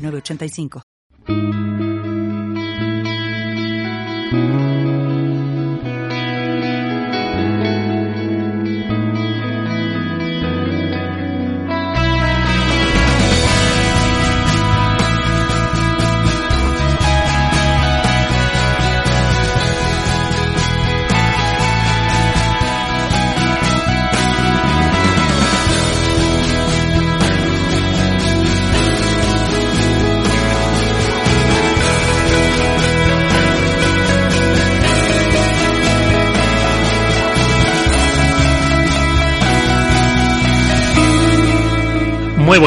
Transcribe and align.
8985. 0.00 1.69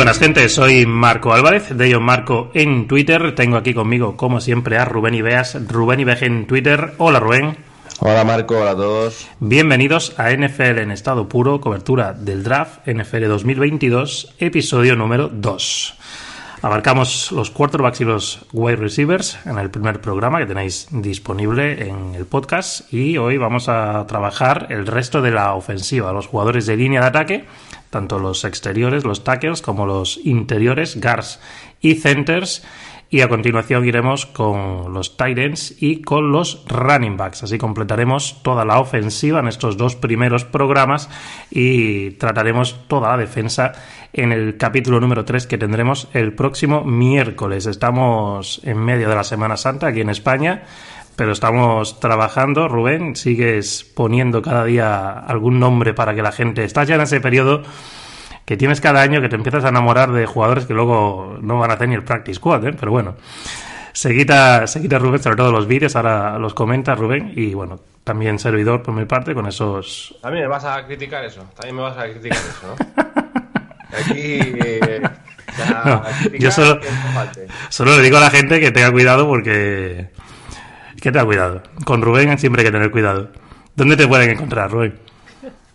Buenas 0.04 0.20
gente, 0.20 0.50
soy 0.50 0.86
Marco 0.86 1.34
Álvarez, 1.34 1.70
de 1.70 1.94
John 1.94 2.04
Marco 2.04 2.52
en 2.54 2.90
Twitter. 2.90 3.36
Tengo 3.36 3.56
aquí 3.56 3.74
conmigo, 3.74 4.18
como 4.18 4.42
siempre, 4.42 4.78
a 4.78 4.84
Rubén 4.84 5.14
Ibeas, 5.14 5.58
Rubén 5.70 6.02
Ibeje 6.02 6.26
en 6.26 6.46
Twitter. 6.46 6.96
Hola 6.98 7.22
Rubén. 7.22 7.56
Hola 8.00 8.26
Marco, 8.26 8.58
hola 8.60 8.72
a 8.72 8.76
todos. 8.76 9.30
Bienvenidos 9.40 10.14
a 10.20 10.32
NFL 10.32 10.80
en 10.80 10.92
estado 10.92 11.30
puro, 11.30 11.62
cobertura 11.62 12.12
del 12.12 12.44
draft 12.44 12.86
NFL 12.86 13.28
2022, 13.28 14.36
episodio 14.40 14.98
número 14.98 15.30
2. 15.30 15.98
Abarcamos 16.64 17.32
los 17.32 17.50
quarterbacks 17.50 18.02
y 18.02 18.04
los 18.04 18.46
wide 18.52 18.76
receivers 18.76 19.38
en 19.46 19.58
el 19.58 19.70
primer 19.70 20.02
programa 20.02 20.40
que 20.40 20.46
tenéis 20.46 20.88
disponible 20.92 21.88
en 21.88 22.14
el 22.16 22.26
podcast 22.26 22.92
y 22.94 23.18
hoy 23.18 23.38
vamos 23.38 23.70
a 23.70 24.06
trabajar 24.06 24.68
el 24.70 24.86
resto 24.86 25.22
de 25.22 25.32
la 25.32 25.54
ofensiva, 25.54 26.12
los 26.12 26.28
jugadores 26.28 26.66
de 26.66 26.76
línea 26.76 27.00
de 27.00 27.08
ataque, 27.08 27.46
tanto 27.94 28.18
los 28.18 28.44
exteriores, 28.44 29.06
los 29.06 29.24
tackles, 29.24 29.62
como 29.62 29.86
los 29.86 30.20
interiores, 30.26 31.00
guards 31.00 31.40
y 31.80 31.94
centers. 31.94 32.66
Y 33.12 33.22
a 33.22 33.30
continuación 33.30 33.86
iremos 33.86 34.26
con 34.26 34.92
los 34.92 35.16
tight 35.18 35.38
ends 35.38 35.76
y 35.80 36.02
con 36.02 36.32
los 36.32 36.66
running 36.68 37.16
backs. 37.16 37.44
Así 37.44 37.60
completaremos 37.60 38.42
toda 38.42 38.66
la 38.66 38.80
ofensiva 38.80 39.40
en 39.40 39.48
estos 39.48 39.78
dos 39.78 39.96
primeros 39.96 40.46
programas 40.46 41.12
y 41.52 42.12
trataremos 42.18 42.88
toda 42.88 43.12
la 43.12 43.18
defensa 43.18 43.74
en 44.14 44.32
el 44.32 44.58
capítulo 44.58 45.00
número 45.00 45.26
3 45.26 45.46
que 45.46 45.60
tendremos 45.60 46.08
el 46.14 46.34
próximo 46.34 46.84
miércoles. 46.84 47.68
Estamos 47.68 48.62
en 48.64 48.80
medio 48.80 49.08
de 49.08 49.16
la 49.16 49.24
Semana 49.24 49.58
Santa 49.58 49.88
aquí 49.88 50.02
en 50.02 50.10
España, 50.10 50.64
pero 51.16 51.32
estamos 51.32 52.00
trabajando. 52.00 52.68
Rubén, 52.68 53.16
sigues 53.16 53.84
poniendo 53.84 54.42
cada 54.42 54.66
día 54.66 55.12
algún 55.12 55.60
nombre 55.60 55.94
para 55.94 56.14
que 56.16 56.22
la 56.22 56.32
gente... 56.32 56.64
Estás 56.64 56.88
ya 56.88 56.96
en 56.96 57.02
ese 57.02 57.22
periodo 57.22 57.64
que 58.46 58.58
tienes 58.58 58.82
cada 58.82 59.02
año 59.02 59.22
que 59.22 59.30
te 59.30 59.36
empiezas 59.36 59.64
a 59.66 59.70
enamorar 59.70 60.12
de 60.12 60.26
jugadores 60.26 60.66
que 60.66 60.74
luego 60.74 61.38
no 61.42 61.60
van 61.60 61.72
a 61.72 61.76
hacer 61.76 61.88
ni 61.88 61.96
el 61.96 62.04
practice 62.04 62.36
squad, 62.36 62.68
¿eh? 62.68 62.74
pero 62.78 62.92
bueno. 62.92 63.16
Seguita, 63.94 64.66
seguita 64.66 64.98
Rubén, 64.98 65.22
sobre 65.22 65.38
todo 65.38 65.52
los 65.52 65.68
vídeos, 65.68 65.96
ahora 65.96 66.40
los 66.40 66.56
comenta 66.56 66.96
Rubén 66.96 67.32
y 67.36 67.54
bueno, 67.54 67.80
también 68.04 68.40
servidor 68.40 68.82
por 68.82 68.94
mi 68.96 69.06
parte 69.06 69.36
con 69.36 69.48
esos... 69.48 70.16
También 70.22 70.46
me 70.46 70.50
vas 70.50 70.66
a 70.66 70.84
criticar 70.86 71.24
eso, 71.24 71.44
también 71.56 71.76
me 71.76 71.84
vas 71.84 71.98
a 71.98 72.10
criticar 72.10 72.40
eso, 72.40 72.68
¿no? 72.68 73.98
Aquí... 73.98 74.40
Eh, 74.42 75.02
No, 75.86 76.04
yo 76.40 76.52
solo, 76.52 76.80
solo 77.70 77.98
le 77.98 78.04
digo 78.04 78.18
a 78.18 78.22
la 78.22 78.30
gente 78.30 78.60
que 78.60 78.72
tenga 78.72 78.92
cuidado 78.92 79.28
porque... 79.28 80.10
Que 81.04 81.12
tenga 81.12 81.26
cuidado. 81.26 81.62
Con 81.84 82.02
Rubén 82.02 82.38
siempre 82.38 82.62
hay 82.62 82.68
que 82.68 82.72
tener 82.72 82.90
cuidado. 82.90 83.28
¿Dónde 83.76 83.98
te 83.98 84.08
pueden 84.08 84.30
encontrar, 84.30 84.72
Rubén? 84.72 84.98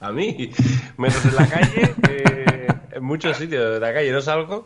A 0.01 0.11
mí, 0.11 0.51
menos 0.97 1.23
en 1.23 1.37
la 1.37 1.47
calle, 1.47 1.95
eh, 2.09 2.67
en 2.93 3.05
muchos 3.05 3.37
sitios 3.37 3.75
de 3.75 3.79
la 3.79 3.93
calle 3.93 4.11
no 4.11 4.23
salgo. 4.23 4.65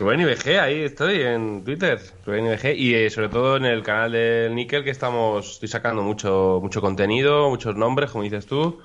Rubén 0.00 0.18
IBG, 0.18 0.58
ahí 0.58 0.82
estoy 0.82 1.22
en 1.22 1.62
Twitter, 1.62 2.00
Rubén 2.26 2.46
IBG, 2.46 2.74
y 2.76 2.94
eh, 2.96 3.08
sobre 3.08 3.28
todo 3.28 3.56
en 3.56 3.66
el 3.66 3.84
canal 3.84 4.10
del 4.10 4.52
Nickel 4.56 4.82
que 4.82 4.90
estamos, 4.90 5.52
estoy 5.52 5.68
sacando 5.68 6.02
mucho, 6.02 6.58
mucho 6.60 6.80
contenido, 6.80 7.48
muchos 7.48 7.76
nombres, 7.76 8.10
como 8.10 8.24
dices 8.24 8.46
tú, 8.46 8.80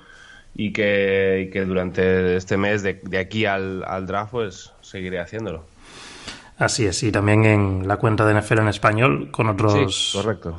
y 0.54 0.72
que, 0.72 1.50
que 1.52 1.64
durante 1.64 2.36
este 2.36 2.56
mes 2.56 2.84
de, 2.84 3.00
de 3.02 3.18
aquí 3.18 3.46
al, 3.46 3.82
al 3.84 4.06
draft 4.06 4.30
pues 4.30 4.72
seguiré 4.80 5.18
haciéndolo. 5.18 5.66
Así 6.56 6.86
es, 6.86 7.02
y 7.02 7.10
también 7.10 7.44
en 7.44 7.88
la 7.88 7.96
cuenta 7.96 8.24
de 8.24 8.40
NFL 8.40 8.60
en 8.60 8.68
español 8.68 9.28
con 9.32 9.48
otros, 9.48 10.12
Sí, 10.12 10.16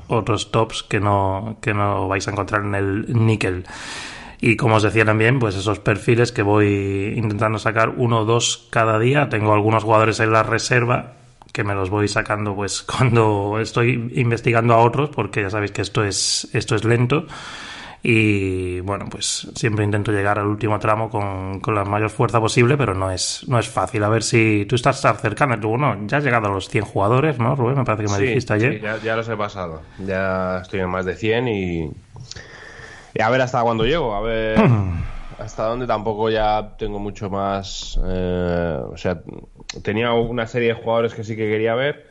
otros 0.07 0.51
tops 0.51 0.83
que 0.83 0.99
no, 0.99 1.57
que 1.61 1.73
no 1.73 2.09
vais 2.09 2.27
a 2.27 2.31
encontrar 2.31 2.63
en 2.63 2.75
el 2.75 3.25
níquel. 3.25 3.65
Y 4.41 4.57
como 4.57 4.75
os 4.75 4.83
decía 4.83 5.05
también, 5.05 5.39
pues 5.39 5.55
esos 5.55 5.79
perfiles 5.79 6.33
que 6.33 6.41
voy 6.41 7.13
intentando 7.15 7.57
sacar 7.59 7.93
uno 7.95 8.19
o 8.19 8.25
dos 8.25 8.67
cada 8.69 8.99
día. 8.99 9.29
Tengo 9.29 9.53
algunos 9.53 9.83
jugadores 9.83 10.19
en 10.19 10.31
la 10.31 10.43
reserva 10.43 11.13
que 11.53 11.63
me 11.63 11.73
los 11.73 11.89
voy 11.89 12.09
sacando 12.09 12.53
pues 12.53 12.81
cuando 12.97 13.57
estoy 13.61 14.11
investigando 14.15 14.73
a 14.73 14.79
otros, 14.79 15.09
porque 15.09 15.43
ya 15.43 15.49
sabéis 15.49 15.71
que 15.71 15.81
esto 15.81 16.03
es, 16.03 16.49
esto 16.51 16.75
es 16.75 16.83
lento. 16.83 17.25
Y 18.07 18.81
bueno, 18.81 19.05
pues 19.09 19.47
siempre 19.55 19.83
intento 19.83 20.11
llegar 20.11 20.37
al 20.37 20.45
último 20.45 20.77
tramo 20.77 21.09
con, 21.09 21.59
con 21.59 21.73
la 21.73 21.83
mayor 21.85 22.11
fuerza 22.11 22.39
posible, 22.39 22.77
pero 22.77 22.93
no 22.93 23.09
es, 23.09 23.43
no 23.47 23.57
es 23.57 23.67
fácil. 23.67 24.03
A 24.03 24.09
ver 24.09 24.21
si 24.21 24.65
tú 24.69 24.75
estás 24.75 25.01
cercano, 25.19 25.59
tú, 25.59 25.69
bueno, 25.69 25.97
ya 26.05 26.17
has 26.17 26.23
llegado 26.23 26.45
a 26.45 26.51
los 26.51 26.69
100 26.69 26.85
jugadores, 26.85 27.39
¿no, 27.39 27.55
Rubén? 27.55 27.77
Me 27.79 27.83
parece 27.83 28.03
que 28.05 28.11
me 28.11 28.17
Sí, 28.19 28.23
dijiste 28.25 28.53
ayer. 28.53 28.73
sí, 28.75 28.79
ya, 28.83 28.97
ya 29.03 29.15
los 29.15 29.27
he 29.27 29.35
pasado. 29.35 29.81
Ya 30.05 30.59
estoy 30.61 30.81
en 30.81 30.89
más 30.89 31.05
de 31.05 31.15
100 31.15 31.47
y, 31.47 31.91
y 33.15 33.21
a 33.23 33.29
ver 33.31 33.41
hasta 33.41 33.63
cuándo 33.63 33.85
llego. 33.85 34.13
A 34.13 34.21
ver 34.21 34.59
hasta 35.39 35.63
dónde 35.65 35.87
tampoco 35.87 36.29
ya 36.29 36.75
tengo 36.77 36.99
mucho 36.99 37.31
más. 37.31 37.99
eh, 38.05 38.79
o 38.87 38.97
sea, 38.97 39.21
tenía 39.81 40.13
una 40.13 40.45
serie 40.45 40.67
de 40.69 40.73
jugadores 40.75 41.15
que 41.15 41.23
sí 41.23 41.35
que 41.35 41.49
quería 41.49 41.73
ver. 41.73 42.05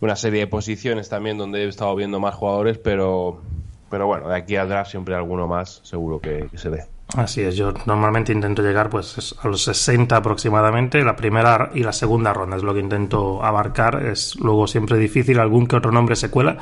Una 0.00 0.14
serie 0.14 0.40
de 0.40 0.46
posiciones 0.46 1.08
también 1.08 1.36
donde 1.36 1.64
he 1.64 1.68
estado 1.68 1.96
viendo 1.96 2.20
más 2.20 2.34
jugadores, 2.36 2.78
pero, 2.78 3.42
pero 3.90 4.06
bueno, 4.06 4.28
de 4.28 4.36
aquí 4.36 4.56
al 4.56 4.68
draft 4.68 4.90
siempre 4.90 5.14
alguno 5.14 5.46
más 5.46 5.80
seguro 5.84 6.20
que, 6.20 6.48
que 6.50 6.58
se 6.58 6.70
dé. 6.70 6.84
Así 7.16 7.40
es, 7.42 7.54
yo 7.56 7.72
normalmente 7.86 8.32
intento 8.32 8.62
llegar 8.62 8.90
pues 8.90 9.16
es- 9.16 9.34
a 9.40 9.46
los 9.48 9.62
60 9.62 10.16
aproximadamente, 10.16 11.04
la 11.04 11.14
primera 11.14 11.70
y 11.72 11.80
la 11.84 11.92
segunda 11.92 12.32
ronda 12.32 12.56
es 12.56 12.62
lo 12.64 12.74
que 12.74 12.80
intento 12.80 13.44
abarcar, 13.44 14.04
es 14.04 14.34
luego 14.40 14.66
siempre 14.66 14.98
difícil, 14.98 15.38
algún 15.38 15.66
que 15.68 15.76
otro 15.76 15.92
nombre 15.92 16.16
se 16.16 16.30
cuela, 16.30 16.56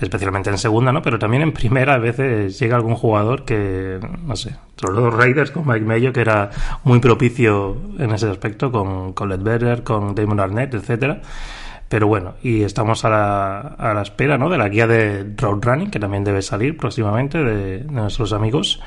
especialmente 0.00 0.48
en 0.50 0.58
segunda, 0.58 0.92
¿no? 0.92 1.02
Pero 1.02 1.18
también 1.18 1.42
en 1.42 1.52
primera 1.52 1.94
a 1.94 1.98
veces 1.98 2.58
llega 2.58 2.76
algún 2.76 2.94
jugador 2.96 3.44
que, 3.44 3.98
no 4.24 4.34
sé, 4.36 4.56
los 4.82 5.14
Raiders 5.14 5.50
con 5.50 5.66
Mike 5.66 5.84
Mayo, 5.84 6.12
que 6.12 6.20
era 6.20 6.50
muy 6.84 6.98
propicio 7.00 7.76
en 7.98 8.10
ese 8.12 8.28
aspecto, 8.30 8.72
con, 8.72 9.12
con 9.12 9.28
Ledbetter, 9.28 9.82
con 9.84 10.14
Damon 10.14 10.40
Arnett, 10.40 10.74
etcétera. 10.74 11.20
Pero 11.88 12.08
bueno, 12.08 12.34
y 12.42 12.62
estamos 12.62 13.04
a 13.04 13.08
la, 13.10 13.58
a 13.78 13.94
la 13.94 14.02
espera 14.02 14.36
¿no? 14.38 14.48
de 14.50 14.58
la 14.58 14.68
guía 14.68 14.86
de 14.88 15.24
Road 15.36 15.60
Running, 15.62 15.90
que 15.90 16.00
también 16.00 16.24
debe 16.24 16.42
salir 16.42 16.76
próximamente 16.76 17.38
de, 17.38 17.78
de 17.78 17.84
nuestros 17.92 18.32
amigos. 18.32 18.80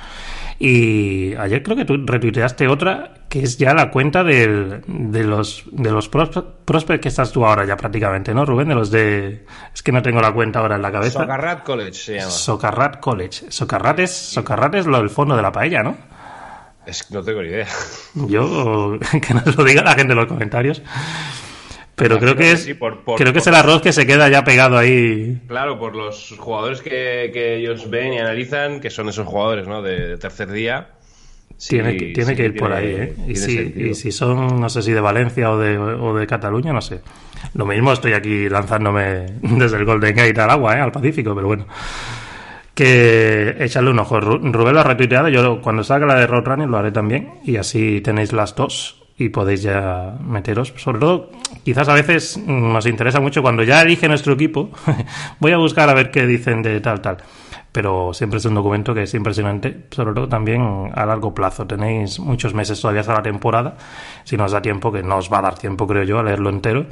Y 0.61 1.33
ayer 1.35 1.63
creo 1.63 1.77
que 1.77 1.85
tú 1.85 1.95
retuiteaste 2.05 2.67
otra, 2.67 3.13
que 3.29 3.41
es 3.43 3.57
ya 3.57 3.73
la 3.73 3.89
cuenta 3.89 4.25
del- 4.25 4.81
de 4.87 5.23
los, 5.23 5.63
de 5.71 5.89
los 5.91 6.11
prospe- 6.11 6.43
prospects 6.65 7.01
que 7.01 7.07
estás 7.07 7.31
tú 7.31 7.45
ahora 7.45 7.63
ya 7.65 7.77
prácticamente, 7.77 8.33
¿no, 8.33 8.43
Rubén? 8.45 8.67
De 8.67 8.75
los 8.75 8.91
de... 8.91 9.45
Es 9.73 9.81
que 9.81 9.93
no 9.93 10.01
tengo 10.01 10.19
la 10.19 10.33
cuenta 10.33 10.59
ahora 10.59 10.75
en 10.75 10.81
la 10.81 10.91
cabeza. 10.91 11.19
Socarrat 11.21 11.63
College 11.63 11.93
se 11.93 12.15
llama. 12.15 12.29
Socarrat 12.29 12.99
College. 12.99 13.45
Socarrat 13.49 13.99
es, 13.99 14.11
Socarrat 14.11 14.75
es 14.75 14.85
lo 14.85 14.97
del 14.97 15.09
fondo 15.09 15.37
de 15.37 15.41
la 15.41 15.53
paella, 15.53 15.81
¿no? 15.81 15.95
Es 16.85 17.03
que 17.03 17.13
no 17.13 17.23
tengo 17.23 17.41
ni 17.41 17.47
idea. 17.47 17.67
Yo, 18.15 18.97
que 19.25 19.33
nos 19.33 19.55
lo 19.55 19.63
diga 19.63 19.81
la 19.83 19.93
gente 19.95 20.11
en 20.11 20.17
los 20.19 20.27
comentarios. 20.27 20.81
Pero 21.99 22.17
creo 22.19 22.35
que 22.35 22.43
que 22.43 22.51
es, 22.53 22.63
sí, 22.63 22.73
por- 22.73 23.01
por- 23.03 23.17
creo 23.17 23.31
que 23.33 23.39
es 23.39 23.47
el 23.47 23.55
arroz 23.55 23.81
que 23.81 23.93
se 23.93 24.05
queda 24.07 24.27
ya 24.29 24.43
pegado 24.43 24.77
ahí. 24.77 25.41
Claro, 25.47 25.77
por 25.79 25.95
los 25.95 26.33
jugadores 26.37 26.81
que, 26.81 27.29
que 27.33 27.57
ellos 27.57 27.89
ven 27.89 28.13
y 28.13 28.17
analizan, 28.19 28.79
que 28.79 28.89
son 28.89 29.09
esos 29.09 29.27
jugadores 29.27 29.67
¿no? 29.67 29.81
de, 29.81 30.07
de 30.07 30.17
tercer 30.17 30.49
día, 30.51 30.89
tiene, 31.67 31.97
que, 31.97 32.05
tiene 32.13 32.35
que 32.35 32.45
ir 32.45 32.55
por 32.55 32.71
ahí, 32.71 32.87
¿eh? 32.97 33.13
Y 33.27 33.35
si, 33.35 33.73
y 33.75 33.93
si, 33.93 34.11
son, 34.13 34.61
no 34.61 34.69
sé 34.69 34.81
si 34.81 34.93
de 34.93 35.01
Valencia 35.01 35.51
o 35.51 35.57
de, 35.59 35.77
o 35.77 36.15
de 36.15 36.25
Cataluña, 36.25 36.71
no 36.71 36.81
sé. 36.81 37.01
Lo 37.53 37.65
mismo 37.65 37.91
estoy 37.91 38.13
aquí 38.13 38.47
lanzándome 38.47 39.25
desde 39.41 39.77
el 39.77 39.85
Golden 39.85 40.15
Gate 40.15 40.39
al 40.39 40.49
agua, 40.51 40.77
¿eh? 40.77 40.81
al 40.81 40.91
Pacífico, 40.91 41.35
pero 41.35 41.47
bueno. 41.47 41.65
Que 42.73 43.55
echarle 43.59 43.89
un 43.91 43.99
ojo. 43.99 44.19
Rubén 44.21 44.73
lo 44.73 44.79
ha 44.79 44.83
retuiteado. 44.83 45.27
Yo 45.27 45.61
cuando 45.61 45.83
salga 45.83 46.05
la 46.05 46.15
de 46.19 46.27
Roadrunner 46.27 46.69
lo 46.69 46.77
haré 46.77 46.91
también. 46.91 47.29
Y 47.43 47.57
así 47.57 47.99
tenéis 48.01 48.31
las 48.31 48.55
dos 48.55 48.98
y 49.19 49.29
podéis 49.29 49.61
ya 49.61 50.17
meteros. 50.25 50.73
Sobre 50.77 50.99
todo, 50.99 51.29
quizás 51.63 51.87
a 51.89 51.93
veces 51.93 52.37
nos 52.47 52.85
interesa 52.87 53.19
mucho 53.19 53.41
cuando 53.41 53.63
ya 53.63 53.81
elige 53.81 54.07
nuestro 54.07 54.33
equipo. 54.33 54.69
voy 55.39 55.51
a 55.51 55.57
buscar 55.57 55.89
a 55.89 55.93
ver 55.93 56.09
qué 56.09 56.25
dicen 56.25 56.63
de 56.63 56.79
tal, 56.79 57.01
tal 57.01 57.17
pero 57.71 58.13
siempre 58.13 58.37
es 58.37 58.45
un 58.45 58.55
documento 58.55 58.93
que 58.93 59.03
es 59.03 59.13
impresionante, 59.13 59.85
sobre 59.91 60.13
todo 60.13 60.27
también 60.27 60.91
a 60.93 61.05
largo 61.05 61.33
plazo. 61.33 61.67
Tenéis 61.67 62.19
muchos 62.19 62.53
meses 62.53 62.81
todavía 62.81 63.01
hasta 63.01 63.13
la 63.13 63.21
temporada, 63.21 63.77
si 64.23 64.37
no 64.37 64.45
os 64.45 64.51
da 64.51 64.61
tiempo, 64.61 64.91
que 64.91 65.03
no 65.03 65.17
os 65.17 65.31
va 65.31 65.39
a 65.39 65.41
dar 65.43 65.55
tiempo, 65.57 65.85
creo 65.85 66.03
yo, 66.03 66.19
a 66.19 66.23
leerlo 66.23 66.49
entero, 66.49 66.87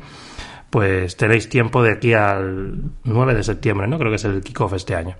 pues 0.69 1.15
tenéis 1.15 1.47
tiempo 1.47 1.81
de 1.81 1.93
aquí 1.93 2.13
al 2.13 2.75
9 3.03 3.33
de 3.33 3.43
septiembre, 3.43 3.87
¿no? 3.87 3.97
Creo 3.97 4.11
que 4.11 4.17
es 4.17 4.25
el 4.25 4.41
kickoff 4.41 4.73
este 4.73 4.95
año. 4.95 5.15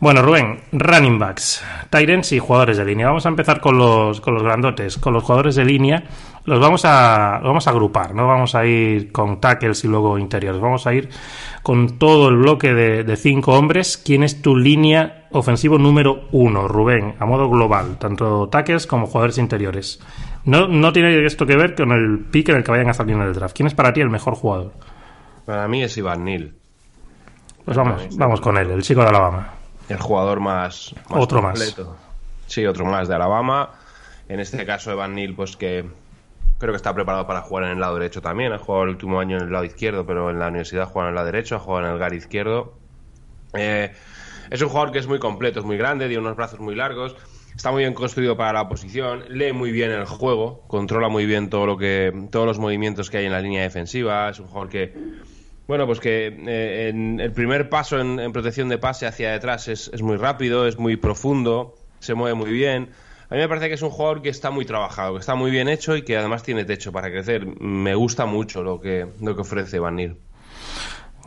Bueno, 0.00 0.22
Rubén, 0.22 0.60
running 0.72 1.18
backs, 1.18 1.62
Tyrants 1.90 2.32
y 2.32 2.38
jugadores 2.38 2.76
de 2.76 2.84
línea. 2.84 3.06
Vamos 3.06 3.26
a 3.26 3.28
empezar 3.28 3.60
con 3.60 3.76
los, 3.78 4.20
con 4.20 4.34
los 4.34 4.42
grandotes, 4.42 4.96
con 4.98 5.12
los 5.12 5.22
jugadores 5.22 5.54
de 5.54 5.64
línea. 5.64 6.04
Los 6.44 6.60
vamos 6.60 6.84
a, 6.84 7.40
vamos 7.42 7.66
a 7.66 7.70
agrupar, 7.70 8.14
no 8.14 8.26
vamos 8.26 8.54
a 8.54 8.64
ir 8.64 9.10
con 9.10 9.40
tackles 9.40 9.84
y 9.84 9.88
luego 9.88 10.16
interiores. 10.16 10.60
Vamos 10.60 10.86
a 10.86 10.94
ir 10.94 11.08
con 11.62 11.98
todo 11.98 12.28
el 12.28 12.36
bloque 12.36 12.72
de, 12.72 13.16
cinco 13.16 13.54
hombres. 13.54 13.96
¿Quién 13.96 14.22
es 14.22 14.40
tu 14.42 14.56
línea 14.56 15.26
ofensivo 15.32 15.76
número 15.78 16.28
uno, 16.30 16.68
Rubén, 16.68 17.16
a 17.18 17.26
modo 17.26 17.50
global, 17.50 17.98
tanto 17.98 18.48
tackles 18.48 18.86
como 18.86 19.06
jugadores 19.06 19.38
interiores? 19.38 20.00
No, 20.46 20.68
no 20.68 20.92
tiene 20.92 21.26
esto 21.26 21.44
que 21.44 21.56
ver 21.56 21.74
con 21.74 21.90
el 21.92 22.20
pick 22.20 22.48
en 22.48 22.56
el 22.56 22.64
que 22.64 22.70
vayan 22.70 22.88
a 22.88 22.94
salir 22.94 23.16
en 23.16 23.22
el 23.22 23.34
draft. 23.34 23.54
¿Quién 23.54 23.66
es 23.66 23.74
para 23.74 23.92
ti 23.92 24.00
el 24.00 24.10
mejor 24.10 24.34
jugador? 24.36 24.72
Para 25.44 25.66
mí 25.66 25.82
es 25.82 25.96
Ivan 25.96 26.24
Neal. 26.24 26.54
Pues 27.64 27.76
vamos, 27.76 28.16
vamos 28.16 28.40
con 28.40 28.56
él, 28.56 28.70
el 28.70 28.82
chico 28.82 29.02
de 29.02 29.08
Alabama. 29.08 29.54
El 29.88 29.98
jugador 29.98 30.38
más, 30.38 30.94
otro 31.10 31.42
más. 31.42 31.76
Sí, 32.46 32.64
otro 32.64 32.84
más 32.84 33.08
de 33.08 33.16
Alabama. 33.16 33.70
En 34.28 34.38
este 34.38 34.64
caso, 34.64 34.92
Evan 34.92 35.16
Neal, 35.16 35.34
pues 35.34 35.56
que 35.56 35.84
creo 36.58 36.72
que 36.72 36.76
está 36.76 36.94
preparado 36.94 37.26
para 37.26 37.42
jugar 37.42 37.64
en 37.64 37.70
el 37.70 37.80
lado 37.80 37.94
derecho 37.96 38.22
también. 38.22 38.52
Ha 38.52 38.58
jugado 38.58 38.84
el 38.84 38.90
último 38.90 39.18
año 39.18 39.38
en 39.38 39.44
el 39.44 39.52
lado 39.52 39.64
izquierdo, 39.64 40.06
pero 40.06 40.30
en 40.30 40.38
la 40.38 40.46
universidad 40.46 40.88
juega 40.88 41.08
en 41.08 41.10
el 41.10 41.14
lado 41.16 41.26
derecho, 41.26 41.56
ha 41.56 41.58
jugado 41.58 41.86
en 41.86 41.92
el 41.92 41.98
gar 41.98 42.14
izquierdo. 42.14 42.74
Eh, 43.54 43.92
es 44.50 44.62
un 44.62 44.68
jugador 44.68 44.92
que 44.92 45.00
es 45.00 45.08
muy 45.08 45.18
completo, 45.18 45.58
es 45.58 45.66
muy 45.66 45.76
grande, 45.76 46.06
tiene 46.06 46.22
unos 46.22 46.36
brazos 46.36 46.60
muy 46.60 46.76
largos, 46.76 47.16
está 47.56 47.72
muy 47.72 47.82
bien 47.82 47.94
construido 47.94 48.36
para 48.36 48.52
la 48.52 48.68
posición, 48.68 49.24
lee 49.30 49.52
muy 49.52 49.72
bien 49.72 49.90
el 49.90 50.04
juego, 50.04 50.62
controla 50.68 51.08
muy 51.08 51.26
bien 51.26 51.48
todo 51.48 51.66
lo 51.66 51.78
que, 51.78 52.12
todos 52.30 52.46
los 52.46 52.58
movimientos 52.58 53.10
que 53.10 53.18
hay 53.18 53.26
en 53.26 53.32
la 53.32 53.40
línea 53.40 53.62
defensiva. 53.62 54.28
Es 54.28 54.38
un 54.38 54.46
jugador 54.46 54.68
que, 54.68 54.92
bueno, 55.66 55.86
pues 55.86 55.98
que 55.98 56.26
eh, 56.26 56.88
en 56.90 57.18
el 57.18 57.32
primer 57.32 57.68
paso 57.68 57.98
en, 57.98 58.32
protección 58.32 58.68
de 58.68 58.78
pase 58.78 59.06
hacia 59.06 59.32
detrás 59.32 59.68
es, 59.68 59.90
es 59.92 60.02
muy 60.02 60.16
rápido, 60.16 60.66
es 60.66 60.78
muy 60.78 60.96
profundo, 60.96 61.74
se 61.98 62.14
mueve 62.14 62.34
muy 62.34 62.50
bien 62.50 62.90
a 63.28 63.34
mí 63.34 63.40
me 63.40 63.48
parece 63.48 63.68
que 63.68 63.74
es 63.74 63.82
un 63.82 63.90
jugador 63.90 64.22
que 64.22 64.28
está 64.28 64.50
muy 64.50 64.64
trabajado, 64.64 65.14
que 65.14 65.20
está 65.20 65.34
muy 65.34 65.50
bien 65.50 65.68
hecho 65.68 65.96
y 65.96 66.02
que 66.02 66.16
además 66.16 66.44
tiene 66.44 66.64
techo 66.64 66.92
para 66.92 67.10
crecer. 67.10 67.44
Me 67.60 67.94
gusta 67.96 68.24
mucho 68.24 68.62
lo 68.62 68.80
que, 68.80 69.06
lo 69.20 69.34
que 69.34 69.40
ofrece 69.40 69.80
Van. 69.80 70.16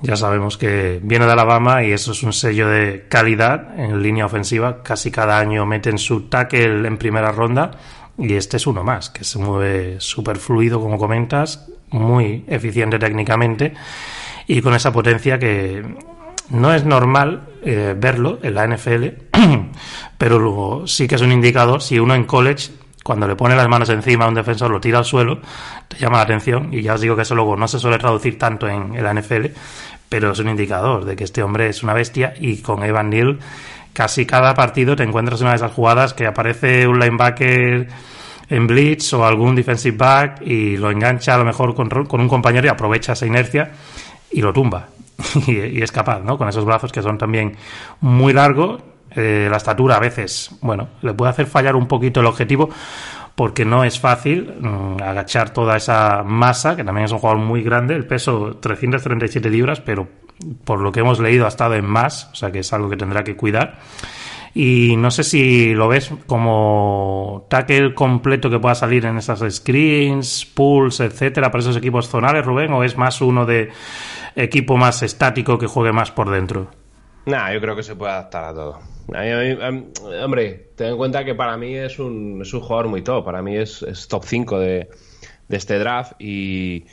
Ya 0.01 0.15
sabemos 0.15 0.57
que 0.57 0.99
viene 1.03 1.25
de 1.25 1.31
Alabama 1.33 1.83
y 1.83 1.91
eso 1.91 2.13
es 2.13 2.23
un 2.23 2.31
sello 2.31 2.69
de 2.69 3.05
calidad 3.09 3.77
en 3.77 4.01
línea 4.01 4.25
ofensiva. 4.25 4.81
Casi 4.81 5.11
cada 5.11 5.39
año 5.39 5.65
meten 5.65 5.97
su 5.97 6.29
tackle 6.29 6.87
en 6.87 6.97
primera 6.97 7.31
ronda 7.31 7.71
y 8.17 8.33
este 8.33 8.57
es 8.57 8.67
uno 8.67 8.83
más, 8.83 9.09
que 9.09 9.23
se 9.23 9.39
mueve 9.39 9.99
súper 9.99 10.37
fluido, 10.37 10.79
como 10.79 10.97
comentas, 10.97 11.67
muy 11.89 12.45
eficiente 12.47 12.99
técnicamente 12.99 13.73
y 14.47 14.61
con 14.61 14.73
esa 14.73 14.91
potencia 14.91 15.37
que 15.37 15.83
no 16.49 16.73
es 16.73 16.85
normal 16.85 17.47
eh, 17.63 17.95
verlo 17.97 18.39
en 18.41 18.55
la 18.55 18.67
NFL, 18.67 19.05
pero 20.17 20.39
luego 20.39 20.87
sí 20.87 21.07
que 21.07 21.15
es 21.15 21.21
un 21.21 21.31
indicador 21.31 21.81
si 21.81 21.99
uno 21.99 22.15
en 22.15 22.25
college 22.25 22.71
cuando 23.09 23.27
le 23.27 23.35
pone 23.35 23.55
las 23.55 23.67
manos 23.67 23.89
encima 23.89 24.25
a 24.25 24.27
un 24.27 24.35
defensor, 24.35 24.69
lo 24.69 24.79
tira 24.79 24.99
al 24.99 25.03
suelo, 25.03 25.39
te 25.87 25.97
llama 25.97 26.17
la 26.17 26.25
atención. 26.25 26.71
Y 26.71 26.83
ya 26.83 26.93
os 26.93 27.01
digo 27.01 27.15
que 27.15 27.23
eso 27.23 27.33
luego 27.33 27.57
no 27.57 27.67
se 27.67 27.79
suele 27.79 27.97
traducir 27.97 28.37
tanto 28.37 28.67
en, 28.67 29.03
la 29.03 29.11
NFL, 29.11 29.47
pero 30.07 30.33
es 30.33 30.37
un 30.37 30.47
indicador 30.47 31.05
de 31.05 31.15
que 31.15 31.23
este 31.23 31.41
hombre 31.41 31.69
es 31.69 31.81
una 31.81 31.95
bestia. 31.95 32.35
Y 32.39 32.57
con 32.61 32.83
Evan 32.83 33.09
Neal, 33.09 33.39
casi 33.93 34.27
cada 34.27 34.53
partido 34.53 34.95
te 34.95 35.01
encuentras 35.01 35.41
una 35.41 35.49
de 35.49 35.55
esas 35.55 35.71
jugadas 35.71 36.13
que 36.13 36.27
aparece 36.27 36.85
un 36.85 36.99
linebacker 36.99 37.87
en 38.47 38.67
blitz 38.67 39.11
o 39.13 39.25
algún 39.25 39.55
defensive 39.55 39.97
back 39.97 40.43
y 40.43 40.77
lo 40.77 40.91
engancha 40.91 41.33
a 41.33 41.39
lo 41.39 41.45
mejor 41.45 41.73
con, 41.73 41.89
con 41.89 42.21
un 42.21 42.29
compañero 42.29 42.67
y 42.67 42.69
aprovecha 42.69 43.13
esa 43.13 43.25
inercia 43.25 43.71
y 44.29 44.39
lo 44.39 44.53
tumba. 44.53 44.89
y, 45.47 45.81
es 45.81 45.91
capaz, 45.91 46.19
¿no? 46.19 46.37
Con 46.37 46.47
esos 46.47 46.63
brazos 46.63 46.91
que 46.91 47.01
son 47.01 47.17
también 47.17 47.57
muy 48.01 48.33
largos. 48.33 48.83
Eh, 49.15 49.47
la 49.49 49.57
estatura 49.57 49.95
a 49.95 49.99
veces, 49.99 50.51
bueno, 50.61 50.89
le 51.01 51.13
puede 51.13 51.31
hacer 51.31 51.47
fallar 51.47 51.75
un 51.75 51.87
poquito 51.87 52.19
el 52.19 52.27
objetivo 52.27 52.69
porque 53.35 53.63
no 53.63 53.83
es 53.83 53.99
fácil 53.99 54.53
mm, 54.59 55.01
agachar 55.01 55.51
toda 55.51 55.77
esa 55.77 56.23
masa, 56.23 56.75
que 56.75 56.83
también 56.83 57.05
es 57.05 57.11
un 57.11 57.19
jugador 57.19 57.41
muy 57.41 57.63
grande, 57.63 57.95
el 57.95 58.05
peso 58.05 58.57
337 58.59 59.49
libras, 59.49 59.79
pero 59.79 60.07
por 60.63 60.79
lo 60.79 60.91
que 60.91 60.99
hemos 60.99 61.19
leído 61.19 61.45
ha 61.45 61.47
estado 61.47 61.75
en 61.75 61.85
más, 61.85 62.29
o 62.31 62.35
sea 62.35 62.51
que 62.51 62.59
es 62.59 62.73
algo 62.73 62.89
que 62.89 62.97
tendrá 62.97 63.23
que 63.23 63.35
cuidar. 63.35 63.79
Y 64.53 64.95
no 64.97 65.11
sé 65.11 65.23
si 65.23 65.73
lo 65.73 65.87
ves 65.87 66.11
como 66.25 67.45
tackle 67.49 67.93
completo 67.93 68.49
que 68.49 68.59
pueda 68.59 68.75
salir 68.75 69.05
en 69.05 69.17
esas 69.17 69.39
screens, 69.53 70.45
pools, 70.45 70.99
etcétera, 70.99 71.51
para 71.51 71.61
esos 71.61 71.77
equipos 71.77 72.09
zonales, 72.09 72.45
Rubén, 72.45 72.73
o 72.73 72.83
es 72.83 72.97
más 72.97 73.21
uno 73.21 73.45
de 73.45 73.69
equipo 74.35 74.75
más 74.75 75.03
estático 75.03 75.57
que 75.57 75.67
juegue 75.67 75.91
más 75.91 76.11
por 76.11 76.29
dentro? 76.29 76.71
Nah, 77.29 77.53
yo 77.53 77.61
creo 77.61 77.75
que 77.75 77.83
se 77.83 77.95
puede 77.95 78.11
adaptar 78.11 78.43
a 78.43 78.53
todo. 78.53 78.79
hombre, 80.23 80.71
ten 80.75 80.87
en 80.87 80.97
cuenta 80.97 81.23
que 81.23 81.35
para 81.35 81.57
mí 81.57 81.75
es 81.75 81.99
un, 81.99 82.41
es 82.41 82.51
un 82.53 82.61
jugador 82.61 82.87
muy 82.87 83.03
top. 83.03 83.23
Para 83.23 83.43
mí 83.43 83.55
es, 83.55 83.85
top 84.09 84.23
5 84.25 84.59
de, 84.59 84.89
este 85.49 85.77
draft 85.77 86.13
y, 86.19 86.85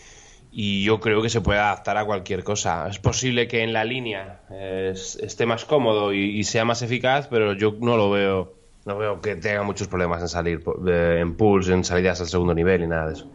yo 0.53 1.01
creo 1.01 1.23
que 1.23 1.31
se 1.31 1.41
puede 1.41 1.59
adaptar 1.59 1.97
a 1.97 2.05
cualquier 2.05 2.45
cosa. 2.45 2.87
Es 2.89 2.99
posible 2.99 3.49
que 3.49 3.63
en 3.63 3.73
la 3.73 3.85
línea 3.85 4.41
esté 4.51 5.47
más 5.47 5.65
cómodo 5.65 6.13
y, 6.13 6.45
sea 6.45 6.67
más 6.67 6.83
eficaz, 6.83 7.29
pero 7.29 7.55
yo 7.55 7.75
no 7.81 7.97
lo 7.97 8.11
veo. 8.11 8.55
No 8.85 8.99
veo 8.99 9.21
que 9.21 9.35
tenga 9.37 9.63
muchos 9.65 9.89
problemas 9.89 10.23
en 10.23 10.29
salir 10.29 10.63
en 10.87 11.35
pools, 11.35 11.69
en 11.71 11.83
salidas 11.83 12.21
al 12.21 12.29
segundo 12.29 12.55
nivel 12.55 12.85
y 12.85 12.87
nada 12.87 13.09
de 13.09 13.15
eso. 13.15 13.29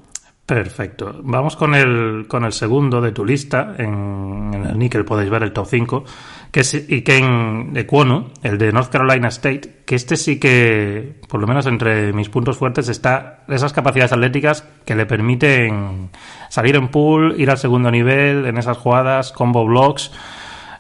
Perfecto. 0.52 1.16
Vamos 1.24 1.56
con 1.56 1.76
el, 1.76 2.26
con 2.28 2.44
el 2.44 2.52
segundo 2.52 3.00
de 3.00 3.14
tu 3.14 3.24
lista. 3.24 3.74
En, 3.78 4.54
el 4.54 4.78
níquel 4.78 5.06
podéis 5.06 5.30
ver 5.30 5.44
el 5.44 5.54
top 5.54 5.66
5, 5.66 6.04
que 6.52 6.60
es 6.60 6.74
Iken 6.74 7.72
Equono, 7.76 8.32
el 8.44 8.58
de 8.58 8.74
North 8.74 8.90
Carolina 8.90 9.30
State, 9.30 9.84
que 9.86 9.96
este 9.96 10.18
sí 10.18 10.38
que, 10.38 11.16
por 11.30 11.40
lo 11.40 11.48
menos 11.48 11.66
entre 11.66 12.12
mis 12.12 12.28
puntos 12.30 12.58
fuertes, 12.58 12.90
está 12.90 13.44
esas 13.48 13.72
capacidades 13.72 14.12
atléticas 14.12 14.68
que 14.86 14.96
le 14.96 15.06
permiten 15.06 16.10
salir 16.50 16.76
en 16.76 16.90
pool, 16.90 17.36
ir 17.40 17.50
al 17.50 17.58
segundo 17.58 17.90
nivel, 17.90 18.46
en 18.46 18.58
esas 18.58 18.78
jugadas, 18.78 19.32
combo 19.32 19.66
blocks. 19.66 20.12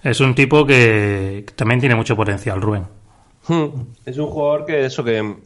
Es 0.03 0.19
un 0.19 0.35
tipo 0.35 0.65
que 0.65 1.45
también 1.55 1.79
tiene 1.79 1.95
mucho 1.95 2.17
potencial, 2.17 2.61
Rubén. 2.61 2.87
Hmm. 3.47 3.93
Es 4.05 4.17
un 4.17 4.27
jugador 4.27 4.65
que 4.65 4.85
eso 4.85 5.03
que 5.05 5.37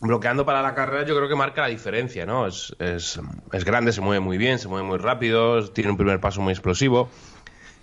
bloqueando 0.00 0.44
para 0.44 0.60
la 0.60 0.74
carrera 0.74 1.06
yo 1.06 1.14
creo 1.14 1.28
que 1.28 1.36
marca 1.36 1.62
la 1.62 1.68
diferencia, 1.68 2.26
¿no? 2.26 2.48
Es, 2.48 2.74
es, 2.80 3.20
es, 3.52 3.64
grande, 3.64 3.92
se 3.92 4.00
mueve 4.00 4.18
muy 4.18 4.36
bien, 4.38 4.58
se 4.58 4.66
mueve 4.66 4.88
muy 4.88 4.98
rápido, 4.98 5.62
tiene 5.70 5.90
un 5.90 5.96
primer 5.96 6.18
paso 6.18 6.40
muy 6.40 6.52
explosivo 6.52 7.08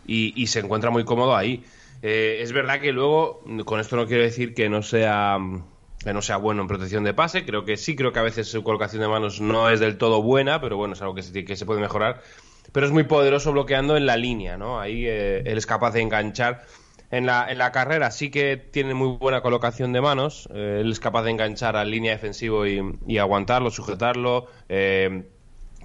y, 0.09 0.47
se 0.47 0.59
encuentra 0.59 0.89
muy 0.89 1.05
cómodo 1.05 1.35
ahí. 1.35 1.63
Eh, 2.01 2.39
es 2.41 2.51
verdad 2.51 2.79
que 2.79 2.91
luego, 2.91 3.43
con 3.65 3.79
esto 3.79 3.95
no 3.95 4.07
quiero 4.07 4.23
decir 4.23 4.53
que 4.53 4.69
no 4.69 4.81
sea 4.81 5.37
que 6.03 6.13
no 6.13 6.21
sea 6.21 6.37
bueno 6.37 6.61
en 6.61 6.69
protección 6.69 7.03
de 7.03 7.13
pase, 7.13 7.43
creo 7.43 7.65
que 7.65 7.75
sí, 7.75 7.93
creo 7.93 8.13
que 8.13 8.19
a 8.19 8.23
veces 8.23 8.47
su 8.47 8.63
colocación 8.63 9.01
de 9.01 9.09
manos 9.09 9.41
no 9.41 9.69
es 9.69 9.81
del 9.81 9.97
todo 9.97 10.21
buena, 10.21 10.61
pero 10.61 10.77
bueno, 10.77 10.93
es 10.93 11.01
algo 11.01 11.13
que 11.13 11.23
se, 11.23 11.43
que 11.43 11.57
se 11.57 11.65
puede 11.65 11.81
mejorar. 11.81 12.21
Pero 12.71 12.85
es 12.85 12.93
muy 12.93 13.03
poderoso 13.03 13.51
bloqueando 13.51 13.97
en 13.97 14.05
la 14.05 14.15
línea, 14.15 14.57
¿no? 14.57 14.79
Ahí 14.79 15.05
eh, 15.05 15.43
él 15.45 15.57
es 15.57 15.65
capaz 15.65 15.91
de 15.91 15.99
enganchar 15.99 16.63
en 17.11 17.25
la, 17.25 17.51
en 17.51 17.57
la 17.57 17.73
carrera 17.73 18.11
sí 18.11 18.31
que 18.31 18.55
tiene 18.55 18.93
muy 18.93 19.17
buena 19.17 19.41
colocación 19.41 19.91
de 19.91 19.99
manos. 19.99 20.47
Eh, 20.53 20.77
él 20.81 20.91
es 20.91 21.01
capaz 21.01 21.23
de 21.23 21.31
enganchar 21.31 21.75
al 21.75 21.91
línea 21.91 22.13
defensivo 22.13 22.65
y, 22.65 23.17
aguantarlo, 23.17 23.69
sujetarlo, 23.69 24.47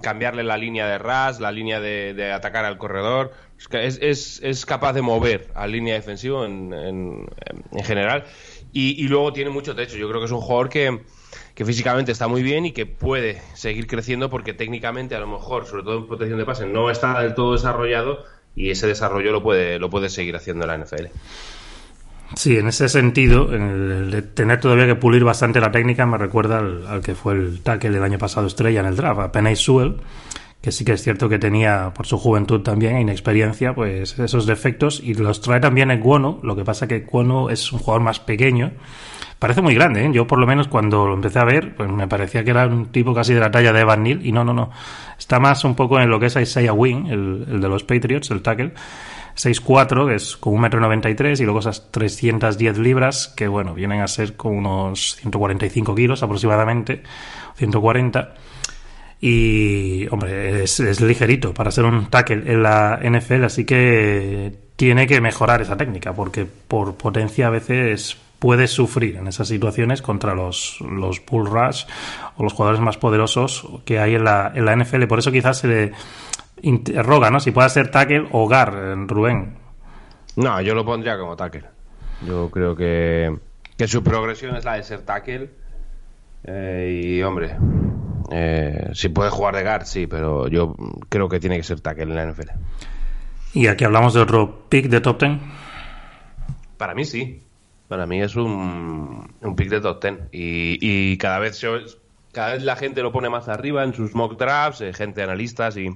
cambiarle 0.01 0.43
la 0.43 0.57
línea 0.57 0.87
de 0.87 0.97
ras, 0.97 1.39
la 1.39 1.51
línea 1.51 1.79
de, 1.79 2.31
atacar 2.31 2.65
al 2.65 2.77
corredor. 2.77 3.31
Es, 3.57 3.99
es, 4.01 4.41
es, 4.43 4.65
capaz 4.65 4.93
de 4.93 5.01
mover 5.01 5.49
al 5.55 5.71
línea 5.71 5.95
defensivo 5.95 6.45
en, 6.45 6.71
en, 6.73 7.83
general. 7.83 8.25
Y, 8.71 9.03
y, 9.03 9.07
luego 9.07 9.33
tiene 9.33 9.49
mucho 9.49 9.75
techo. 9.75 9.97
Yo 9.97 10.07
creo 10.07 10.19
que 10.19 10.25
es 10.25 10.31
un 10.31 10.41
jugador 10.41 10.69
que, 10.69 11.01
que 11.55 11.65
físicamente 11.65 12.11
está 12.11 12.27
muy 12.27 12.43
bien 12.43 12.65
y 12.65 12.73
que 12.73 12.85
puede 12.85 13.41
seguir 13.53 13.87
creciendo 13.87 14.29
porque 14.29 14.53
técnicamente 14.53 15.15
a 15.15 15.19
lo 15.19 15.27
mejor, 15.27 15.65
sobre 15.65 15.83
todo 15.83 15.97
en 15.97 16.07
protección 16.07 16.37
de 16.37 16.45
pase, 16.45 16.65
no 16.65 16.91
está 16.91 17.21
del 17.21 17.33
todo 17.33 17.53
desarrollado 17.53 18.23
y 18.55 18.69
ese 18.69 18.87
desarrollo 18.87 19.31
lo 19.31 19.41
puede, 19.41 19.79
lo 19.79 19.89
puede 19.89 20.09
seguir 20.09 20.35
haciendo 20.35 20.65
la 20.67 20.77
NFL. 20.77 21.07
Sí, 22.35 22.57
en 22.57 22.67
ese 22.67 22.89
sentido, 22.89 23.53
el 23.53 24.09
de 24.09 24.21
tener 24.21 24.59
todavía 24.59 24.87
que 24.87 24.95
pulir 24.95 25.23
bastante 25.23 25.59
la 25.59 25.71
técnica 25.71 26.05
me 26.05 26.17
recuerda 26.17 26.57
al, 26.57 27.01
que 27.01 27.13
fue 27.13 27.33
el 27.33 27.61
tackle 27.61 27.91
del 27.91 28.03
año 28.03 28.17
pasado 28.17 28.47
estrella 28.47 28.79
en 28.79 28.87
el 28.87 28.95
draft, 28.95 29.19
a 29.19 29.31
Penny 29.31 29.55
Sewell, 29.55 29.97
que 30.65 30.71
sí 30.71 30.83
que 30.83 30.93
es 30.93 31.03
cierto 31.03 31.29
que 31.29 31.37
tenía 31.37 31.93
por 31.93 32.07
su 32.07 32.17
juventud 32.17 32.61
también 32.61 32.95
e 32.95 33.01
inexperiencia 33.01 33.75
pues 33.75 34.17
esos 34.17 34.47
defectos 34.47 34.99
y 34.99 35.13
los 35.13 35.39
trae 35.39 35.59
también 35.59 35.91
en 35.91 35.99
Cuono, 35.99 36.39
lo 36.41 36.55
que 36.55 36.65
pasa 36.65 36.87
que 36.87 37.03
Cuono 37.03 37.51
es 37.51 37.71
un 37.71 37.77
jugador 37.77 38.01
más 38.01 38.19
pequeño 38.19 38.71
parece 39.37 39.61
muy 39.61 39.75
grande, 39.75 40.03
¿eh? 40.03 40.09
Yo 40.11 40.25
por 40.25 40.39
lo 40.39 40.47
menos 40.47 40.67
cuando 40.67 41.05
lo 41.05 41.13
empecé 41.13 41.37
a 41.37 41.43
ver, 41.43 41.75
pues 41.75 41.87
me 41.91 42.07
parecía 42.07 42.43
que 42.43 42.49
era 42.49 42.65
un 42.65 42.87
tipo 42.87 43.13
casi 43.13 43.35
de 43.35 43.41
la 43.41 43.51
talla 43.51 43.73
de 43.73 43.81
Evan 43.81 44.01
Neal 44.01 44.25
y 44.25 44.31
no, 44.31 44.43
no, 44.43 44.53
no. 44.53 44.71
Está 45.19 45.39
más 45.39 45.63
un 45.65 45.75
poco 45.75 45.99
en 45.99 46.09
lo 46.09 46.19
que 46.19 46.25
es 46.25 46.35
Isaiah 46.35 46.73
Wing, 46.73 47.05
el, 47.11 47.45
el 47.47 47.61
de 47.61 47.69
los 47.69 47.83
Patriots, 47.83 48.31
el 48.31 48.41
tackle. 48.41 48.73
6'4, 49.35 50.07
que 50.07 50.15
es 50.15 50.37
como 50.37 50.57
1,93m, 50.57 51.39
y 51.41 51.43
luego 51.43 51.59
esas 51.59 51.91
310 51.91 52.77
libras, 52.79 53.27
que 53.27 53.47
bueno, 53.47 53.75
vienen 53.75 54.01
a 54.01 54.07
ser 54.07 54.35
como 54.35 54.57
unos 54.57 55.17
145 55.17 55.93
kilos 55.93 56.23
aproximadamente, 56.23 57.03
140. 57.55 58.33
Y, 59.21 60.07
hombre, 60.11 60.63
es, 60.63 61.01
ligerito 61.01 61.53
para 61.53 61.71
ser 61.71 61.85
un 61.85 62.09
tackle 62.09 62.43
en 62.51 62.63
la 62.63 62.99
NFL, 63.01 63.45
así 63.45 63.65
que 63.65 64.53
tiene 64.75 65.07
que 65.07 65.21
mejorar 65.21 65.61
esa 65.61 65.77
técnica, 65.77 66.13
porque 66.13 66.45
por 66.45 66.95
potencia 66.95 67.47
a 67.47 67.49
veces 67.49 68.17
puede 68.39 68.67
sufrir 68.67 69.15
en 69.15 69.27
esas 69.27 69.47
situaciones 69.47 70.01
contra 70.01 70.35
los, 70.35 70.79
los 70.81 71.25
Bull 71.25 71.47
Rush 71.47 71.85
o 72.35 72.43
los 72.43 72.53
jugadores 72.53 72.81
más 72.81 72.97
poderosos 72.97 73.67
que 73.85 73.99
hay 73.99 74.15
en 74.15 74.25
la, 74.25 74.51
en 74.53 74.65
la 74.65 74.75
NFL. 74.75 75.05
Por 75.05 75.19
eso 75.19 75.31
quizás 75.31 75.59
se 75.59 75.67
le 75.67 75.91
interroga, 76.61 77.31
¿no? 77.31 77.39
Si 77.39 77.51
puede 77.51 77.69
ser 77.69 77.89
tackle 77.89 78.27
o 78.31 78.47
guard, 78.47 79.07
Rubén. 79.07 79.55
No, 80.35 80.59
yo 80.61 80.75
lo 80.75 80.85
pondría 80.85 81.17
como 81.17 81.35
tackle. 81.35 81.63
Yo 82.27 82.49
creo 82.51 82.75
que, 82.75 83.35
que 83.77 83.87
su 83.87 84.03
progresión 84.03 84.55
es 84.55 84.65
la 84.65 84.73
de 84.73 84.83
ser 84.83 85.01
tackle. 85.01 85.49
Eh, 86.43 87.01
y, 87.03 87.23
hombre, 87.23 87.55
eh, 88.31 88.89
si 88.93 89.09
puede 89.09 89.29
jugar 89.29 89.55
de 89.55 89.63
guard, 89.63 89.85
sí, 89.85 90.07
pero 90.07 90.47
yo 90.47 90.75
creo 91.09 91.29
que 91.29 91.39
tiene 91.39 91.57
que 91.57 91.63
ser 91.63 91.81
tackle 91.81 92.03
en 92.03 92.15
la 92.15 92.25
NFL. 92.25 92.49
¿Y 93.53 93.67
aquí 93.67 93.85
hablamos 93.85 94.13
de 94.13 94.21
otro 94.21 94.67
pick 94.69 94.87
de 94.87 95.01
top 95.01 95.19
10? 95.19 95.39
Para 96.77 96.93
mí 96.93 97.05
sí. 97.05 97.41
Para 97.87 98.05
mí 98.05 98.21
es 98.21 98.35
un, 98.35 99.33
un 99.41 99.55
pick 99.55 99.69
de 99.69 99.81
top 99.81 100.01
10. 100.01 100.13
Y, 100.31 100.77
y 100.81 101.17
cada 101.17 101.39
vez 101.39 101.63
cada 102.31 102.53
vez 102.53 102.63
la 102.63 102.75
gente 102.75 103.01
lo 103.01 103.13
pone 103.13 103.29
más 103.29 103.47
arriba 103.47 103.83
en 103.83 103.93
sus 103.93 104.13
mock 104.13 104.37
drafts, 104.37 104.81
eh, 104.81 104.93
gente 104.93 105.23
analistas 105.23 105.77
y, 105.77 105.89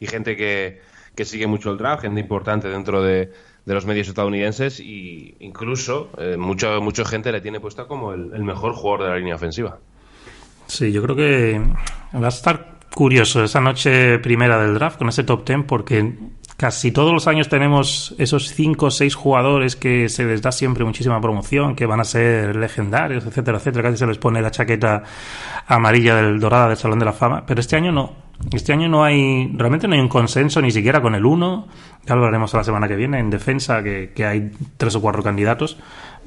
y 0.00 0.06
gente 0.06 0.36
que, 0.36 0.80
que, 1.14 1.24
sigue 1.24 1.46
mucho 1.46 1.70
el 1.70 1.78
draft, 1.78 2.02
gente 2.02 2.20
importante 2.20 2.68
dentro 2.68 3.00
de, 3.00 3.32
de 3.64 3.74
los 3.74 3.86
medios 3.86 4.08
estadounidenses 4.08 4.80
y 4.80 5.36
incluso 5.38 6.10
eh, 6.18 6.36
mucha 6.36 7.04
gente 7.04 7.30
le 7.30 7.40
tiene 7.40 7.60
puesta 7.60 7.84
como 7.84 8.12
el, 8.12 8.32
el, 8.34 8.42
mejor 8.42 8.72
jugador 8.72 9.04
de 9.04 9.08
la 9.10 9.16
línea 9.18 9.36
ofensiva. 9.36 9.78
Sí, 10.70 10.92
yo 10.92 11.02
creo 11.02 11.16
que 11.16 11.60
va 12.14 12.26
a 12.26 12.28
estar 12.28 12.74
curioso 12.94 13.42
esa 13.42 13.60
noche 13.60 14.20
primera 14.20 14.62
del 14.62 14.74
draft 14.74 14.98
con 14.98 15.08
ese 15.08 15.24
top 15.24 15.44
10 15.44 15.64
porque 15.66 16.14
casi 16.56 16.92
todos 16.92 17.12
los 17.12 17.26
años 17.26 17.48
tenemos 17.48 18.14
esos 18.18 18.54
cinco 18.54 18.86
o 18.86 18.90
seis 18.92 19.16
jugadores 19.16 19.74
que 19.74 20.08
se 20.08 20.24
les 20.24 20.42
da 20.42 20.52
siempre 20.52 20.84
muchísima 20.84 21.20
promoción, 21.20 21.74
que 21.74 21.86
van 21.86 21.98
a 21.98 22.04
ser 22.04 22.54
legendarios, 22.54 23.26
etcétera, 23.26 23.58
etcétera. 23.58 23.82
Casi 23.82 23.96
se 23.98 24.06
les 24.06 24.18
pone 24.18 24.40
la 24.40 24.52
chaqueta 24.52 25.02
amarilla 25.66 26.14
del 26.14 26.38
dorada 26.38 26.68
del 26.68 26.76
Salón 26.76 27.00
de 27.00 27.04
la 27.04 27.14
Fama. 27.14 27.44
Pero 27.44 27.60
este 27.60 27.74
año 27.74 27.90
no. 27.90 28.30
Este 28.52 28.72
año 28.72 28.88
no 28.88 29.02
hay, 29.02 29.52
realmente 29.56 29.88
no 29.88 29.94
hay 29.94 30.00
un 30.00 30.08
consenso 30.08 30.62
ni 30.62 30.70
siquiera 30.70 31.02
con 31.02 31.16
el 31.16 31.26
uno. 31.26 31.66
Ya 32.06 32.14
lo 32.14 32.22
veremos 32.22 32.54
la 32.54 32.62
semana 32.62 32.86
que 32.86 32.94
viene 32.94 33.18
en 33.18 33.28
defensa, 33.28 33.82
que, 33.82 34.12
que 34.14 34.24
hay 34.24 34.52
tres 34.76 34.94
o 34.94 35.00
cuatro 35.00 35.22
candidatos 35.22 35.78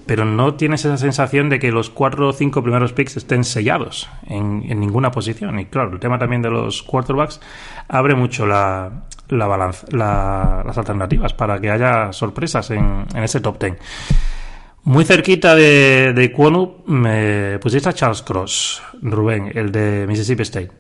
pero 0.06 0.26
no 0.26 0.56
tienes 0.56 0.86
esa 0.86 0.98
sensación 0.98 1.50
de 1.50 1.60
que 1.60 1.72
los 1.72 1.90
cuatro 1.90 2.30
o 2.30 2.34
cinco 2.34 2.62
primeros 2.62 2.94
picks 2.94 3.18
estén 3.18 3.44
sellados 3.44 4.10
en, 4.28 4.64
en, 4.68 4.80
ninguna 4.80 5.12
posición. 5.12 5.60
Y 5.60 5.66
claro, 5.66 5.94
el 5.94 6.00
tema 6.00 6.20
también 6.20 6.42
de 6.42 6.50
los 6.50 6.84
quarterbacks 6.84 7.40
abre 7.88 8.16
mucho 8.16 8.46
la, 8.46 9.04
la 9.30 9.48
balanza, 9.48 9.88
la, 9.92 10.64
las 10.66 10.78
alternativas 10.78 11.34
para 11.34 11.60
que 11.60 11.72
haya 11.72 12.12
sorpresas 12.12 12.72
en, 12.72 13.06
en 13.14 13.24
ese 13.24 13.40
top 13.40 13.58
ten. 13.58 13.78
Muy 14.86 15.06
cerquita 15.06 15.56
de, 15.56 16.12
de 16.14 16.32
Kwonu 16.34 16.84
me 16.88 17.58
pusiste 17.60 17.88
a 17.88 17.94
Charles 17.94 18.22
Cross, 18.22 18.84
Rubén, 19.02 19.52
el 19.56 19.72
de 19.72 20.06
Mississippi 20.08 20.44
State. 20.44 20.72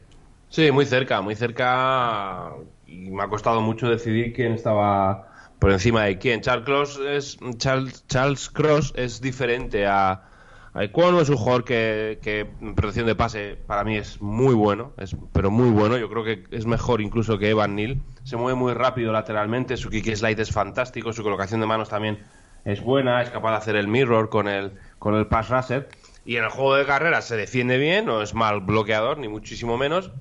Sí, 0.49 0.71
muy 0.71 0.85
cerca, 0.85 1.21
muy 1.21 1.35
cerca. 1.35 2.49
Y 2.85 3.09
me 3.09 3.23
ha 3.23 3.27
costado 3.27 3.61
mucho 3.61 3.87
decidir 3.87 4.33
quién 4.33 4.53
estaba 4.53 5.32
por 5.63 5.71
encima 5.71 6.03
de 6.03 6.17
quién. 6.17 6.41
Charles 6.41 6.65
Cross 6.65 6.99
es, 7.07 7.37
Charles, 7.55 8.05
Charles 8.07 8.49
Cross 8.49 8.91
es 8.97 9.21
diferente 9.21 9.87
a, 9.87 10.23
a 10.73 10.83
Ecuano, 10.83 11.21
es 11.21 11.29
un 11.29 11.37
jugador 11.37 11.63
que, 11.63 12.19
que, 12.21 12.41
en 12.59 12.75
protección 12.75 13.05
de 13.05 13.15
pase 13.15 13.55
para 13.65 13.85
mí 13.85 13.95
es 13.95 14.21
muy 14.21 14.53
bueno, 14.53 14.91
es, 14.97 15.15
pero 15.31 15.51
muy 15.51 15.69
bueno. 15.69 15.97
Yo 15.97 16.09
creo 16.09 16.25
que 16.25 16.43
es 16.51 16.65
mejor 16.65 16.99
incluso 16.99 17.37
que 17.39 17.49
Evan 17.49 17.75
Neal. 17.75 18.01
Se 18.25 18.35
mueve 18.35 18.59
muy 18.59 18.73
rápido 18.73 19.13
lateralmente, 19.13 19.77
su 19.77 19.89
kick 19.89 20.13
slide 20.13 20.41
es 20.41 20.51
fantástico, 20.51 21.13
su 21.13 21.23
colocación 21.23 21.61
de 21.61 21.65
manos 21.65 21.87
también 21.87 22.19
es 22.65 22.81
buena, 22.81 23.21
es 23.21 23.29
capaz 23.29 23.51
de 23.51 23.57
hacer 23.57 23.75
el 23.77 23.87
mirror 23.87 24.27
con 24.27 24.49
el, 24.49 24.73
con 24.99 25.15
el 25.15 25.27
pass 25.27 25.47
rusher. 25.47 25.87
Y 26.25 26.35
en 26.35 26.43
el 26.43 26.49
juego 26.49 26.75
de 26.75 26.85
carrera 26.85 27.21
se 27.21 27.37
defiende 27.37 27.77
bien, 27.77 28.03
no 28.03 28.21
es 28.21 28.33
mal 28.33 28.59
bloqueador, 28.59 29.17
ni 29.17 29.29
muchísimo 29.29 29.77
menos 29.77 30.11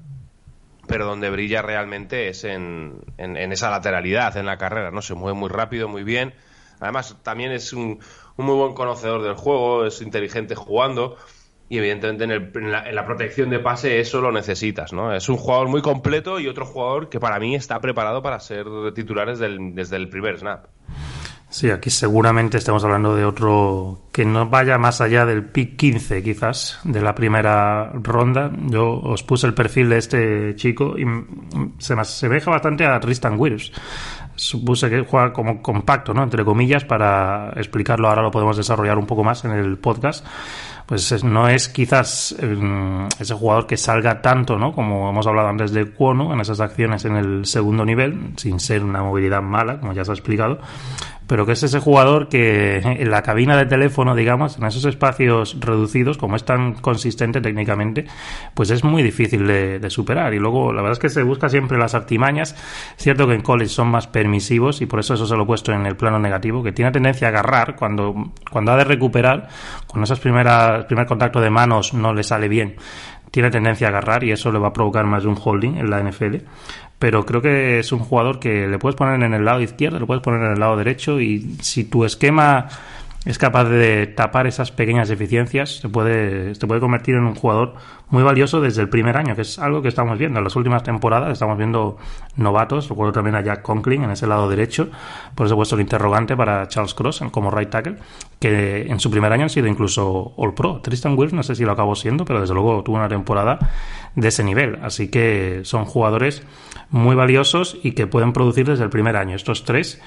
pero 0.87 1.07
donde 1.07 1.31
brilla 1.31 1.63
realmente 1.63 2.29
es 2.29 2.45
en, 2.45 3.01
en, 3.19 3.53
esa 3.53 3.71
lateralidad 3.71 4.37
en 4.37 4.47
la 4.47 4.59
carrera, 4.59 4.91
¿no? 4.91 5.03
Se 5.03 5.15
mueve 5.15 5.39
muy 5.39 5.49
rápido, 5.49 5.89
muy 5.89 6.03
bien. 6.03 6.35
Además, 6.81 7.17
también 7.23 7.53
es 7.53 7.73
un, 7.73 8.01
un 8.37 8.47
muy 8.47 8.57
buen 8.57 8.75
conocedor 8.75 9.23
del 9.23 9.35
juego, 9.35 9.87
es 9.87 10.03
inteligente 10.03 10.55
jugando 10.55 11.17
y 11.69 11.79
evidentemente 11.79 12.25
en, 12.25 12.31
el, 12.31 12.53
en, 12.55 12.73
la, 12.73 12.89
en, 12.89 12.95
la, 12.95 13.07
protección 13.07 13.49
de 13.49 13.59
pase 13.59 14.01
eso 14.01 14.21
lo 14.21 14.33
necesitas, 14.33 14.93
¿no? 14.93 15.15
Es 15.15 15.29
un 15.29 15.39
jugador 15.39 15.69
muy 15.69 15.81
completo 15.81 16.39
y 16.39 16.49
otro 16.49 16.67
jugador 16.67 17.09
que 17.09 17.19
para 17.19 17.39
mí 17.39 17.55
está 17.55 17.81
preparado 17.81 18.23
para 18.23 18.41
ser 18.41 18.67
titulares 18.95 19.39
del, 19.39 19.75
desde 19.75 19.97
el 19.97 20.09
primer 20.09 20.39
snap. 20.39 20.67
Sí, 21.53 21.71
aquí 21.71 21.91
seguramente 21.91 22.57
estamos 22.57 22.83
hablando 22.83 23.15
de 23.15 23.27
otro 23.27 23.99
que 24.11 24.25
no 24.25 24.49
vaya 24.49 24.79
más 24.79 25.03
allá 25.03 25.27
del 25.27 25.45
pick 25.45 25.77
15, 25.77 26.23
quizás, 26.23 26.81
de 26.83 27.03
la 27.03 27.15
primera 27.15 27.93
ronda. 27.93 28.51
Yo 28.69 28.99
os 28.99 29.23
puse 29.23 29.47
el 29.47 29.53
perfil 29.53 29.91
de 29.91 29.99
este 29.99 30.57
chico 30.57 30.97
y 30.99 31.05
se 31.77 31.95
me 31.95 32.01
asemeja 32.01 32.51
bastante 32.51 32.87
a 32.87 32.99
Tristan 32.99 33.39
Wirfs. 33.39 33.71
Supuse 34.35 34.89
que 34.89 35.03
juega 35.03 35.35
como 35.35 35.61
compacto, 35.61 36.15
¿no? 36.15 36.23
Entre 36.23 36.43
comillas, 36.43 36.87
para 36.87 37.53
explicarlo 37.57 38.09
ahora 38.09 38.23
lo 38.23 38.31
podemos 38.31 38.57
desarrollar 38.57 38.97
un 38.97 39.07
poco 39.07 39.23
más 39.23 39.45
en 39.45 39.51
el 39.51 39.77
podcast. 39.77 40.25
Pues 40.87 41.23
no 41.23 41.49
es 41.49 41.69
quizás 41.69 42.35
eh, 42.41 43.09
ese 43.19 43.35
jugador 43.35 43.67
que 43.67 43.77
salga 43.77 44.23
tanto, 44.23 44.59
¿no? 44.59 44.73
Como 44.73 45.11
hemos 45.11 45.27
hablado 45.27 45.49
antes 45.49 45.73
de 45.73 45.85
Cuono, 45.85 46.33
en 46.33 46.41
esas 46.41 46.61
acciones 46.61 47.05
en 47.05 47.17
el 47.17 47.45
segundo 47.45 47.85
nivel, 47.85 48.33
sin 48.37 48.59
ser 48.59 48.83
una 48.83 49.03
movilidad 49.03 49.43
mala, 49.43 49.79
como 49.79 49.93
ya 49.93 50.05
se 50.05 50.13
ha 50.13 50.15
explicado 50.15 50.59
pero 51.27 51.47
que 51.47 51.53
es 51.53 51.63
ese 51.63 51.79
jugador 51.79 52.29
que 52.29 52.79
en 52.79 53.11
la 53.11 53.23
cabina 53.23 53.57
de 53.57 53.67
teléfono, 53.67 54.15
digamos, 54.15 54.59
en 54.59 54.65
esos 54.65 54.85
espacios 54.85 55.57
reducidos, 55.61 56.19
como 56.19 56.37
es 56.37 56.45
tan 56.45 56.75
consistente 56.75 57.41
técnicamente, 57.41 58.07
pues 58.55 58.71
es 58.71 58.85
muy 58.85 59.03
difícil 59.03 59.47
de, 59.47 59.91
superar. 59.91 60.33
Y 60.35 60.39
luego, 60.39 60.73
la 60.73 60.81
verdad 60.83 60.93
es 60.93 60.99
que 60.99 61.09
se 61.09 61.23
busca 61.23 61.49
siempre 61.49 61.79
las 61.79 61.95
artimañas. 61.95 62.57
Cierto 62.97 63.27
que 63.27 63.35
en 63.35 63.43
college 63.43 63.71
son 63.71 63.89
más 63.89 64.07
permisivos 64.07 64.81
y 64.81 64.87
por 64.87 65.01
eso 65.01 65.15
eso 65.15 65.27
se 65.27 65.37
lo 65.37 65.43
he 65.43 65.47
puesto 65.47 65.73
en 65.73 65.87
el 65.87 65.97
plano 65.97 66.19
negativo, 66.19 66.63
que 66.63 66.73
tiene 66.73 66.91
tendencia 66.91 67.29
a 67.29 67.31
agarrar 67.31 67.77
cuando, 67.77 68.33
cuando 68.51 68.73
ha 68.73 68.77
de 68.77 68.85
recuperar, 68.85 69.49
con 69.87 70.03
esos 70.03 70.21
primeras, 70.21 70.85
primer 70.87 71.07
contacto 71.07 71.41
de 71.41 71.51
manos 71.51 71.95
no 71.95 72.13
le 72.13 72.23
sale 72.23 72.49
bien 72.49 72.77
tiene 73.33 73.51
tendencia 73.51 73.89
a 73.89 73.91
agarrar 73.91 74.23
y 74.25 74.31
eso 74.31 74.53
le 74.53 74.59
va 74.59 74.69
a 74.69 74.73
provocar 74.73 75.07
más 75.07 75.23
de 75.23 75.31
un 75.31 75.39
holding 75.43 75.79
en 75.79 75.91
la 75.91 76.03
NFL 76.03 76.37
pero 77.03 77.27
creo 77.27 77.43
que 77.43 77.81
es 77.81 77.91
un 77.91 77.99
jugador 77.99 78.39
que 78.39 78.69
le 78.69 78.79
puedes 78.79 78.95
poner 78.95 79.21
en 79.25 79.35
el 79.35 79.45
lado 79.45 79.61
izquierdo, 79.61 79.99
le 79.99 80.07
puedes 80.07 80.23
poner 80.23 80.41
en 80.43 80.53
el 80.53 80.61
lado 80.61 80.77
derecho 80.77 81.21
y 81.21 81.57
si 81.61 81.83
tu 81.83 82.05
esquema 82.05 82.69
es 83.25 83.39
capaz 83.39 83.65
de 83.67 84.09
tapar 84.09 84.49
esas 84.49 84.73
pequeñas 84.73 85.09
deficiencias, 85.09 85.79
se 85.79 85.89
puede, 85.89 86.57
se 86.57 86.67
puede 86.67 86.81
convertir 86.81 87.15
en 87.15 87.23
un 87.23 87.37
jugador 87.37 87.75
muy 88.09 88.25
valioso 88.25 88.61
desde 88.61 88.83
el 88.83 88.89
primer 88.89 89.17
año, 89.17 89.37
que 89.37 89.43
es 89.43 89.61
algo 89.61 89.81
que 89.81 89.89
estamos 89.89 90.19
viendo. 90.19 90.39
En 90.39 90.45
las 90.45 90.57
últimas 90.57 90.83
temporadas 90.83 91.33
estamos 91.33 91.57
viendo 91.57 91.99
novatos, 92.35 92.89
recuerdo 92.89 93.13
también 93.13 93.37
a 93.37 93.41
Jack 93.41 93.63
Conklin 93.63 94.03
en 94.03 94.11
ese 94.11 94.27
lado 94.27 94.49
derecho, 94.49 94.91
por 95.37 95.47
eso 95.47 95.55
he 95.55 95.57
puesto 95.57 95.77
el 95.77 95.83
interrogante 95.83 96.37
para 96.37 96.67
Charles 96.67 96.95
Cross 96.95 97.23
como 97.31 97.53
right 97.53 97.71
tackle, 97.71 97.97
que 98.41 98.87
en 98.89 98.99
su 98.99 99.09
primer 99.09 99.33
año 99.33 99.45
han 99.45 99.51
sido 99.51 99.69
incluso 99.69 100.35
All 100.37 100.55
Pro. 100.55 100.81
Tristan 100.81 101.17
Wills 101.17 101.33
no 101.33 101.45
sé 101.45 101.55
si 101.55 101.65
lo 101.65 101.71
acabó 101.71 101.95
siendo, 101.95 102.25
pero 102.25 102.41
desde 102.41 102.55
luego 102.55 102.83
tuvo 102.83 102.97
una 102.97 103.09
temporada 103.09 103.71
de 104.17 104.29
ese 104.29 104.43
nivel. 104.43 104.81
Así 104.83 105.09
que 105.09 105.61
son 105.63 105.85
jugadores 105.85 106.43
muy 106.91 107.15
valiosos 107.15 107.79
y 107.85 107.93
que 107.93 108.09
pueden 108.09 108.33
producir 108.33 108.67
desde 108.67 108.83
el 108.83 108.91
primer 108.91 109.17
año. 109.17 109.37
Estos 109.37 109.65
tres, 109.65 110.03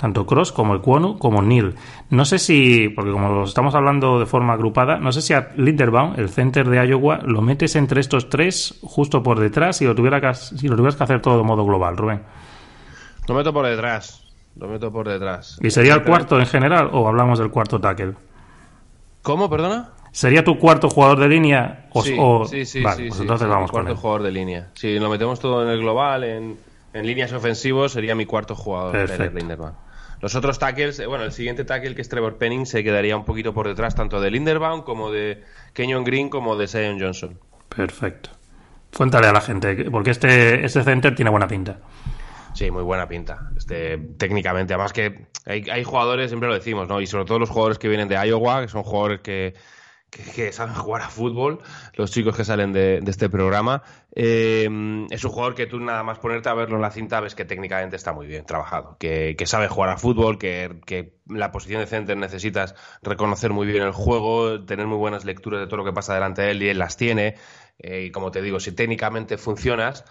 tanto 0.00 0.24
Cross 0.24 0.50
como 0.50 0.72
el 0.72 0.80
Cuono 0.80 1.18
como 1.18 1.42
Neil. 1.42 1.74
No 2.08 2.24
sé 2.24 2.38
si, 2.38 2.88
porque 2.88 3.12
como 3.12 3.28
lo 3.28 3.44
estamos 3.44 3.74
hablando 3.74 4.18
de 4.18 4.24
forma 4.24 4.54
agrupada, 4.54 4.98
no 4.98 5.12
sé 5.12 5.20
si 5.20 5.34
a 5.34 5.50
Linderbaum, 5.56 6.14
el 6.16 6.30
center 6.30 6.70
de 6.70 6.86
Iowa, 6.86 7.18
lo 7.18 7.42
metes 7.42 7.76
entre 7.76 8.00
estos 8.00 8.30
tres 8.30 8.78
justo 8.82 9.22
por 9.22 9.38
detrás 9.38 9.82
y 9.82 9.84
lo, 9.84 9.94
tuviera 9.94 10.18
que, 10.18 10.32
si 10.34 10.68
lo 10.68 10.76
tuvieras 10.76 10.96
que 10.96 11.04
hacer 11.04 11.20
todo 11.20 11.36
de 11.36 11.44
modo 11.44 11.66
global, 11.66 11.98
Rubén. 11.98 12.22
Lo 13.28 13.34
meto 13.34 13.52
por 13.52 13.66
detrás. 13.66 14.24
Lo 14.56 14.68
meto 14.68 14.90
por 14.90 15.06
detrás. 15.06 15.58
¿Y 15.62 15.70
sería 15.70 15.94
el 15.94 16.02
cuarto 16.02 16.40
en 16.40 16.46
general 16.46 16.88
o 16.92 17.06
hablamos 17.06 17.38
del 17.38 17.50
cuarto 17.50 17.78
tackle? 17.78 18.14
¿Cómo, 19.20 19.50
perdona? 19.50 19.90
¿Sería 20.12 20.42
tu 20.42 20.58
cuarto 20.58 20.88
jugador 20.88 21.20
de 21.20 21.28
línea? 21.28 21.88
O, 21.92 22.02
sí, 22.02 22.16
o... 22.18 22.46
sí, 22.46 22.64
sí, 22.64 22.82
vale, 22.82 22.96
sí, 22.96 23.02
pues 23.08 23.16
sí, 23.16 23.22
entonces 23.22 23.46
sí, 23.46 23.50
vamos 23.50 23.70
cuarto 23.70 23.88
con 23.88 23.96
él. 23.96 24.00
jugador 24.00 24.22
de 24.22 24.32
línea. 24.32 24.70
Si 24.74 24.98
lo 24.98 25.10
metemos 25.10 25.38
todo 25.38 25.62
en 25.62 25.68
el 25.68 25.78
global, 25.78 26.24
en, 26.24 26.56
en 26.94 27.06
líneas 27.06 27.32
ofensivos, 27.34 27.92
sería 27.92 28.14
mi 28.14 28.24
cuarto 28.24 28.56
jugador 28.56 28.92
Perfecto. 28.92 29.22
de 29.24 29.40
Linderbaum. 29.40 29.74
Los 30.20 30.34
otros 30.34 30.58
tackles, 30.58 30.98
eh, 30.98 31.06
bueno, 31.06 31.24
el 31.24 31.32
siguiente 31.32 31.64
tackle 31.64 31.94
que 31.94 32.02
es 32.02 32.08
Trevor 32.08 32.36
Penning 32.36 32.66
se 32.66 32.84
quedaría 32.84 33.16
un 33.16 33.24
poquito 33.24 33.54
por 33.54 33.66
detrás 33.66 33.94
tanto 33.94 34.20
de 34.20 34.30
Linderbaum 34.30 34.82
como 34.82 35.10
de 35.10 35.42
Kenyon 35.72 36.04
Green 36.04 36.28
como 36.28 36.56
de 36.56 36.68
Zion 36.68 37.00
Johnson. 37.00 37.38
Perfecto. 37.74 38.30
Cuéntale 38.96 39.28
a 39.28 39.32
la 39.32 39.40
gente, 39.40 39.90
porque 39.90 40.10
este, 40.10 40.64
este 40.64 40.82
center 40.82 41.14
tiene 41.14 41.30
buena 41.30 41.46
pinta. 41.46 41.78
Sí, 42.54 42.70
muy 42.70 42.82
buena 42.82 43.08
pinta. 43.08 43.50
Este, 43.56 43.96
técnicamente, 44.18 44.74
además 44.74 44.92
que 44.92 45.26
hay, 45.46 45.64
hay 45.70 45.84
jugadores, 45.84 46.30
siempre 46.30 46.48
lo 46.48 46.54
decimos, 46.54 46.88
¿no? 46.88 47.00
Y 47.00 47.06
sobre 47.06 47.24
todo 47.24 47.38
los 47.38 47.48
jugadores 47.48 47.78
que 47.78 47.88
vienen 47.88 48.08
de 48.08 48.16
Iowa, 48.16 48.62
que 48.62 48.68
son 48.68 48.82
jugadores 48.82 49.20
que, 49.20 49.54
que, 50.10 50.52
saben 50.52 50.74
jugar 50.76 51.02
a 51.02 51.08
fútbol, 51.08 51.60
los 51.94 52.10
chicos 52.10 52.36
que 52.36 52.44
salen 52.44 52.72
de, 52.72 53.00
de 53.00 53.10
este 53.10 53.28
programa. 53.28 53.82
Eh, 54.14 54.68
es 55.10 55.24
un 55.24 55.30
jugador 55.30 55.54
que 55.54 55.66
tú 55.66 55.78
nada 55.78 56.02
más 56.02 56.18
ponerte 56.18 56.48
a 56.48 56.54
verlo 56.54 56.76
en 56.76 56.82
la 56.82 56.90
cinta 56.90 57.20
ves 57.20 57.34
que 57.34 57.44
técnicamente 57.44 57.96
está 57.96 58.12
muy 58.12 58.26
bien 58.26 58.44
trabajado, 58.44 58.96
que, 58.98 59.36
que 59.38 59.46
sabe 59.46 59.68
jugar 59.68 59.90
a 59.90 59.96
fútbol, 59.96 60.38
que, 60.38 60.80
que 60.84 61.14
la 61.26 61.52
posición 61.52 61.80
de 61.80 61.86
center 61.86 62.16
necesitas 62.16 62.74
reconocer 63.02 63.52
muy 63.52 63.66
bien 63.66 63.82
el 63.82 63.92
juego, 63.92 64.64
tener 64.64 64.86
muy 64.86 64.98
buenas 64.98 65.24
lecturas 65.24 65.60
de 65.60 65.66
todo 65.66 65.78
lo 65.78 65.84
que 65.84 65.92
pasa 65.92 66.14
delante 66.14 66.42
de 66.42 66.50
él 66.50 66.62
y 66.62 66.68
él 66.68 66.78
las 66.78 66.96
tiene. 66.96 67.36
Eh, 67.78 68.04
y 68.06 68.10
como 68.10 68.30
te 68.30 68.42
digo, 68.42 68.60
si 68.60 68.72
técnicamente 68.72 69.38
funcionas, 69.38 70.04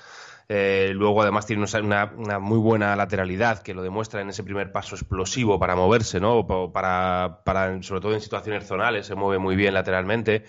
eh, 0.51 0.93
luego 0.95 1.21
además 1.21 1.45
tiene 1.45 1.63
una, 1.63 2.11
una, 2.17 2.39
muy 2.39 2.57
buena 2.57 2.95
lateralidad 2.95 3.61
que 3.61 3.75
lo 3.75 3.83
demuestra 3.83 4.21
en 4.21 4.29
ese 4.29 4.43
primer 4.43 4.71
paso 4.71 4.95
explosivo 4.95 5.59
para 5.59 5.75
moverse, 5.75 6.19
¿no? 6.19 6.47
Para, 6.73 7.43
para, 7.45 7.83
sobre 7.83 8.01
todo 8.01 8.13
en 8.15 8.21
situaciones 8.21 8.65
zonales, 8.65 9.05
se 9.05 9.13
mueve 9.13 9.37
muy 9.37 9.55
bien 9.55 9.75
lateralmente. 9.75 10.45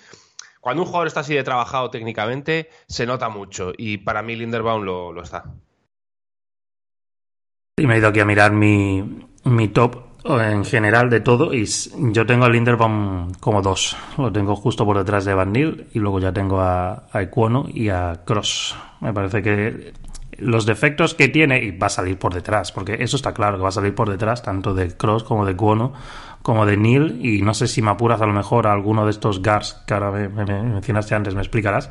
Cuando 0.61 0.83
un 0.83 0.87
jugador 0.87 1.07
está 1.07 1.21
así 1.21 1.35
de 1.35 1.45
trabajado 1.45 1.91
técnicamente, 1.91 2.71
se 2.89 3.05
nota 3.05 3.29
mucho 3.29 3.73
y 3.77 3.99
para 3.99 4.23
mí 4.23 4.37
Linderbaum 4.37 4.85
lo, 4.85 5.13
lo 5.13 5.23
está. 5.23 5.45
Y 7.77 7.87
me 7.87 7.95
he 7.95 7.99
ido 7.99 8.09
aquí 8.09 8.21
a 8.21 8.25
mirar 8.25 8.53
mi, 8.53 9.29
mi 9.45 9.69
top 9.69 10.10
en 10.25 10.65
general 10.65 11.09
de 11.09 11.21
todo 11.21 11.55
y 11.55 11.67
yo 12.13 12.27
tengo 12.27 12.45
a 12.45 12.49
Linderbaum 12.49 13.33
como 13.41 13.63
dos. 13.63 13.97
Lo 14.19 14.31
tengo 14.31 14.55
justo 14.57 14.85
por 14.85 14.99
detrás 14.99 15.25
de 15.25 15.35
Van 15.35 15.53
Nil 15.53 15.87
y 15.93 15.99
luego 15.99 16.21
ya 16.21 16.33
tengo 16.33 16.61
a, 16.61 17.05
a 17.13 17.23
y 17.73 17.89
a 17.89 18.21
Cross. 18.25 18.77
Me 19.01 19.13
parece 19.13 19.43
que 19.43 19.93
los 20.39 20.67
defectos 20.67 21.15
que 21.15 21.29
tiene 21.29 21.63
y 21.63 21.77
va 21.77 21.87
a 21.87 21.91
salir 21.91 22.19
por 22.19 22.35
detrás, 22.35 22.73
porque 22.73 22.97
eso 23.01 23.17
está 23.17 23.33
claro 23.33 23.57
que 23.57 23.63
va 23.63 23.69
a 23.69 23.73
salir 23.73 23.95
por 23.95 24.11
detrás 24.11 24.43
tanto 24.43 24.75
de 24.75 24.97
Cross 24.97 25.25
como 25.25 25.45
de 25.45 25.57
Cuono 25.57 25.93
como 26.43 26.65
de 26.65 26.77
Neil 26.77 27.21
y 27.23 27.43
no 27.43 27.53
sé 27.53 27.67
si 27.67 27.83
me 27.83 27.91
apuras 27.91 28.21
a 28.23 28.27
lo 28.27 28.33
mejor 28.33 28.67
a 28.67 28.73
alguno 28.73 29.05
de 29.05 29.11
estos 29.11 29.43
guards 29.43 29.83
que 29.87 29.93
ahora 29.93 30.11
me, 30.11 30.29
me, 30.29 30.45
me 30.45 30.63
mencionaste 30.63 31.15
antes, 31.15 31.35
me 31.35 31.43
explicarás, 31.43 31.91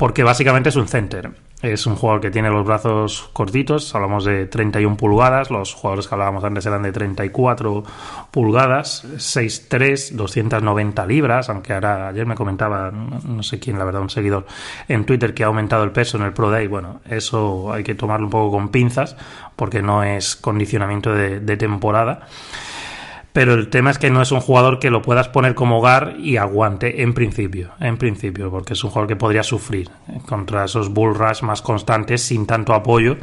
porque 0.00 0.24
básicamente 0.24 0.70
es 0.70 0.76
un 0.76 0.88
center. 0.88 1.30
Es 1.60 1.84
un 1.84 1.94
jugador 1.94 2.22
que 2.22 2.30
tiene 2.30 2.48
los 2.48 2.66
brazos 2.66 3.28
cortitos, 3.34 3.94
hablamos 3.94 4.24
de 4.24 4.46
31 4.46 4.96
pulgadas, 4.96 5.50
los 5.50 5.74
jugadores 5.74 6.08
que 6.08 6.14
hablábamos 6.14 6.42
antes 6.42 6.64
eran 6.64 6.82
de 6.84 6.90
34 6.90 7.84
pulgadas, 8.30 9.04
6'3, 9.04 10.12
290 10.12 11.04
libras, 11.04 11.50
aunque 11.50 11.74
ahora 11.74 12.08
ayer 12.08 12.24
me 12.24 12.34
comentaba, 12.34 12.90
no 12.90 13.42
sé 13.42 13.58
quién, 13.58 13.78
la 13.78 13.84
verdad, 13.84 14.00
un 14.00 14.08
seguidor 14.08 14.46
en 14.88 15.04
Twitter 15.04 15.34
que 15.34 15.44
ha 15.44 15.48
aumentado 15.48 15.84
el 15.84 15.90
peso 15.90 16.16
en 16.16 16.22
el 16.22 16.32
Pro 16.32 16.50
Day. 16.50 16.66
Bueno, 16.66 17.02
eso 17.04 17.70
hay 17.70 17.84
que 17.84 17.94
tomarlo 17.94 18.24
un 18.24 18.30
poco 18.30 18.52
con 18.52 18.70
pinzas, 18.70 19.18
porque 19.54 19.82
no 19.82 20.02
es 20.02 20.34
condicionamiento 20.34 21.12
de, 21.12 21.40
de 21.40 21.56
temporada. 21.58 22.26
Pero 23.32 23.54
el 23.54 23.68
tema 23.68 23.90
es 23.90 23.98
que 23.98 24.10
no 24.10 24.22
es 24.22 24.32
un 24.32 24.40
jugador 24.40 24.78
que 24.78 24.90
lo 24.90 25.02
puedas 25.02 25.28
poner 25.28 25.54
como 25.54 25.78
hogar 25.78 26.16
y 26.18 26.36
aguante 26.36 27.02
en 27.02 27.14
principio, 27.14 27.70
en 27.78 27.96
principio, 27.96 28.50
porque 28.50 28.72
es 28.72 28.82
un 28.82 28.90
jugador 28.90 29.08
que 29.08 29.16
podría 29.16 29.42
sufrir 29.42 29.88
contra 30.26 30.64
esos 30.64 30.88
bull 30.88 31.14
rush 31.14 31.42
más 31.42 31.62
constantes 31.62 32.22
sin 32.22 32.46
tanto 32.46 32.74
apoyo 32.74 33.16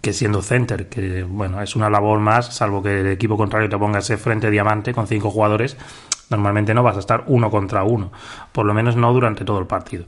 que 0.00 0.12
siendo 0.12 0.42
center, 0.42 0.88
que 0.88 1.22
bueno, 1.22 1.62
es 1.62 1.76
una 1.76 1.88
labor 1.88 2.18
más, 2.18 2.54
salvo 2.54 2.82
que 2.82 3.00
el 3.00 3.06
equipo 3.06 3.36
contrario 3.36 3.68
te 3.68 3.78
ponga 3.78 4.00
ese 4.00 4.16
frente 4.16 4.50
diamante 4.50 4.92
con 4.92 5.06
cinco 5.06 5.30
jugadores, 5.30 5.76
normalmente 6.28 6.74
no 6.74 6.82
vas 6.82 6.96
a 6.96 7.00
estar 7.00 7.22
uno 7.28 7.50
contra 7.50 7.84
uno, 7.84 8.10
por 8.50 8.66
lo 8.66 8.74
menos 8.74 8.96
no 8.96 9.12
durante 9.12 9.44
todo 9.44 9.60
el 9.60 9.66
partido. 9.66 10.04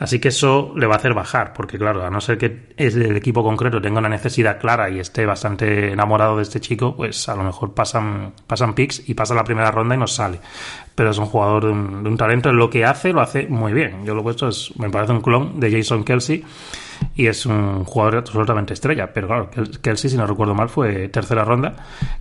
Así 0.00 0.18
que 0.18 0.28
eso 0.28 0.72
le 0.76 0.86
va 0.86 0.94
a 0.94 0.96
hacer 0.96 1.12
bajar, 1.12 1.52
porque 1.52 1.76
claro, 1.76 2.02
a 2.02 2.08
no 2.08 2.22
ser 2.22 2.38
que 2.38 2.72
el 2.78 3.14
equipo 3.14 3.42
concreto 3.42 3.82
tenga 3.82 3.98
una 3.98 4.08
necesidad 4.08 4.58
clara 4.58 4.88
y 4.88 4.98
esté 4.98 5.26
bastante 5.26 5.92
enamorado 5.92 6.38
de 6.38 6.42
este 6.42 6.58
chico, 6.58 6.96
pues 6.96 7.28
a 7.28 7.36
lo 7.36 7.42
mejor 7.42 7.74
pasan, 7.74 8.32
pasan 8.46 8.74
picks 8.74 9.06
y 9.10 9.12
pasa 9.12 9.34
la 9.34 9.44
primera 9.44 9.70
ronda 9.70 9.94
y 9.94 9.98
nos 9.98 10.14
sale. 10.14 10.40
Pero 10.94 11.10
es 11.10 11.18
un 11.18 11.26
jugador 11.26 11.66
de 11.66 11.72
un, 11.72 12.02
de 12.02 12.08
un 12.08 12.16
talento, 12.16 12.50
lo 12.50 12.70
que 12.70 12.86
hace 12.86 13.12
lo 13.12 13.20
hace 13.20 13.46
muy 13.46 13.74
bien. 13.74 14.06
Yo 14.06 14.14
lo 14.14 14.20
he 14.20 14.24
puesto, 14.24 14.48
es, 14.48 14.72
me 14.78 14.88
parece 14.88 15.12
un 15.12 15.20
clon 15.20 15.60
de 15.60 15.70
Jason 15.70 16.02
Kelsey 16.02 16.46
y 17.14 17.26
es 17.26 17.44
un 17.44 17.84
jugador 17.84 18.16
absolutamente 18.16 18.72
estrella. 18.72 19.12
Pero 19.12 19.26
claro, 19.26 19.50
Kelsey, 19.82 20.08
si 20.08 20.16
no 20.16 20.26
recuerdo 20.26 20.54
mal, 20.54 20.70
fue 20.70 21.10
tercera 21.10 21.44
ronda. 21.44 21.74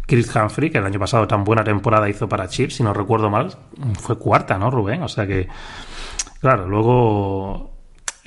Chris 0.05 0.35
Humphrey, 0.35 0.69
que 0.69 0.79
el 0.79 0.85
año 0.85 0.99
pasado 0.99 1.25
tan 1.27 1.45
buena 1.45 1.63
temporada 1.63 2.09
hizo 2.09 2.27
para 2.27 2.49
Chiefs, 2.49 2.75
si 2.75 2.83
no 2.83 2.93
recuerdo 2.93 3.29
mal, 3.29 3.55
fue 3.97 4.17
cuarta, 4.17 4.57
¿no, 4.57 4.69
Rubén? 4.69 5.01
O 5.01 5.07
sea 5.07 5.25
que, 5.25 5.47
claro, 6.41 6.67
luego 6.67 7.68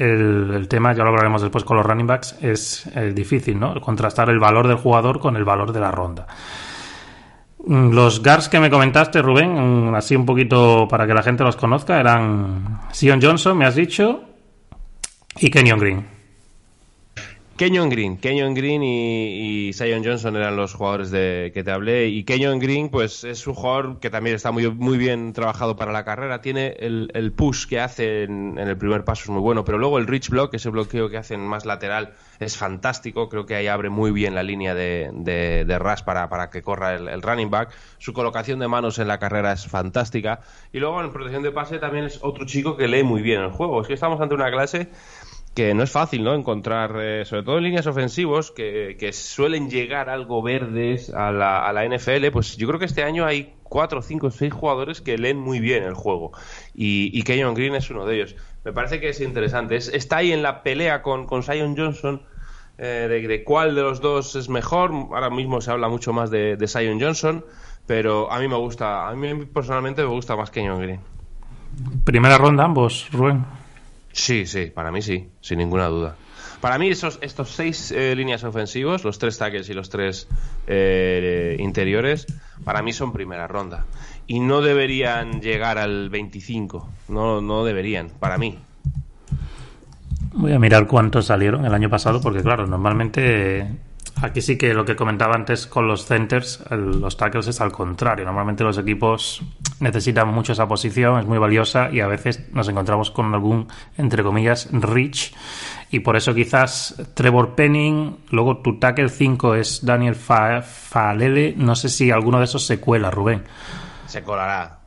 el, 0.02 0.66
tema, 0.68 0.92
ya 0.92 1.02
lo 1.02 1.10
hablaremos 1.10 1.42
después 1.42 1.64
con 1.64 1.76
los 1.76 1.86
running 1.86 2.06
backs, 2.06 2.36
es 2.42 2.86
eh, 2.94 3.12
difícil, 3.14 3.58
¿no? 3.58 3.80
Contrastar 3.80 4.28
el 4.30 4.38
valor 4.38 4.68
del 4.68 4.76
jugador 4.76 5.20
con 5.20 5.36
el 5.36 5.44
valor 5.44 5.72
de 5.72 5.80
la 5.80 5.90
ronda. 5.90 6.26
Los 7.66 8.22
guards 8.22 8.48
que 8.48 8.58
me 8.58 8.70
comentaste, 8.70 9.22
Rubén, 9.22 9.94
así 9.94 10.16
un 10.16 10.26
poquito 10.26 10.88
para 10.88 11.06
que 11.06 11.14
la 11.14 11.22
gente 11.22 11.44
los 11.44 11.56
conozca, 11.56 12.00
eran 12.00 12.80
Sion 12.90 13.20
Johnson, 13.22 13.56
me 13.56 13.66
has 13.66 13.76
dicho, 13.76 14.24
y 15.38 15.48
Kenyon 15.48 15.78
Green. 15.78 16.21
Kenyon 17.56 17.90
Green, 17.90 18.16
Kenyon 18.16 18.54
Green 18.54 18.82
y, 18.82 19.68
y 19.68 19.72
Zion 19.74 20.02
Johnson 20.02 20.36
eran 20.36 20.56
los 20.56 20.74
jugadores 20.74 21.10
de 21.10 21.50
que 21.52 21.62
te 21.62 21.70
hablé. 21.70 22.08
Y 22.08 22.24
Kenyon 22.24 22.58
Green 22.58 22.88
pues 22.88 23.24
es 23.24 23.46
un 23.46 23.54
jugador 23.54 24.00
que 24.00 24.10
también 24.10 24.36
está 24.36 24.50
muy, 24.52 24.70
muy 24.70 24.96
bien 24.96 25.32
trabajado 25.32 25.76
para 25.76 25.92
la 25.92 26.04
carrera, 26.04 26.40
tiene 26.40 26.74
el, 26.78 27.32
push 27.36 27.66
que 27.66 27.78
hace 27.78 28.24
en, 28.24 28.58
el 28.58 28.76
primer 28.76 29.04
paso 29.04 29.24
es 29.24 29.28
muy 29.28 29.40
bueno, 29.40 29.64
pero 29.64 29.78
luego 29.78 29.98
el 29.98 30.06
reach 30.06 30.30
block, 30.30 30.54
ese 30.54 30.70
bloqueo 30.70 31.10
que 31.10 31.18
hacen 31.18 31.40
más 31.40 31.66
lateral 31.66 32.14
es 32.40 32.56
fantástico, 32.56 33.28
creo 33.28 33.46
que 33.46 33.54
ahí 33.54 33.66
abre 33.66 33.90
muy 33.90 34.10
bien 34.10 34.34
la 34.34 34.42
línea 34.42 34.74
de, 34.74 35.10
de, 35.12 35.64
de 35.64 35.78
rush 35.78 36.02
para, 36.02 36.28
para 36.28 36.50
que 36.50 36.62
corra 36.62 36.94
el, 36.94 37.08
el, 37.08 37.22
running 37.22 37.50
back, 37.50 37.70
su 37.98 38.12
colocación 38.12 38.58
de 38.58 38.68
manos 38.68 38.98
en 38.98 39.08
la 39.08 39.18
carrera 39.18 39.52
es 39.52 39.66
fantástica. 39.66 40.40
Y 40.72 40.78
luego 40.78 41.00
en 41.02 41.12
protección 41.12 41.42
de 41.42 41.52
pase 41.52 41.78
también 41.78 42.06
es 42.06 42.18
otro 42.22 42.46
chico 42.46 42.76
que 42.76 42.88
lee 42.88 43.02
muy 43.02 43.22
bien 43.22 43.42
el 43.42 43.50
juego, 43.50 43.82
es 43.82 43.88
que 43.88 43.94
estamos 43.94 44.20
ante 44.20 44.34
una 44.34 44.50
clase 44.50 44.88
que 45.54 45.74
no 45.74 45.82
es 45.82 45.90
fácil, 45.90 46.24
¿no? 46.24 46.34
Encontrar, 46.34 46.96
eh, 47.00 47.24
sobre 47.24 47.42
todo 47.42 47.58
en 47.58 47.64
líneas 47.64 47.86
ofensivos, 47.86 48.50
que, 48.50 49.10
suelen 49.12 49.68
llegar 49.68 50.08
algo 50.08 50.42
verdes 50.42 51.10
a 51.10 51.30
la, 51.30 51.66
a 51.66 51.72
la 51.72 51.84
NFL, 51.84 52.30
pues 52.32 52.56
yo 52.56 52.66
creo 52.66 52.78
que 52.78 52.86
este 52.86 53.04
año 53.04 53.26
hay 53.26 53.54
cuatro, 53.62 54.02
cinco, 54.02 54.30
seis 54.30 54.52
jugadores 54.52 55.00
que 55.00 55.18
leen 55.18 55.38
muy 55.38 55.60
bien 55.60 55.82
el 55.82 55.94
juego. 55.94 56.32
Y, 56.74 57.10
y 57.18 57.22
Kenyon 57.22 57.54
Green 57.54 57.74
es 57.74 57.90
uno 57.90 58.06
de 58.06 58.16
ellos. 58.16 58.36
Me 58.64 58.72
parece 58.72 59.00
que 59.00 59.10
es 59.10 59.20
interesante. 59.20 59.76
Es, 59.76 59.88
está 59.88 60.18
ahí 60.18 60.32
en 60.32 60.42
la 60.42 60.62
pelea 60.62 61.02
con, 61.02 61.26
con 61.26 61.42
Johnson. 61.42 62.22
Eh, 62.78 63.06
de, 63.08 63.44
cuál 63.44 63.74
de 63.74 63.82
los 63.82 64.00
dos 64.00 64.34
es 64.36 64.48
mejor. 64.48 64.90
Ahora 64.92 65.30
mismo 65.30 65.60
se 65.60 65.70
habla 65.70 65.88
mucho 65.88 66.12
más 66.12 66.30
de, 66.30 66.56
de 66.56 66.98
Johnson, 67.00 67.44
pero 67.86 68.30
a 68.32 68.38
mí 68.40 68.48
me 68.48 68.56
gusta, 68.56 69.08
a 69.08 69.14
mí 69.14 69.44
personalmente 69.46 70.02
me 70.02 70.08
gusta 70.08 70.36
más 70.36 70.50
Kenyon 70.50 70.80
Green. 70.80 71.00
Primera 72.04 72.38
ronda 72.38 72.64
ambos, 72.64 73.08
Rubén. 73.12 73.44
Sí, 74.12 74.46
sí, 74.46 74.66
para 74.66 74.92
mí 74.92 75.02
sí, 75.02 75.28
sin 75.40 75.58
ninguna 75.58 75.86
duda. 75.86 76.16
Para 76.60 76.78
mí 76.78 76.88
esos, 76.88 77.18
estos 77.22 77.50
seis 77.50 77.90
eh, 77.90 78.14
líneas 78.14 78.44
ofensivos, 78.44 79.02
los 79.02 79.18
tres 79.18 79.36
tackles 79.36 79.68
y 79.68 79.74
los 79.74 79.90
tres 79.90 80.28
eh, 80.68 81.56
interiores, 81.58 82.26
para 82.64 82.82
mí 82.82 82.92
son 82.92 83.12
primera 83.12 83.48
ronda. 83.48 83.84
Y 84.28 84.38
no 84.38 84.60
deberían 84.60 85.40
llegar 85.40 85.78
al 85.78 86.08
25, 86.08 86.88
no, 87.08 87.40
no 87.40 87.64
deberían, 87.64 88.10
para 88.10 88.38
mí. 88.38 88.58
Voy 90.34 90.52
a 90.52 90.58
mirar 90.58 90.86
cuántos 90.86 91.26
salieron 91.26 91.64
el 91.66 91.74
año 91.74 91.90
pasado, 91.90 92.20
porque 92.20 92.42
claro, 92.42 92.66
normalmente 92.66 93.66
aquí 94.20 94.40
sí 94.40 94.58
que 94.58 94.74
lo 94.74 94.84
que 94.84 94.96
comentaba 94.96 95.34
antes 95.34 95.66
con 95.66 95.86
los 95.86 96.06
centers, 96.06 96.62
los 96.70 97.16
tackles 97.16 97.46
es 97.48 97.60
al 97.60 97.72
contrario. 97.72 98.24
Normalmente 98.24 98.64
los 98.64 98.78
equipos 98.78 99.42
necesitan 99.80 100.28
mucho 100.28 100.52
esa 100.52 100.68
posición, 100.68 101.20
es 101.20 101.26
muy 101.26 101.38
valiosa 101.38 101.90
y 101.90 102.00
a 102.00 102.06
veces 102.06 102.52
nos 102.52 102.68
encontramos 102.68 103.10
con 103.10 103.32
algún, 103.34 103.68
entre 103.96 104.22
comillas, 104.22 104.68
reach. 104.72 105.32
Y 105.90 106.00
por 106.00 106.16
eso 106.16 106.34
quizás 106.34 106.94
Trevor 107.14 107.54
Penning, 107.54 108.18
luego 108.30 108.58
tu 108.58 108.78
tackle 108.78 109.08
5 109.08 109.54
es 109.56 109.84
Daniel 109.84 110.14
Fa 110.14 110.62
Falele. 110.62 111.54
No 111.56 111.74
sé 111.74 111.88
si 111.88 112.10
alguno 112.10 112.38
de 112.38 112.44
esos 112.44 112.64
se 112.64 112.80
cuela, 112.80 113.10
Rubén. 113.10 113.44
Se 114.06 114.22
colará. 114.22 114.78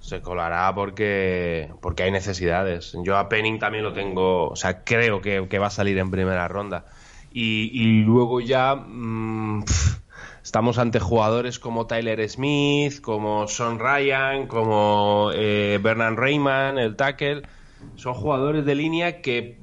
Se 0.00 0.22
colará 0.22 0.74
porque, 0.74 1.70
porque 1.80 2.04
hay 2.04 2.10
necesidades. 2.10 2.96
Yo 3.04 3.16
a 3.16 3.28
Penning 3.28 3.58
también 3.58 3.84
lo 3.84 3.92
tengo, 3.92 4.48
o 4.48 4.56
sea, 4.56 4.82
creo 4.82 5.20
que, 5.20 5.46
que 5.48 5.58
va 5.58 5.66
a 5.66 5.70
salir 5.70 5.98
en 5.98 6.10
primera 6.10 6.48
ronda. 6.48 6.86
Y, 7.32 7.70
y 7.72 8.02
luego 8.02 8.40
ya 8.40 8.74
mmm, 8.74 9.64
estamos 10.42 10.78
ante 10.78 11.00
jugadores 11.00 11.58
como 11.58 11.86
Tyler 11.86 12.28
Smith, 12.28 13.00
como 13.00 13.46
Son 13.46 13.78
Ryan, 13.78 14.46
como 14.46 15.30
eh, 15.34 15.78
Bernard 15.82 16.16
Rayman, 16.16 16.78
el 16.78 16.96
tackle. 16.96 17.42
Son 17.96 18.14
jugadores 18.14 18.64
de 18.64 18.74
línea 18.74 19.20
que 19.22 19.60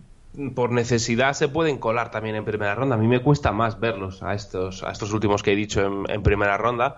por 0.56 0.72
necesidad 0.72 1.34
se 1.34 1.48
pueden 1.48 1.78
colar 1.78 2.12
también 2.12 2.36
en 2.36 2.46
primera 2.46 2.76
ronda. 2.76 2.96
A 2.96 2.98
mí 2.98 3.08
me 3.08 3.22
cuesta 3.22 3.52
más 3.52 3.80
verlos 3.80 4.22
a 4.22 4.34
estos, 4.34 4.84
a 4.84 4.92
estos 4.92 5.12
últimos 5.14 5.42
que 5.44 5.54
he 5.54 5.56
dicho 5.56 6.06
en, 6.08 6.24
primera 6.24 6.58
ronda, 6.58 6.98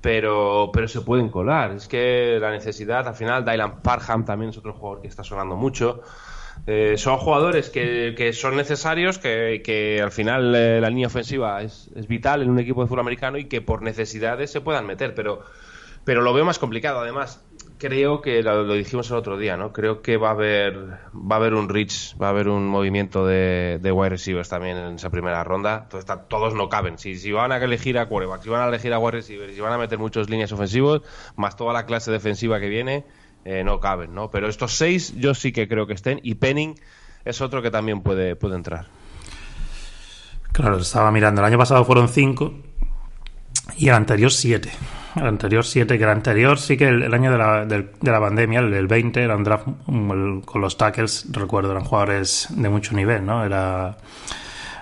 pero, 0.00 0.70
pero 0.72 0.86
se 0.86 1.00
pueden 1.00 1.28
colar. 1.28 1.72
Es 1.72 1.88
que 1.88 2.38
la 2.40 2.50
necesidad, 2.50 3.06
al 3.08 3.14
final, 3.14 3.44
Dylan 3.44 3.82
Parham 3.82 4.24
también 4.24 4.50
es 4.50 4.58
otro 4.58 4.72
jugador 4.72 5.02
que 5.02 5.08
está 5.08 5.24
sonando 5.24 5.56
mucho. 5.56 6.02
Eh, 6.66 6.94
son 6.96 7.18
jugadores 7.18 7.70
que, 7.70 8.32
son 8.32 8.56
necesarios, 8.56 9.18
que, 9.18 10.00
al 10.02 10.10
final 10.10 10.54
eh, 10.54 10.80
la 10.80 10.88
línea 10.90 11.06
ofensiva 11.06 11.62
es, 11.62 11.88
es, 11.94 12.08
vital 12.08 12.42
en 12.42 12.50
un 12.50 12.58
equipo 12.58 12.82
de 12.82 12.88
fútbol 12.88 13.00
americano 13.00 13.38
y 13.38 13.44
que 13.44 13.60
por 13.60 13.82
necesidades 13.82 14.50
se 14.50 14.60
puedan 14.60 14.84
meter, 14.84 15.14
pero, 15.14 15.42
pero 16.04 16.22
lo 16.22 16.34
veo 16.34 16.44
más 16.44 16.58
complicado. 16.58 16.98
Además, 16.98 17.44
creo 17.78 18.20
que 18.20 18.42
lo, 18.42 18.72
dijimos 18.74 19.10
el 19.10 19.16
otro 19.16 19.36
día, 19.38 19.56
¿no? 19.56 19.72
Creo 19.72 20.02
que 20.02 20.16
va 20.16 20.28
a 20.28 20.32
haber 20.32 20.76
va 21.14 21.36
a 21.36 21.38
haber 21.38 21.54
un 21.54 21.68
reach, 21.68 22.16
va 22.20 22.28
a 22.28 22.30
haber 22.30 22.48
un 22.48 22.66
movimiento 22.66 23.26
de, 23.26 23.78
de 23.80 23.92
wide 23.92 24.10
receivers 24.10 24.48
también 24.48 24.76
en 24.76 24.94
esa 24.94 25.10
primera 25.10 25.44
ronda. 25.44 25.82
Entonces, 25.84 26.10
todos 26.28 26.54
no 26.54 26.68
caben. 26.68 26.98
Si, 26.98 27.16
si 27.16 27.32
van 27.32 27.52
a 27.52 27.58
elegir 27.58 27.98
a 27.98 28.06
quarterback, 28.06 28.42
si 28.42 28.48
van 28.48 28.62
a 28.62 28.68
elegir 28.68 28.92
a 28.92 28.98
wide 28.98 29.12
receivers, 29.12 29.54
si 29.54 29.60
van 29.60 29.72
a 29.72 29.78
meter 29.78 29.98
muchos 29.98 30.30
líneas 30.30 30.52
ofensivos, 30.52 31.02
más 31.36 31.56
toda 31.56 31.72
la 31.72 31.86
clase 31.86 32.10
defensiva 32.10 32.60
que 32.60 32.68
viene, 32.68 33.04
eh, 33.46 33.62
no 33.64 33.78
caben, 33.78 34.14
¿no? 34.14 34.30
Pero 34.30 34.48
estos 34.48 34.76
seis 34.76 35.14
yo 35.16 35.32
sí 35.32 35.52
que 35.52 35.68
creo 35.68 35.86
que 35.86 35.94
estén 35.94 36.20
y 36.22 36.34
Penning 36.34 36.74
es 37.24 37.40
otro 37.40 37.62
que 37.62 37.70
también 37.70 38.02
puede, 38.02 38.36
puede 38.36 38.56
entrar. 38.56 38.86
Claro, 40.52 40.78
estaba 40.78 41.12
mirando. 41.12 41.40
El 41.40 41.46
año 41.46 41.58
pasado 41.58 41.84
fueron 41.84 42.08
cinco 42.08 42.54
y 43.76 43.88
el 43.88 43.94
anterior 43.94 44.32
siete. 44.32 44.70
El 45.16 45.26
anterior 45.26 45.64
7, 45.64 45.96
que 45.96 46.04
el 46.04 46.10
anterior 46.10 46.58
sí 46.58 46.76
que 46.76 46.88
el, 46.88 47.14
año 47.14 47.32
de 47.32 47.38
la, 47.38 47.64
de 47.64 47.88
la 48.02 48.20
pandemia, 48.20 48.60
el, 48.60 48.86
20, 48.86 49.22
era 49.22 49.34
un 49.34 49.44
draft 49.44 49.66
con 49.86 50.60
los 50.60 50.76
tackles, 50.76 51.28
recuerdo, 51.30 51.70
eran 51.70 51.84
jugadores 51.84 52.48
de 52.50 52.68
mucho 52.68 52.94
nivel, 52.94 53.24
¿no? 53.24 53.42
Era 53.42 53.96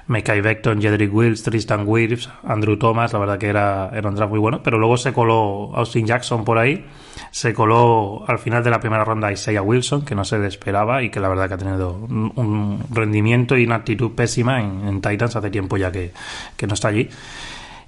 Mekai 0.07 0.41
Beckton, 0.41 0.81
Jedrick 0.81 1.13
Wills, 1.13 1.43
Tristan 1.43 1.85
Wirfs, 1.87 2.29
Andrew 2.43 2.77
Thomas, 2.77 3.13
la 3.13 3.19
verdad 3.19 3.39
que 3.39 3.49
era, 3.49 3.91
un 4.05 4.15
draft 4.15 4.31
muy 4.31 4.39
bueno, 4.39 4.63
pero 4.63 4.79
luego 4.79 4.97
se 4.97 5.13
coló 5.13 5.71
Austin 5.75 6.07
Jackson 6.07 6.45
por 6.45 6.59
ahí, 6.59 6.85
se 7.31 7.55
coló 7.55 8.25
al 8.27 8.39
final 8.39 8.63
de 8.63 8.71
la 8.71 8.81
primera 8.81 9.05
ronda 9.05 9.33
Isaiah 9.33 9.63
Wilson, 9.63 10.05
que 10.05 10.15
no 10.15 10.25
se 10.25 10.39
le 10.39 10.47
esperaba 10.47 11.03
y 11.03 11.11
que 11.11 11.21
la 11.21 11.29
verdad 11.29 11.49
que 11.49 11.55
ha 11.55 11.59
tenido 11.59 11.93
un, 11.93 12.85
rendimiento 12.91 13.57
y 13.57 13.65
una 13.65 13.77
actitud 13.77 14.13
pésima 14.13 14.61
en, 14.61 14.87
en 14.87 15.01
Titans 15.01 15.37
hace 15.37 15.51
tiempo 15.51 15.77
ya 15.77 15.91
que, 15.91 16.13
que 16.57 16.67
no 16.67 16.75
está 16.75 16.89
allí 16.89 17.09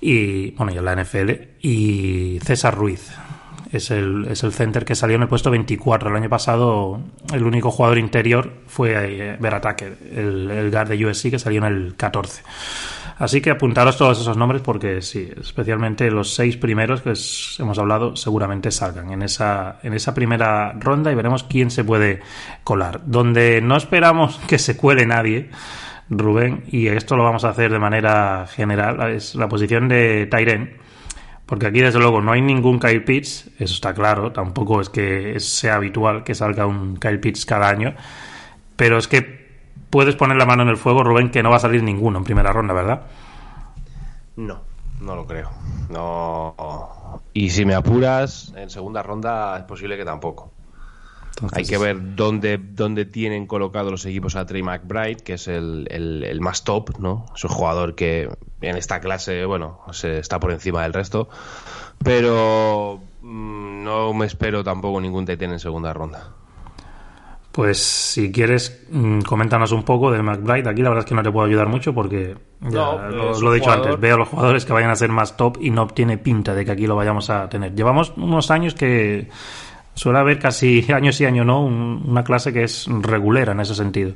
y 0.01 0.51
bueno, 0.53 0.73
y 0.73 0.79
en 0.79 0.85
la 0.85 0.95
NFL, 0.95 1.31
y 1.63 2.39
César 2.45 2.75
Ruiz. 2.75 3.11
Es 3.73 3.91
el, 3.91 4.27
es 4.31 4.45
el 4.45 4.53
center 4.53 4.85
que 4.85 4.95
salió 4.95 5.17
en 5.17 5.23
el 5.23 5.29
puesto 5.29 5.51
24. 5.51 6.11
El 6.11 6.17
año 6.17 6.29
pasado 6.29 7.01
el 7.33 7.43
único 7.43 7.71
jugador 7.71 7.99
interior 7.99 8.53
fue 8.67 8.93
eh, 8.95 9.37
Vera 9.41 9.61
Tucker, 9.61 9.97
el, 10.15 10.51
el 10.51 10.71
guard 10.71 10.89
de 10.89 11.07
USC 11.07 11.31
que 11.31 11.39
salió 11.39 11.59
en 11.59 11.73
el 11.73 11.95
14. 11.97 12.43
Así 13.19 13.41
que 13.41 13.51
apuntaros 13.51 13.97
todos 13.97 14.21
esos 14.21 14.37
nombres 14.37 14.61
porque 14.61 15.01
sí, 15.01 15.31
especialmente 15.41 16.11
los 16.11 16.35
seis 16.35 16.59
primeros 16.59 17.01
que 17.01 17.15
hemos 17.63 17.79
hablado 17.79 18.15
seguramente 18.15 18.71
salgan 18.71 19.11
en 19.11 19.23
esa, 19.23 19.79
en 19.83 19.95
esa 19.95 20.13
primera 20.15 20.73
ronda 20.73 21.11
y 21.11 21.15
veremos 21.15 21.43
quién 21.45 21.71
se 21.71 21.83
puede 21.83 22.21
colar. 22.63 23.01
Donde 23.07 23.63
no 23.63 23.77
esperamos 23.77 24.39
que 24.47 24.59
se 24.59 24.77
cuele 24.77 25.07
nadie 25.07 25.51
Rubén, 26.09 26.65
y 26.69 26.87
esto 26.87 27.17
lo 27.17 27.25
vamos 27.25 27.45
a 27.45 27.49
hacer 27.49 27.73
de 27.73 27.79
manera 27.79 28.47
general, 28.47 29.11
es 29.11 29.35
la 29.35 29.49
posición 29.49 29.89
de 29.89 30.27
Tyren. 30.27 30.77
Porque 31.47 31.69
aquí, 31.69 31.81
desde 31.81 32.01
luego, 32.01 32.21
no 32.21 32.33
hay 32.33 32.43
ningún 32.43 32.81
Kyle 32.81 33.05
Pitts, 33.05 33.51
eso 33.59 33.75
está 33.75 33.95
claro, 33.95 34.33
tampoco 34.33 34.81
es 34.81 34.91
que 34.91 35.39
sea 35.39 35.77
habitual 35.77 36.25
que 36.25 36.35
salga 36.35 36.67
un 36.67 36.97
Kyle 36.97 37.21
Pitts 37.21 37.47
cada 37.47 37.69
año, 37.69 37.95
pero 38.75 38.99
es 38.99 39.07
que 39.07 39.47
puedes 39.89 40.17
poner 40.17 40.37
la 40.37 40.45
mano 40.45 40.65
en 40.65 40.69
el 40.69 40.77
fuego, 40.77 41.05
Rubén, 41.05 41.31
que 41.31 41.45
no 41.45 41.51
va 41.51 41.57
a 41.57 41.61
salir 41.61 41.85
ninguno 41.85 42.19
en 42.19 42.25
primera 42.25 42.53
ronda, 42.53 42.75
¿verdad? 42.75 43.03
No, 44.35 44.61
no 45.01 45.15
lo 45.15 45.25
creo. 45.25 45.51
No. 45.89 47.23
Y 47.33 47.51
si 47.51 47.65
me 47.65 47.75
apuras, 47.75 48.53
en 48.57 48.69
segunda 48.69 49.03
ronda 49.03 49.57
es 49.57 49.65
posible 49.65 49.97
que 49.97 50.05
tampoco. 50.05 50.53
Hay 51.53 51.65
que 51.65 51.77
ver 51.77 52.17
dónde, 52.17 52.59
dónde 52.59 53.05
tienen 53.05 53.47
colocados 53.47 53.91
los 53.91 54.07
equipos 54.07 54.37
a 54.37 54.47
Trey 54.47 54.63
McBride, 54.63 55.17
que 55.17 55.35
es 55.35 55.49
el, 55.49 56.39
más 56.41 56.65
top, 56.65 56.99
¿no? 56.99 57.27
Es 57.35 57.45
un 57.45 57.51
jugador 57.51 57.95
que 57.95 58.29
en 58.61 58.77
esta 58.77 59.01
clase, 59.01 59.45
bueno, 59.45 59.81
se 59.93 60.19
está 60.19 60.41
por 60.41 60.51
encima 60.51 60.83
del 60.83 60.93
resto. 60.95 61.29
Pero 62.03 63.01
mm, 63.23 63.85
no 63.85 64.13
me 64.15 64.27
espero 64.27 64.65
tampoco 64.65 65.01
ningún 65.01 65.25
TT 65.25 65.43
en 65.43 65.59
segunda 65.59 65.93
ronda. 65.93 66.33
Pues 67.53 67.79
si 67.79 68.31
quieres, 68.31 68.87
mm, 68.91 69.21
coméntanos 69.21 69.73
un 69.73 69.83
poco 69.83 70.11
de 70.11 70.23
McBride. 70.23 70.69
Aquí 70.69 70.83
la 70.83 70.91
verdad 70.91 71.05
es 71.05 71.09
que 71.09 71.15
no 71.15 71.23
te 71.23 71.33
puedo 71.33 71.47
ayudar 71.47 71.69
mucho 71.69 71.95
porque 71.95 72.37
ya 72.61 73.09
lo, 73.09 73.53
he 73.53 73.55
dicho 73.55 73.71
antes. 73.71 73.99
Veo 73.99 74.17
a 74.17 74.19
los 74.19 74.29
jugadores 74.29 74.67
que 74.67 74.75
vayan 74.75 74.91
a 74.91 74.97
ser 74.97 75.11
más 75.11 75.39
top 75.39 75.57
y 75.61 75.71
no 75.71 75.87
tiene 75.87 76.19
pinta 76.19 76.55
de 76.55 76.67
que 76.67 76.73
aquí 76.73 76.87
lo 76.87 76.97
vayamos 76.97 77.31
a 77.31 77.49
tener. 77.49 77.75
Llevamos 77.75 78.13
unos 78.17 78.51
años 78.51 78.75
que 78.75 79.31
suele 79.97 80.19
haber 80.21 80.39
casi 80.39 80.87
años 80.93 81.21
y 81.21 81.25
años, 81.25 81.45
¿no? 81.45 81.65
una 81.65 82.23
clase 82.23 82.53
que 82.53 82.63
es 82.63 82.87
regulera 82.87 83.53
en 83.53 83.61
ese 83.61 83.75
sentido. 83.75 84.15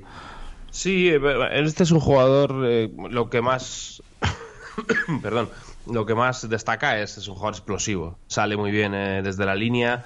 Sí, 0.70 1.08
eh, 1.08 1.20
este 1.52 1.82
es 1.82 1.90
un 1.90 1.98
jugador, 1.98 2.62
eh, 2.64 2.90
lo 3.10 3.28
que 3.28 3.42
más, 3.42 4.02
perdón, 5.22 5.50
lo 5.90 6.06
que 6.06 6.14
más 6.14 6.48
destaca 6.48 7.00
es, 7.00 7.18
es 7.18 7.26
un 7.26 7.34
jugador 7.34 7.54
explosivo. 7.54 8.18
Sale 8.28 8.56
muy 8.56 8.70
bien 8.70 8.94
eh, 8.94 9.20
desde 9.22 9.44
la 9.44 9.56
línea, 9.56 10.04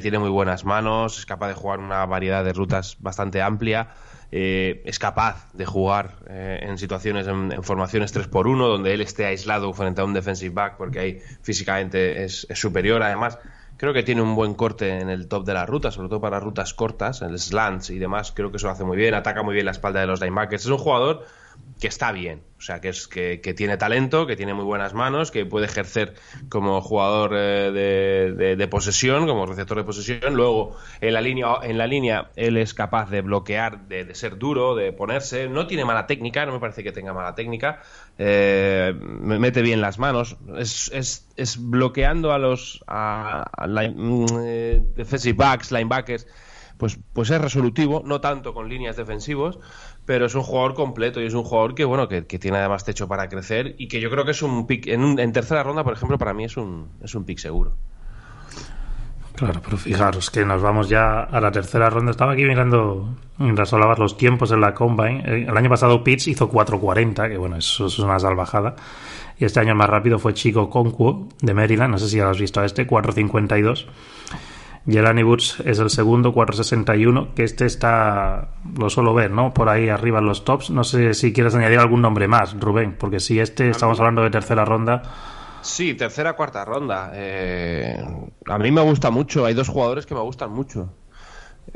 tiene 0.00 0.18
muy 0.18 0.30
buenas 0.30 0.64
manos, 0.64 1.18
es 1.18 1.26
capaz 1.26 1.48
de 1.48 1.54
jugar 1.54 1.78
una 1.78 2.06
variedad 2.06 2.42
de 2.42 2.54
rutas 2.54 2.96
bastante 3.00 3.42
amplia. 3.42 3.88
es 4.30 4.98
capaz 4.98 5.52
de 5.52 5.66
jugar 5.66 6.12
en 6.26 6.78
situaciones, 6.78 7.26
en, 7.26 7.62
formaciones 7.62 8.10
3 8.10 8.28
por 8.28 8.46
1 8.46 8.66
donde 8.66 8.94
él 8.94 9.02
esté 9.02 9.26
aislado 9.26 9.70
frente 9.74 10.00
a 10.00 10.04
un 10.04 10.14
defensive 10.14 10.54
back, 10.54 10.78
porque 10.78 11.00
ahí 11.00 11.18
físicamente 11.42 12.24
es 12.24 12.46
superior. 12.54 13.02
Además, 13.02 13.38
Creo 13.76 13.92
que 13.92 14.02
tiene 14.02 14.22
un 14.22 14.34
buen 14.36 14.54
corte 14.54 15.00
en 15.00 15.10
el 15.10 15.26
top 15.28 15.44
de 15.44 15.54
la 15.54 15.66
ruta, 15.66 15.90
sobre 15.90 16.08
todo 16.08 16.20
para 16.20 16.38
rutas 16.40 16.74
cortas, 16.74 17.22
el 17.22 17.38
slants 17.38 17.90
y 17.90 17.98
demás. 17.98 18.32
Creo 18.32 18.50
que 18.50 18.58
eso 18.58 18.66
lo 18.66 18.72
hace 18.72 18.84
muy 18.84 18.96
bien, 18.96 19.14
ataca 19.14 19.42
muy 19.42 19.54
bien 19.54 19.66
la 19.66 19.72
espalda 19.72 20.00
de 20.00 20.06
los 20.06 20.20
linebackers. 20.20 20.64
Es 20.64 20.70
un 20.70 20.78
jugador 20.78 21.24
que 21.80 21.88
está 21.88 22.12
bien, 22.12 22.42
o 22.56 22.62
sea, 22.62 22.80
que, 22.80 22.88
es, 22.88 23.08
que, 23.08 23.38
tiene 23.54 23.76
talento, 23.76 24.26
que 24.26 24.36
tiene 24.36 24.54
muy 24.54 24.64
buenas 24.64 24.94
manos, 24.94 25.30
que 25.30 25.44
puede 25.44 25.66
ejercer 25.66 26.14
como 26.48 26.80
jugador 26.80 27.32
eh, 27.34 28.54
de, 28.56 28.68
posesión, 28.68 29.26
como 29.26 29.44
receptor 29.44 29.76
de 29.76 29.84
posesión. 29.84 30.34
Luego, 30.34 30.74
en 31.02 31.12
la 31.12 31.20
línea, 31.20 31.56
en 31.62 31.76
la 31.76 31.86
línea 31.86 32.30
él 32.36 32.56
es 32.56 32.72
capaz 32.72 33.10
de 33.10 33.20
bloquear, 33.20 33.86
de, 33.88 34.14
ser 34.14 34.38
duro, 34.38 34.74
de 34.74 34.94
ponerse. 34.94 35.46
No 35.48 35.66
tiene 35.66 35.84
mala 35.84 36.06
técnica, 36.06 36.46
no 36.46 36.52
me 36.52 36.58
parece 36.58 36.82
que 36.82 36.90
tenga 36.90 37.12
mala 37.12 37.34
técnica. 37.34 37.82
Eh, 38.16 38.94
mete 38.98 39.60
bien 39.60 39.82
las 39.82 39.98
manos. 39.98 40.38
Es, 40.56 40.90
es, 40.94 41.28
es 41.36 41.58
bloqueando 41.58 42.32
a 42.32 42.38
los 42.38 42.82
a, 42.86 43.44
mm, 43.68 44.26
eh, 44.42 44.82
defensive 44.96 45.36
backs, 45.36 45.70
linebackers. 45.70 46.26
Pues, 46.78 46.98
pues 47.12 47.30
es 47.30 47.40
resolutivo, 47.40 48.02
no 48.04 48.20
tanto 48.20 48.52
con 48.52 48.68
líneas 48.68 48.96
defensivos, 48.96 49.60
pero 50.06 50.26
es 50.26 50.34
un 50.34 50.42
jugador 50.42 50.74
completo 50.74 51.20
y 51.20 51.26
es 51.26 51.34
un 51.34 51.44
jugador 51.44 51.74
que 51.74 51.84
bueno 51.84 52.08
que, 52.08 52.22
tiene 52.22 52.58
además 52.58 52.84
techo 52.84 53.08
para 53.08 53.28
crecer 53.28 53.74
y 53.78 53.88
que 53.88 54.00
yo 54.00 54.10
creo 54.10 54.24
que 54.24 54.32
es 54.32 54.42
un 54.42 54.66
pick 54.66 54.86
en, 54.86 55.18
en, 55.18 55.32
tercera 55.32 55.62
ronda 55.62 55.84
por 55.84 55.94
ejemplo 55.94 56.18
para 56.18 56.34
mí 56.34 56.44
es 56.44 56.56
un 56.56 56.88
es 57.02 57.14
un 57.14 57.24
pick 57.24 57.38
seguro. 57.38 57.76
Claro 59.34 59.60
pero 59.64 59.76
fijaros 59.76 60.30
que 60.30 60.44
nos 60.44 60.62
vamos 60.62 60.88
ya 60.88 61.22
a 61.22 61.40
la 61.40 61.50
tercera 61.50 61.90
ronda. 61.90 62.12
Estaba 62.12 62.32
aquí 62.32 62.44
mirando 62.44 63.16
mientras 63.38 63.72
hablabas 63.72 63.98
los 63.98 64.16
tiempos 64.16 64.52
en 64.52 64.60
la 64.60 64.74
combine. 64.74 65.24
Eh, 65.26 65.46
el 65.48 65.56
año 65.56 65.68
pasado 65.68 66.04
Pitts 66.04 66.28
hizo 66.28 66.50
4.40 66.50 67.28
que 67.28 67.36
bueno 67.36 67.56
eso, 67.56 67.86
es 67.86 67.98
una 67.98 68.18
salvajada. 68.18 68.76
Y 69.36 69.44
este 69.44 69.58
año 69.58 69.74
más 69.74 69.90
rápido 69.90 70.20
fue 70.20 70.34
Chico 70.34 70.70
Conquo 70.70 71.28
de 71.40 71.54
Maryland. 71.54 71.90
No 71.90 71.98
sé 71.98 72.08
si 72.08 72.18
ya 72.18 72.24
lo 72.24 72.30
has 72.30 72.38
visto 72.38 72.60
a 72.60 72.64
este 72.64 72.86
4.52 72.86 73.86
Jelani 74.86 75.22
Woods 75.22 75.60
es 75.64 75.78
el 75.78 75.88
segundo, 75.88 76.32
461, 76.32 77.34
que 77.34 77.44
este 77.44 77.64
está, 77.64 78.48
lo 78.78 78.90
suelo 78.90 79.14
ver, 79.14 79.30
¿no? 79.30 79.54
Por 79.54 79.68
ahí 79.68 79.88
arriba 79.88 80.18
en 80.18 80.26
los 80.26 80.44
tops. 80.44 80.70
No 80.70 80.84
sé 80.84 81.14
si 81.14 81.32
quieres 81.32 81.54
añadir 81.54 81.78
algún 81.78 82.02
nombre 82.02 82.28
más, 82.28 82.58
Rubén, 82.58 82.96
porque 82.98 83.18
si 83.18 83.40
este 83.40 83.70
estamos 83.70 83.98
hablando 83.98 84.22
de 84.22 84.30
tercera 84.30 84.64
ronda. 84.64 85.02
Sí, 85.62 85.94
tercera, 85.94 86.34
cuarta 86.34 86.64
ronda. 86.66 87.10
Eh, 87.14 87.98
a 88.46 88.58
mí 88.58 88.70
me 88.70 88.82
gusta 88.82 89.10
mucho, 89.10 89.46
hay 89.46 89.54
dos 89.54 89.68
jugadores 89.68 90.04
que 90.04 90.14
me 90.14 90.20
gustan 90.20 90.50
mucho. 90.50 90.92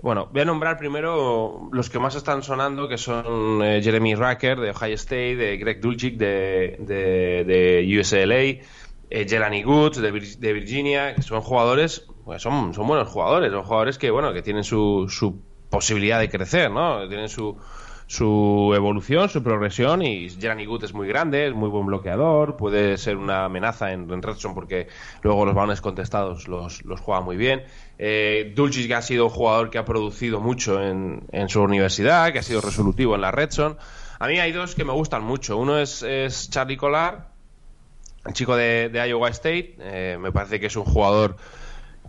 Bueno, 0.03 0.29
voy 0.31 0.43
a 0.43 0.45
nombrar 0.45 0.77
primero 0.77 1.71
los 1.73 1.89
que 1.89 1.99
más 1.99 2.15
están 2.15 2.43
sonando, 2.43 2.89
que 2.89 2.99
son 2.99 3.63
eh, 3.63 3.81
Jeremy 3.83 4.15
Racker 4.15 4.61
de 4.61 4.71
Ohio 4.71 4.95
State, 4.95 5.37
de 5.37 5.57
Greg 5.57 5.81
Dulcich 5.81 6.19
de, 6.19 6.77
de, 6.81 7.45
de 7.45 7.99
UCLA, 7.99 8.63
eh, 9.11 9.27
Jelani 9.27 9.65
Woods 9.65 10.03
de, 10.03 10.13
de 10.13 10.53
Virginia, 10.53 11.15
que 11.15 11.23
son 11.23 11.41
jugadores 11.41 12.07
pues 12.29 12.43
son, 12.43 12.73
buenos 12.73 13.09
jugadores, 13.09 13.51
son 13.51 13.63
jugadores 13.63 13.97
que, 13.97 14.11
bueno, 14.11 14.35
que 14.35 14.43
tienen 14.43 14.63
su, 14.63 15.07
su 15.09 15.41
posibilidad 15.71 16.21
de 16.21 16.29
crecer, 16.29 16.71
¿no? 16.71 17.09
Tienen 17.09 17.31
su, 17.31 17.57
su 18.07 18.71
evolución, 18.77 19.31
su 19.31 19.43
progresión 19.43 20.03
y 20.03 20.29
Jeremy 20.29 20.67
Good 20.67 20.85
es 20.85 20.93
muy 20.93 21.09
grande, 21.09 21.47
es 21.47 21.55
muy 21.55 21.71
buen 21.71 21.87
bloqueador, 21.87 22.59
puede 22.59 22.99
ser 22.99 23.17
una 23.17 23.47
amenaza 23.47 23.93
en, 23.93 24.11
en 24.11 24.21
Redstone 24.21 24.55
porque 24.55 24.89
luego 25.23 25.47
los 25.47 25.55
balones 25.55 25.81
contestados 25.81 26.49
los, 26.49 26.85
los 26.85 27.01
juega 27.01 27.23
muy 27.23 27.39
bien. 27.39 27.63
Eh, 27.97 28.53
Dulcich 28.55 28.89
que 28.89 28.95
ha 28.95 29.01
sido 29.01 29.25
un 29.25 29.31
jugador 29.31 29.71
que 29.71 29.79
ha 29.79 29.87
producido 29.87 30.39
mucho 30.39 30.83
en, 30.83 31.23
en 31.33 31.49
su 31.49 31.63
universidad, 31.63 32.31
que 32.35 32.41
ha 32.41 32.43
sido 32.43 32.61
resolutivo 32.61 33.15
en 33.15 33.23
la 33.23 33.31
Redstone. 33.31 33.77
A 34.19 34.29
mí 34.29 34.39
hay 34.39 34.53
dos 34.53 34.75
que 34.75 34.85
me 34.85 34.93
gustan 34.93 35.25
mucho. 35.25 35.57
Uno 35.57 35.79
es, 35.79 36.03
es 36.03 36.51
Charlie 36.51 36.77
Collar, 36.77 37.31
el 38.27 38.35
chico 38.35 38.55
de, 38.55 38.91
de 38.91 39.09
Iowa 39.09 39.31
State. 39.31 39.77
Eh, 39.79 40.19
me 40.21 40.31
parece 40.31 40.61
que 40.61 40.67
es 40.67 40.77
un 40.77 40.85
jugador 40.85 41.37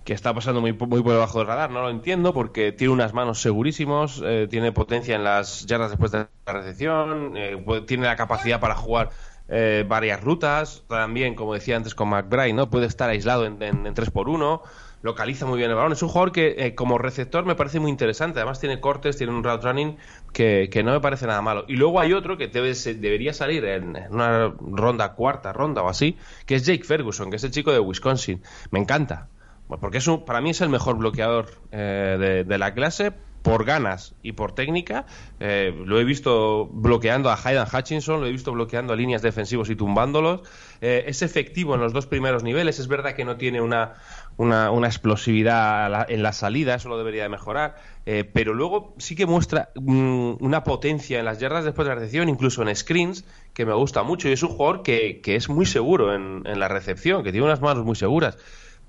que 0.04 0.14
está 0.14 0.34
pasando 0.34 0.62
muy, 0.62 0.74
muy 0.74 1.02
por 1.02 1.14
debajo 1.14 1.40
del 1.40 1.48
radar. 1.48 1.72
No 1.72 1.82
lo 1.82 1.90
entiendo 1.90 2.34
porque 2.34 2.72
tiene 2.72 2.94
unas 2.94 3.14
manos 3.14 3.42
segurísimos, 3.42 4.22
eh, 4.26 4.48
tiene 4.50 4.72
potencia 4.72 5.16
en 5.16 5.24
las 5.24 5.66
yardas 5.66 5.92
después 5.92 6.12
de 6.12 6.28
la 6.46 6.54
recepción, 6.54 7.34
eh, 7.36 7.64
tiene 7.88 8.06
la 8.06 8.16
capacidad 8.16 8.60
para 8.60 8.76
jugar 8.76 9.10
eh, 9.48 9.86
varias 9.88 10.22
rutas. 10.22 10.84
También, 10.88 11.36
como 11.36 11.54
decía 11.54 11.76
antes 11.76 11.96
con 11.96 12.10
McBride, 12.10 12.54
¿no? 12.54 12.70
puede 12.70 12.86
estar 12.86 13.10
aislado 13.10 13.46
en, 13.46 13.62
en, 13.62 13.86
en 13.86 13.96
3x1 13.96 14.62
localiza 15.02 15.46
muy 15.46 15.58
bien 15.58 15.70
el 15.70 15.76
balón. 15.76 15.94
Es 15.94 16.02
un 16.02 16.10
jugador 16.10 16.32
que 16.32 16.56
eh, 16.58 16.76
como 16.76 16.98
receptor 16.98 17.46
me 17.46 17.56
parece 17.56 17.80
muy 17.80 17.92
interesante. 17.92 18.40
Además 18.40 18.60
tiene 18.60 18.80
cortes, 18.80 19.18
tiene 19.18 19.34
un 19.34 19.44
route 19.44 19.66
running 19.66 19.98
que, 20.34 20.70
que 20.72 20.84
no 20.84 20.92
me 20.92 21.00
parece 21.00 21.28
nada 21.28 21.42
malo. 21.42 21.66
Y 21.68 21.76
luego 21.76 22.00
hay 22.00 22.14
otro 22.14 22.38
que 22.38 22.48
debe, 22.48 22.74
debería 22.74 23.34
salir 23.34 23.66
en, 23.66 23.96
en, 23.96 24.14
una 24.14 24.54
ronda, 24.60 25.14
cuarta 25.14 25.54
ronda 25.54 25.84
o 25.84 25.90
así, 25.90 26.18
que 26.46 26.56
es 26.56 26.66
Jake 26.66 26.84
Ferguson, 26.84 27.30
que 27.30 27.38
es 27.38 27.44
el 27.44 27.52
chico 27.52 27.72
de 27.72 27.80
Wisconsin. 27.80 28.42
Me 28.72 28.80
encanta. 28.80 29.30
Porque 29.78 30.00
es 30.00 30.08
un, 30.08 30.26
para 30.26 30.42
mí 30.42 30.50
es 30.50 30.62
el 30.62 30.70
mejor 30.70 30.98
bloqueador 30.98 31.48
eh, 31.72 32.44
de, 32.48 32.58
la 32.58 32.74
clase 32.74 33.12
por 33.42 33.66
ganas 33.66 34.16
y 34.24 34.34
por 34.34 34.54
técnica. 34.54 35.06
Eh, 35.40 35.74
lo 35.86 36.00
he 36.00 36.04
visto 36.04 36.68
bloqueando 36.72 37.30
a 37.30 37.40
Hayden 37.42 37.66
Hutchinson, 37.72 38.20
lo 38.22 38.28
he 38.28 38.32
visto 38.32 38.52
bloqueando 38.52 38.94
a 38.94 38.96
líneas 38.96 39.22
defensivos 39.22 39.70
y 39.70 39.76
tumbándolos. 39.76 40.42
Eh, 40.82 41.06
es 41.08 41.22
efectivo 41.22 41.76
en 41.76 41.82
los 41.82 41.94
dos 41.94 42.08
primeros 42.08 42.44
niveles. 42.44 42.80
Es 42.80 42.88
verdad 42.88 43.14
que 43.14 43.26
no 43.26 43.38
tiene 43.38 43.62
una, 43.62 43.94
una, 44.38 44.72
una 44.72 44.88
explosividad 44.88 46.10
en 46.10 46.24
la 46.24 46.34
salida, 46.34 46.76
eso 46.76 46.90
lo 46.90 46.98
debería 46.98 47.24
de 47.24 47.30
mejorar. 47.30 47.76
Eh, 48.06 48.24
pero 48.24 48.54
luego 48.54 48.96
sí 48.98 49.16
que 49.16 49.26
muestra 49.26 49.70
mm, 49.76 50.34
una 50.40 50.64
potencia 50.64 51.20
en 51.20 51.26
las 51.26 51.40
yardas 51.40 51.64
después 51.64 51.88
de 51.88 51.94
la 51.94 52.00
recepción, 52.00 52.28
incluso 52.28 52.62
en 52.64 52.76
screens, 52.76 53.24
que 53.54 53.66
me 53.66 53.74
gusta 53.74 54.04
mucho. 54.04 54.30
Y 54.30 54.32
es 54.32 54.44
un 54.44 54.50
jugador 54.50 54.84
que, 54.84 55.22
que 55.22 55.36
es 55.36 55.48
muy 55.48 55.66
seguro 55.66 56.14
en, 56.14 56.44
en 56.46 56.60
la 56.60 56.68
recepción, 56.68 57.24
que 57.24 57.32
tiene 57.32 57.46
unas 57.46 57.62
manos 57.62 57.86
muy 57.86 57.96
seguras 57.96 58.38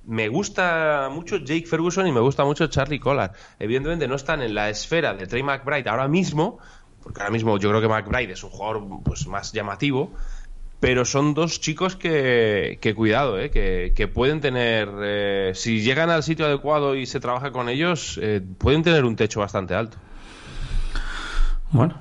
me 0.04 0.28
gusta 0.28 1.08
mucho 1.12 1.38
Jake 1.38 1.66
Ferguson 1.66 2.06
y 2.06 2.12
me 2.12 2.20
gusta 2.20 2.44
mucho 2.44 2.66
Charlie 2.68 2.98
Collar. 2.98 3.32
Evidentemente 3.58 4.08
no 4.08 4.14
están 4.14 4.42
en 4.42 4.54
la 4.54 4.70
esfera 4.70 5.14
de 5.14 5.26
Trey 5.26 5.42
McBride 5.42 5.88
ahora 5.88 6.08
mismo, 6.08 6.58
porque 7.02 7.20
ahora 7.20 7.32
mismo 7.32 7.58
yo 7.58 7.68
creo 7.70 7.80
que 7.80 7.88
McBride 7.88 8.32
es 8.32 8.42
un 8.42 8.50
jugador 8.50 8.82
pues, 9.04 9.26
más 9.26 9.52
llamativo, 9.52 10.10
pero 10.80 11.04
son 11.04 11.34
dos 11.34 11.60
chicos 11.60 11.94
que, 11.94 12.78
cuidado, 12.96 13.38
eh, 13.38 13.50
que, 13.50 13.92
que, 13.94 14.08
pueden 14.08 14.40
tener, 14.40 14.88
eh, 15.02 15.52
si 15.54 15.82
llegan 15.82 16.08
al 16.08 16.22
sitio 16.22 16.46
adecuado 16.46 16.96
y 16.96 17.04
se 17.06 17.20
trabaja 17.20 17.52
con 17.52 17.68
ellos, 17.68 18.18
eh, 18.22 18.40
pueden 18.58 18.82
tener 18.82 19.04
un 19.04 19.14
techo 19.14 19.40
bastante 19.40 19.74
alto. 19.74 19.98
Bueno, 21.70 21.94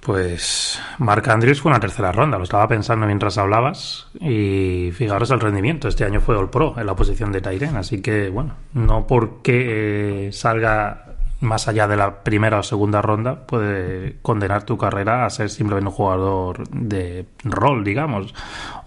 pues 0.00 0.80
Mark 0.98 1.28
Andrews 1.28 1.60
fue 1.60 1.70
una 1.70 1.80
tercera 1.80 2.12
ronda, 2.12 2.38
lo 2.38 2.44
estaba 2.44 2.68
pensando 2.68 3.06
mientras 3.06 3.38
hablabas 3.38 4.08
y 4.20 4.90
fijaros 4.92 5.30
el 5.30 5.40
rendimiento, 5.40 5.88
este 5.88 6.04
año 6.04 6.20
fue 6.20 6.36
All 6.36 6.50
Pro 6.50 6.74
en 6.78 6.86
la 6.86 6.96
posición 6.96 7.32
de 7.32 7.40
Tyren, 7.40 7.76
así 7.76 8.00
que 8.00 8.30
bueno, 8.30 8.54
no 8.74 9.06
porque 9.06 10.30
salga 10.32 11.04
más 11.40 11.68
allá 11.68 11.86
de 11.86 11.96
la 11.96 12.24
primera 12.24 12.58
o 12.58 12.62
segunda 12.62 13.00
ronda 13.00 13.46
puede 13.46 14.16
condenar 14.22 14.64
tu 14.64 14.76
carrera 14.76 15.24
a 15.24 15.30
ser 15.30 15.50
simplemente 15.50 15.88
un 15.88 15.94
jugador 15.94 16.68
de 16.68 17.26
rol, 17.44 17.84
digamos, 17.84 18.34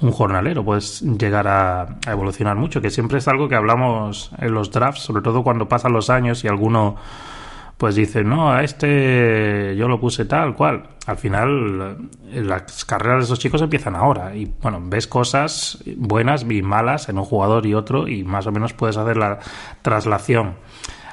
un 0.02 0.12
jornalero, 0.12 0.64
puedes 0.64 1.02
llegar 1.02 1.48
a, 1.48 1.82
a 1.84 2.12
evolucionar 2.12 2.58
mucho, 2.58 2.82
que 2.82 2.90
siempre 2.90 3.20
es 3.20 3.28
algo 3.28 3.48
que 3.48 3.56
hablamos 3.56 4.32
en 4.38 4.54
los 4.54 4.72
drafts, 4.72 5.02
sobre 5.02 5.22
todo 5.22 5.44
cuando 5.44 5.70
pasan 5.70 5.94
los 5.94 6.10
años 6.10 6.44
y 6.44 6.48
alguno 6.48 6.98
pues 7.82 7.96
dice, 7.96 8.24
no, 8.24 8.54
a 8.54 8.64
este 8.64 9.76
yo 9.76 9.88
lo 9.88 10.00
puse 10.00 10.26
tal 10.26 10.54
cual. 10.54 10.84
Al 11.08 11.18
final, 11.18 11.98
las 12.32 12.86
carreras 12.86 13.22
de 13.22 13.24
esos 13.24 13.40
chicos 13.40 13.60
empiezan 13.60 13.96
ahora. 13.96 14.36
Y 14.36 14.54
bueno, 14.62 14.80
ves 14.84 15.08
cosas 15.08 15.84
buenas 15.96 16.46
y 16.48 16.62
malas 16.62 17.10
en 17.10 17.18
un 17.18 17.26
jugador 17.26 17.66
y 17.66 17.74
otro, 17.74 18.08
y 18.08 18.24
más 18.24 18.46
o 18.46 18.52
menos 18.52 18.74
puedes 18.74 18.98
hacer 18.98 19.18
la 19.18 19.40
traslación 19.82 20.58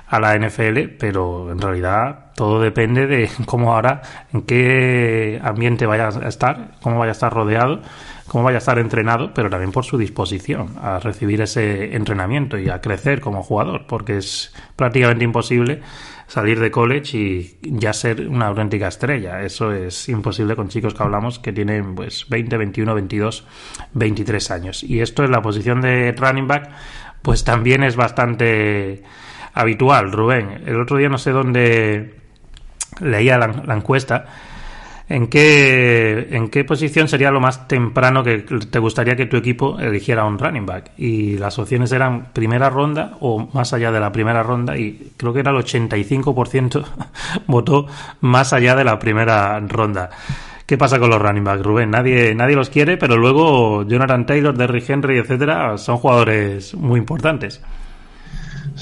a 0.09 0.21
la 0.21 0.37
NFL, 0.39 0.97
pero 0.99 1.51
en 1.51 1.59
realidad 1.59 2.33
todo 2.35 2.61
depende 2.61 3.07
de 3.07 3.31
cómo 3.47 3.73
ahora, 3.73 4.03
en 4.35 4.43
qué 4.43 5.41
ambiente 5.43 5.87
vaya 5.87 6.09
a 6.09 6.29
estar, 6.29 6.73
cómo 6.83 6.99
vaya 6.99 7.13
a 7.13 7.13
estar 7.13 7.33
rodeado, 7.33 7.81
cómo 8.27 8.45
vaya 8.45 8.59
a 8.59 8.59
estar 8.59 8.79
entrenado, 8.79 9.33
pero 9.33 9.49
también 9.49 9.73
por 9.73 9.87
su 9.87 9.97
disposición 9.97 10.75
a 10.83 10.99
recibir 10.99 11.41
ese 11.41 11.97
entrenamiento 11.97 12.59
y 12.59 12.69
a 12.69 12.83
crecer 12.83 13.23
como 13.23 13.43
jugador, 13.43 13.87
porque 13.87 14.19
es 14.19 14.55
prácticamente 14.77 15.25
imposible 15.25 15.81
salir 16.29 16.61
de 16.61 16.71
college 16.71 17.19
y 17.19 17.59
ya 17.63 17.93
ser 17.93 18.29
una 18.29 18.47
auténtica 18.47 18.87
estrella. 18.87 19.43
Eso 19.43 19.73
es 19.73 20.09
imposible 20.09 20.55
con 20.55 20.69
chicos 20.69 20.95
que 20.95 21.03
hablamos 21.03 21.39
que 21.39 21.53
tienen 21.53 21.95
pues 21.95 22.29
20, 22.29 22.57
21, 22.57 22.95
22, 22.95 23.47
23 23.95 24.51
años. 24.51 24.85
Y 24.85 25.01
esto 25.01 25.25
en 25.25 25.33
la 25.33 25.43
posición 25.43 25.81
de 25.81 26.13
running 26.13 26.47
back 26.47 26.71
pues 27.23 27.43
también 27.45 27.83
es 27.83 27.97
bastante 27.97 29.03
habitual, 29.55 30.13
Rubén. 30.13 30.63
El 30.67 30.81
otro 30.81 30.99
día 30.99 31.09
no 31.09 31.19
sé 31.19 31.31
dónde 31.33 32.15
leía 33.01 33.39
la, 33.39 33.49
la 33.49 33.75
encuesta 33.75 34.27
¿En 35.11 35.29
qué, 35.29 36.29
¿En 36.33 36.49
qué 36.49 36.65
posición 36.65 37.09
sería 37.09 37.31
lo 37.31 37.41
más 37.41 37.67
temprano 37.67 38.23
que 38.23 38.39
te 38.39 38.79
gustaría 38.79 39.17
que 39.17 39.25
tu 39.25 39.39
equipo 39.39 39.79
eligiera 39.79 40.27
un 40.27 40.39
running 40.39 40.67
back? 40.67 40.91
Y 40.99 41.39
las 41.39 41.59
opciones 41.59 41.93
eran 41.93 42.33
primera 42.35 42.69
ronda 42.69 43.17
o 43.21 43.49
más 43.55 43.73
allá 43.73 43.91
de 43.91 44.01
la 44.01 44.13
primera 44.13 44.43
ronda 44.43 44.77
y 44.77 45.13
creo 45.17 45.33
que 45.33 45.41
era 45.41 45.51
el 45.51 45.57
85% 45.57 46.85
votó 47.47 47.87
más 48.21 48.53
allá 48.53 48.75
de 48.77 48.85
la 48.85 48.99
primera 48.99 49.59
ronda. 49.61 50.11
¿Qué 50.67 50.77
pasa 50.77 50.99
con 50.99 51.09
los 51.09 51.23
running 51.23 51.45
backs, 51.45 51.63
Rubén? 51.63 51.91
Nadie, 51.91 52.35
nadie 52.35 52.55
los 52.55 52.69
quiere, 52.69 52.99
pero 52.99 53.17
luego 53.17 53.85
Jonathan 53.85 54.27
Taylor, 54.27 54.55
Derrick 54.55 54.91
Henry, 54.91 55.17
etcétera, 55.17 55.79
son 55.79 55.97
jugadores 55.97 56.75
muy 56.75 57.01
importantes. 57.01 57.63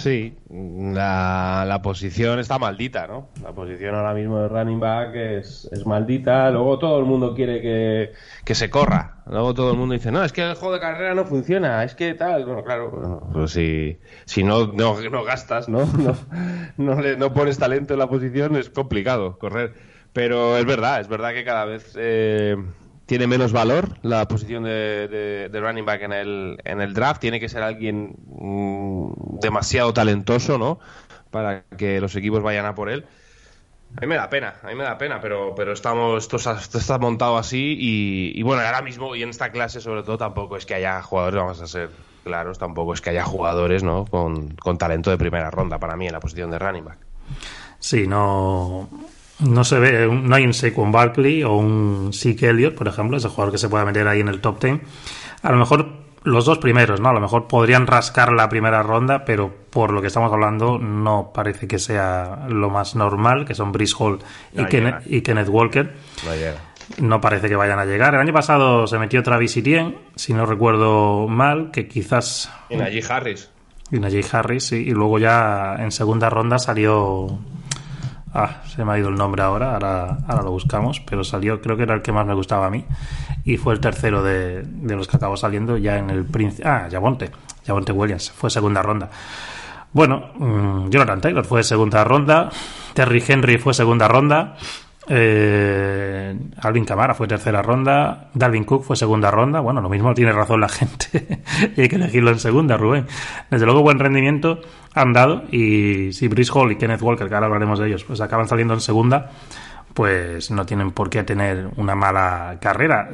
Sí, 0.07 0.39
la, 0.51 1.65
la, 1.67 1.83
posición 1.83 2.39
está 2.39 2.61
maldita, 2.61 3.09
¿no? 3.09 3.31
La 3.43 3.51
posición 3.51 3.97
ahora 3.97 4.15
mismo 4.15 4.39
de 4.39 4.47
running 4.47 4.79
back 4.79 5.13
es, 5.17 5.69
es 5.73 5.85
maldita. 5.85 6.49
Luego 6.53 6.79
todo 6.79 7.01
el 7.01 7.07
mundo 7.07 7.35
quiere 7.35 7.61
que, 7.61 8.13
que, 8.45 8.55
se 8.55 8.71
corra. 8.71 9.25
Luego 9.27 9.53
todo 9.53 9.73
el 9.73 9.77
mundo 9.77 9.95
dice, 9.95 10.13
no, 10.13 10.23
es 10.23 10.33
que 10.33 10.43
el 10.43 10.55
juego 10.55 10.75
de 10.75 10.81
carrera 10.81 11.13
no 11.17 11.25
funciona, 11.25 11.83
es 11.83 11.97
que 11.97 12.15
tal. 12.15 12.45
Bueno, 12.45 12.63
claro, 12.63 13.29
pues 13.33 13.51
si, 13.51 13.99
si 14.27 14.45
no, 14.45 14.69
no, 14.69 14.97
no 15.11 15.25
gastas, 15.25 15.69
¿no? 15.69 15.85
No, 15.97 16.15
no, 16.77 17.01
le, 17.01 17.17
no, 17.17 17.35
pones 17.35 17.59
talento 17.59 17.95
en 17.95 17.99
la 17.99 18.09
posición, 18.09 18.55
es 18.55 18.71
complicado 18.71 19.41
correr. 19.41 19.75
Pero 20.13 20.57
es 20.57 20.67
verdad, 20.67 21.01
es 21.01 21.09
verdad 21.09 21.33
que 21.33 21.45
cada 21.45 21.65
vez. 21.65 21.97
Eh, 21.99 22.55
tiene 23.07 23.27
menos 23.27 23.53
valor 23.53 23.97
la 24.03 24.27
posición 24.29 24.65
de, 24.65 25.09
de, 25.09 25.49
de, 25.49 25.61
running 25.61 25.85
back 25.85 26.03
en 26.03 26.13
el, 26.13 26.59
en 26.65 26.81
el 26.81 26.93
draft. 26.93 27.21
Tiene 27.21 27.41
que 27.41 27.49
ser 27.49 27.63
alguien 27.63 28.17
mmm, 28.27 29.39
demasiado 29.41 29.93
talentoso, 29.95 30.59
¿no? 30.59 30.81
Para 31.31 31.63
que 31.77 32.01
los 32.01 32.15
equipos 32.17 32.43
vayan 32.43 32.67
a 32.67 32.75
por 32.75 32.91
él. 32.91 33.07
A 33.97 34.01
mí 34.01 34.09
me 34.09 34.17
da 34.17 34.29
pena, 34.29 34.57
a 34.63 34.67
mí 34.67 34.75
me 34.75 34.85
da 34.85 34.99
pena, 34.99 35.21
pero, 35.21 35.55
pero 35.55 35.73
estamos, 35.73 36.25
esto, 36.25 36.37
esto 36.37 36.79
está 36.79 36.99
montado 36.99 37.39
así 37.39 37.77
y, 37.79 38.39
y, 38.39 38.43
bueno, 38.43 38.61
ahora 38.61 38.83
mismo 38.83 39.15
y 39.15 39.23
en 39.23 39.31
esta 39.31 39.51
clase 39.51 39.81
sobre 39.81 40.03
todo 40.03 40.19
tampoco 40.19 40.57
es 40.57 40.67
que 40.67 40.75
haya 40.75 41.01
jugadores, 41.03 41.41
vamos 41.41 41.61
a 41.63 41.67
ser 41.67 41.91
claros, 42.25 42.59
tampoco 42.59 42.93
es 42.93 43.01
que 43.01 43.11
haya 43.11 43.25
jugadores 43.25 43.85
¿no? 43.85 44.05
con, 44.05 44.55
con 44.57 44.77
talento 44.77 45.11
de 45.11 45.17
primera 45.17 45.51
ronda 45.51 45.79
para 45.79 45.97
mí 45.97 46.07
en 46.07 46.13
la 46.13 46.21
posición 46.21 46.51
de 46.51 46.59
running 46.59 46.85
back. 46.85 46.99
Sí, 47.79 48.07
no, 48.07 48.89
no 49.41 49.65
se 49.65 49.79
ve, 49.79 50.07
no 50.07 50.35
hay 50.35 50.45
un 50.45 50.55
Saquon 50.55 50.93
Barkley 50.93 51.43
o 51.43 51.55
un 51.57 52.11
Zeke 52.13 52.49
Elliott, 52.49 52.75
por 52.75 52.89
ejemplo, 52.89 53.17
ese 53.17 53.29
jugador 53.29 53.53
que 53.53 53.59
se 53.59 53.69
pueda 53.69 53.85
meter 53.85 54.09
ahí 54.09 54.21
en 54.21 54.29
el 54.29 54.41
top 54.41 54.63
10. 54.63 54.81
A 55.43 55.53
lo 55.53 55.59
mejor 55.59 56.07
los 56.27 56.45
dos 56.45 56.59
primeros, 56.59 57.01
¿no? 57.01 57.11
A 57.11 57.13
lo 57.13 57.21
mejor 57.21 57.47
podrían 57.47 57.87
rascar 57.87 58.33
la 58.33 58.49
primera 58.49 58.83
ronda, 58.83 59.25
pero 59.25 59.55
por 59.71 59.93
lo 59.93 60.01
que 60.01 60.09
estamos 60.09 60.33
hablando 60.33 60.79
no 60.79 61.31
parece 61.33 61.69
que 61.69 61.79
sea 61.79 62.47
lo 62.49 62.69
más 62.69 62.97
normal, 62.97 63.45
que 63.45 63.55
son 63.55 63.73
Brice 63.73 63.95
Hall 63.99 64.19
y, 64.53 64.63
no 64.63 64.69
Ken 64.69 64.95
y 65.07 65.21
Kenneth 65.21 65.49
Walker. 65.49 65.95
No, 66.25 67.07
no, 67.07 67.21
parece 67.21 67.49
que 67.49 67.57
vayan 67.57 67.79
a 67.79 67.85
llegar. 67.85 68.15
El 68.15 68.21
año 68.21 68.33
pasado 68.33 68.87
se 68.87 68.99
metió 68.99 69.23
Travis 69.23 69.57
Etienne, 69.57 69.99
si 70.17 70.33
no 70.35 70.47
recuerdo 70.47 71.29
mal, 71.29 71.71
que 71.71 71.87
quizás... 71.87 72.51
Y 72.71 72.77
Najee 72.77 73.05
Harris. 73.09 73.51
Y 73.93 74.01
Najee 74.01 74.25
Harris, 74.33 74.65
sí. 74.65 74.77
Y 74.77 74.91
luego 74.91 75.19
ya 75.19 75.77
en 75.79 75.93
segunda 75.93 76.29
ronda 76.31 76.59
salió 76.59 77.39
Ah, 78.39 78.61
se 78.67 78.85
me 78.85 78.93
ha 78.93 78.99
ido 78.99 79.09
el 79.09 79.15
nombre 79.15 79.43
ahora, 79.43 79.77
ahora, 79.77 80.43
lo 80.43 80.51
buscamos, 80.51 81.01
pero 81.01 81.25
salió, 81.25 81.63
creo 81.63 81.75
que 81.75 81.85
era 81.85 81.95
el 81.95 82.03
que 82.03 82.13
más 82.13 82.27
me 82.27 82.35
gustaba 82.35 82.67
a 82.67 82.71
mí, 82.71 82.85
y 83.45 83.57
fue 83.57 83.73
el 83.73 83.81
tercero 83.81 84.23
de, 84.23 84.63
de 84.63 84.95
los 84.95 85.09
que 85.09 85.17
acabó 85.17 85.39
saliendo 85.39 85.79
ya 85.79 85.97
en 85.97 86.11
el 86.11 86.27
Príncipe. 86.27 86.69
Ah, 86.69 86.87
Javonte, 86.91 87.31
Javonte 87.67 87.93
Williams, 87.93 88.31
fue 88.31 88.51
segunda 88.51 88.83
ronda. 88.83 89.09
Bueno, 89.91 90.33
mmm, 90.39 90.91
Jonathan 90.91 91.23
Taylor 91.23 91.47
fue 91.47 91.65
segunda 91.65 92.05
ronda, 92.05 92.51
Terry 92.93 93.25
Henry 93.27 93.57
fue 93.57 93.73
segunda 93.73 94.07
ronda, 94.07 94.57
Eh, 95.09 96.37
Alvin 96.63 96.85
Camara 96.85 97.15
fue 97.15 97.29
tercera 97.29 97.63
ronda. 97.63 98.29
Dalvin 98.35 98.65
Cook 98.65 98.85
fue 98.85 98.97
segunda 98.97 99.31
ronda. 99.31 99.61
Bueno, 99.61 99.81
lo 99.81 99.89
mismo 99.89 100.15
tiene 100.15 100.33
razón 100.33 100.61
la 100.61 100.69
gente. 100.71 101.41
y 101.77 101.81
hay 101.81 101.89
que 101.89 101.97
elegirlo 101.97 102.31
en 102.31 102.39
segunda, 102.39 102.77
Rubén. 102.77 103.07
Desde 103.51 103.67
luego, 103.67 103.83
buen 103.83 103.99
rendimiento 103.99 104.61
han 104.95 105.13
dado. 105.13 105.45
Y 105.51 106.13
si 106.13 106.29
Brice 106.29 106.53
Hall 106.55 106.73
y 106.73 106.77
Kenneth 106.77 107.03
Walker, 107.03 107.29
que 107.29 107.35
ahora 107.35 107.47
hablaremos 107.47 107.79
de 107.79 107.89
ellos, 107.89 108.05
pues 108.05 108.21
acaban 108.21 108.49
saliendo 108.49 108.75
en 108.75 108.81
segunda, 108.81 109.31
pues 109.95 110.51
no 110.51 110.67
tienen 110.67 110.91
por 110.91 111.09
qué 111.09 111.23
tener 111.23 111.69
una 111.77 111.95
mala 111.95 112.59
carrera. 112.61 113.09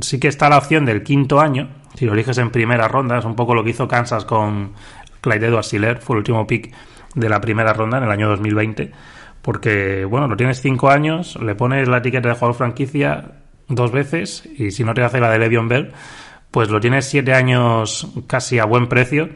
Sí 0.00 0.20
que 0.20 0.28
está 0.28 0.48
la 0.48 0.58
opción 0.58 0.84
del 0.84 1.02
quinto 1.02 1.40
año. 1.40 1.68
Si 1.94 2.06
lo 2.06 2.12
eliges 2.12 2.38
en 2.38 2.50
primera 2.50 2.86
ronda, 2.86 3.18
es 3.18 3.24
un 3.24 3.34
poco 3.34 3.54
lo 3.54 3.64
que 3.64 3.70
hizo 3.70 3.88
Kansas 3.88 4.24
con 4.24 4.72
Clyde 5.20 5.48
Edwards 5.48 5.70
Fue 6.00 6.14
el 6.14 6.18
último 6.18 6.46
pick 6.46 6.72
de 7.14 7.28
la 7.28 7.40
primera 7.40 7.72
ronda 7.72 7.98
en 7.98 8.04
el 8.04 8.10
año 8.10 8.28
2020 8.28 8.92
porque, 9.48 10.04
bueno, 10.04 10.28
lo 10.28 10.36
tienes 10.36 10.60
cinco 10.60 10.90
años, 10.90 11.38
le 11.40 11.54
pones 11.54 11.88
la 11.88 11.96
etiqueta 11.96 12.28
de 12.28 12.34
jugador 12.34 12.54
franquicia 12.54 13.30
dos 13.66 13.92
veces 13.92 14.46
y 14.58 14.72
si 14.72 14.84
no 14.84 14.92
te 14.92 15.02
hace 15.02 15.20
la 15.20 15.30
de 15.30 15.38
Levion 15.38 15.68
Bell, 15.68 15.92
pues 16.50 16.68
lo 16.68 16.80
tienes 16.80 17.06
siete 17.06 17.32
años 17.32 18.12
casi 18.26 18.58
a 18.58 18.66
buen 18.66 18.88
precio 18.88 19.30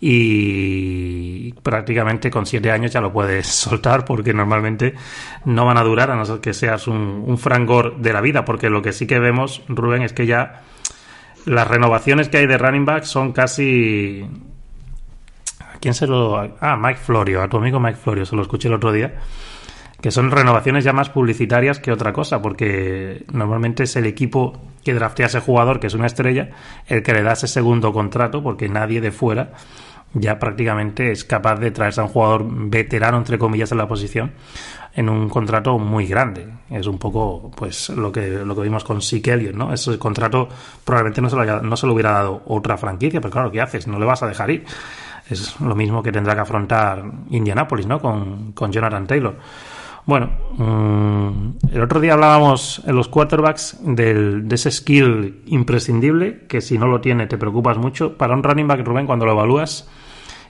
y 0.00 1.52
prácticamente 1.62 2.30
con 2.30 2.46
siete 2.46 2.70
años 2.70 2.92
ya 2.92 3.02
lo 3.02 3.12
puedes 3.12 3.46
soltar 3.48 4.06
porque 4.06 4.32
normalmente 4.32 4.94
no 5.44 5.66
van 5.66 5.76
a 5.76 5.82
durar 5.82 6.10
a 6.10 6.16
no 6.16 6.24
ser 6.24 6.40
que 6.40 6.54
seas 6.54 6.88
un, 6.88 7.22
un 7.26 7.36
frangor 7.36 7.98
de 7.98 8.14
la 8.14 8.22
vida 8.22 8.46
porque 8.46 8.70
lo 8.70 8.80
que 8.80 8.94
sí 8.94 9.06
que 9.06 9.18
vemos 9.18 9.60
Rubén 9.68 10.00
es 10.00 10.14
que 10.14 10.24
ya 10.24 10.62
las 11.44 11.68
renovaciones 11.68 12.30
que 12.30 12.38
hay 12.38 12.46
de 12.46 12.56
running 12.56 12.86
back 12.86 13.04
son 13.04 13.32
casi 13.32 14.26
quién 15.82 15.92
se 15.92 16.06
lo.? 16.06 16.38
Ah, 16.60 16.78
Mike 16.80 17.00
Florio, 17.00 17.42
a 17.42 17.48
tu 17.48 17.58
amigo 17.58 17.78
Mike 17.80 17.98
Florio, 17.98 18.24
se 18.24 18.34
lo 18.34 18.40
escuché 18.40 18.68
el 18.68 18.74
otro 18.74 18.92
día. 18.92 19.14
Que 20.00 20.10
son 20.10 20.30
renovaciones 20.30 20.82
ya 20.82 20.92
más 20.92 21.10
publicitarias 21.10 21.78
que 21.78 21.92
otra 21.92 22.12
cosa, 22.12 22.42
porque 22.42 23.24
normalmente 23.32 23.84
es 23.84 23.94
el 23.94 24.06
equipo 24.06 24.58
que 24.82 24.94
draftea 24.94 25.26
a 25.26 25.28
ese 25.28 25.40
jugador, 25.40 25.78
que 25.78 25.86
es 25.86 25.94
una 25.94 26.06
estrella, 26.06 26.50
el 26.88 27.04
que 27.04 27.12
le 27.12 27.22
da 27.22 27.32
ese 27.32 27.46
segundo 27.46 27.92
contrato, 27.92 28.42
porque 28.42 28.68
nadie 28.68 29.00
de 29.00 29.12
fuera 29.12 29.52
ya 30.14 30.38
prácticamente 30.38 31.10
es 31.10 31.24
capaz 31.24 31.56
de 31.56 31.70
traerse 31.70 32.00
a 32.00 32.04
un 32.04 32.10
jugador 32.10 32.44
veterano, 32.46 33.16
entre 33.16 33.38
comillas, 33.38 33.72
en 33.72 33.78
la 33.78 33.88
posición, 33.88 34.32
en 34.94 35.08
un 35.08 35.28
contrato 35.28 35.78
muy 35.78 36.06
grande. 36.06 36.48
Es 36.68 36.86
un 36.86 36.98
poco 36.98 37.50
pues 37.56 37.88
lo 37.90 38.10
que, 38.10 38.28
lo 38.44 38.54
que 38.54 38.62
vimos 38.62 38.84
con 38.84 39.00
Sick 39.00 39.28
¿no? 39.54 39.72
Ese 39.72 39.98
contrato 39.98 40.48
probablemente 40.84 41.22
no 41.22 41.30
se, 41.30 41.36
lo 41.36 41.62
no 41.62 41.76
se 41.76 41.86
lo 41.86 41.92
hubiera 41.92 42.10
dado 42.10 42.42
otra 42.46 42.76
franquicia, 42.76 43.20
pero 43.20 43.32
claro, 43.32 43.50
¿qué 43.52 43.60
haces? 43.60 43.86
No 43.86 43.98
le 43.98 44.04
vas 44.04 44.22
a 44.22 44.26
dejar 44.26 44.50
ir 44.50 44.64
es 45.32 45.60
lo 45.60 45.74
mismo 45.74 46.02
que 46.02 46.12
tendrá 46.12 46.34
que 46.34 46.40
afrontar 46.40 47.04
Indianapolis, 47.30 47.86
¿no? 47.86 48.00
Con, 48.00 48.54
Jonathan 48.54 49.06
Taylor. 49.06 49.36
Bueno, 50.04 50.30
mm, 50.56 51.74
el 51.74 51.82
otro 51.82 52.00
día 52.00 52.14
hablábamos 52.14 52.82
en 52.86 52.96
los 52.96 53.08
quarterbacks 53.08 53.78
del, 53.82 54.48
de 54.48 54.54
ese 54.54 54.70
skill 54.70 55.42
imprescindible, 55.46 56.46
que 56.48 56.60
si 56.60 56.76
no 56.76 56.86
lo 56.86 57.00
tiene 57.00 57.26
te 57.26 57.38
preocupas 57.38 57.78
mucho. 57.78 58.16
Para 58.16 58.34
un 58.34 58.42
running 58.42 58.66
back, 58.66 58.84
Rubén, 58.84 59.06
cuando 59.06 59.26
lo 59.26 59.32
evalúas, 59.32 59.88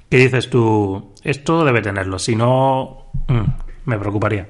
¿qué 0.09 0.19
dices 0.19 0.49
tú? 0.49 1.15
Esto 1.23 1.65
debe 1.65 1.83
tenerlo, 1.83 2.19
si 2.19 2.35
no, 2.35 3.11
mm, 3.29 3.43
me 3.85 3.99
preocuparía. 3.99 4.49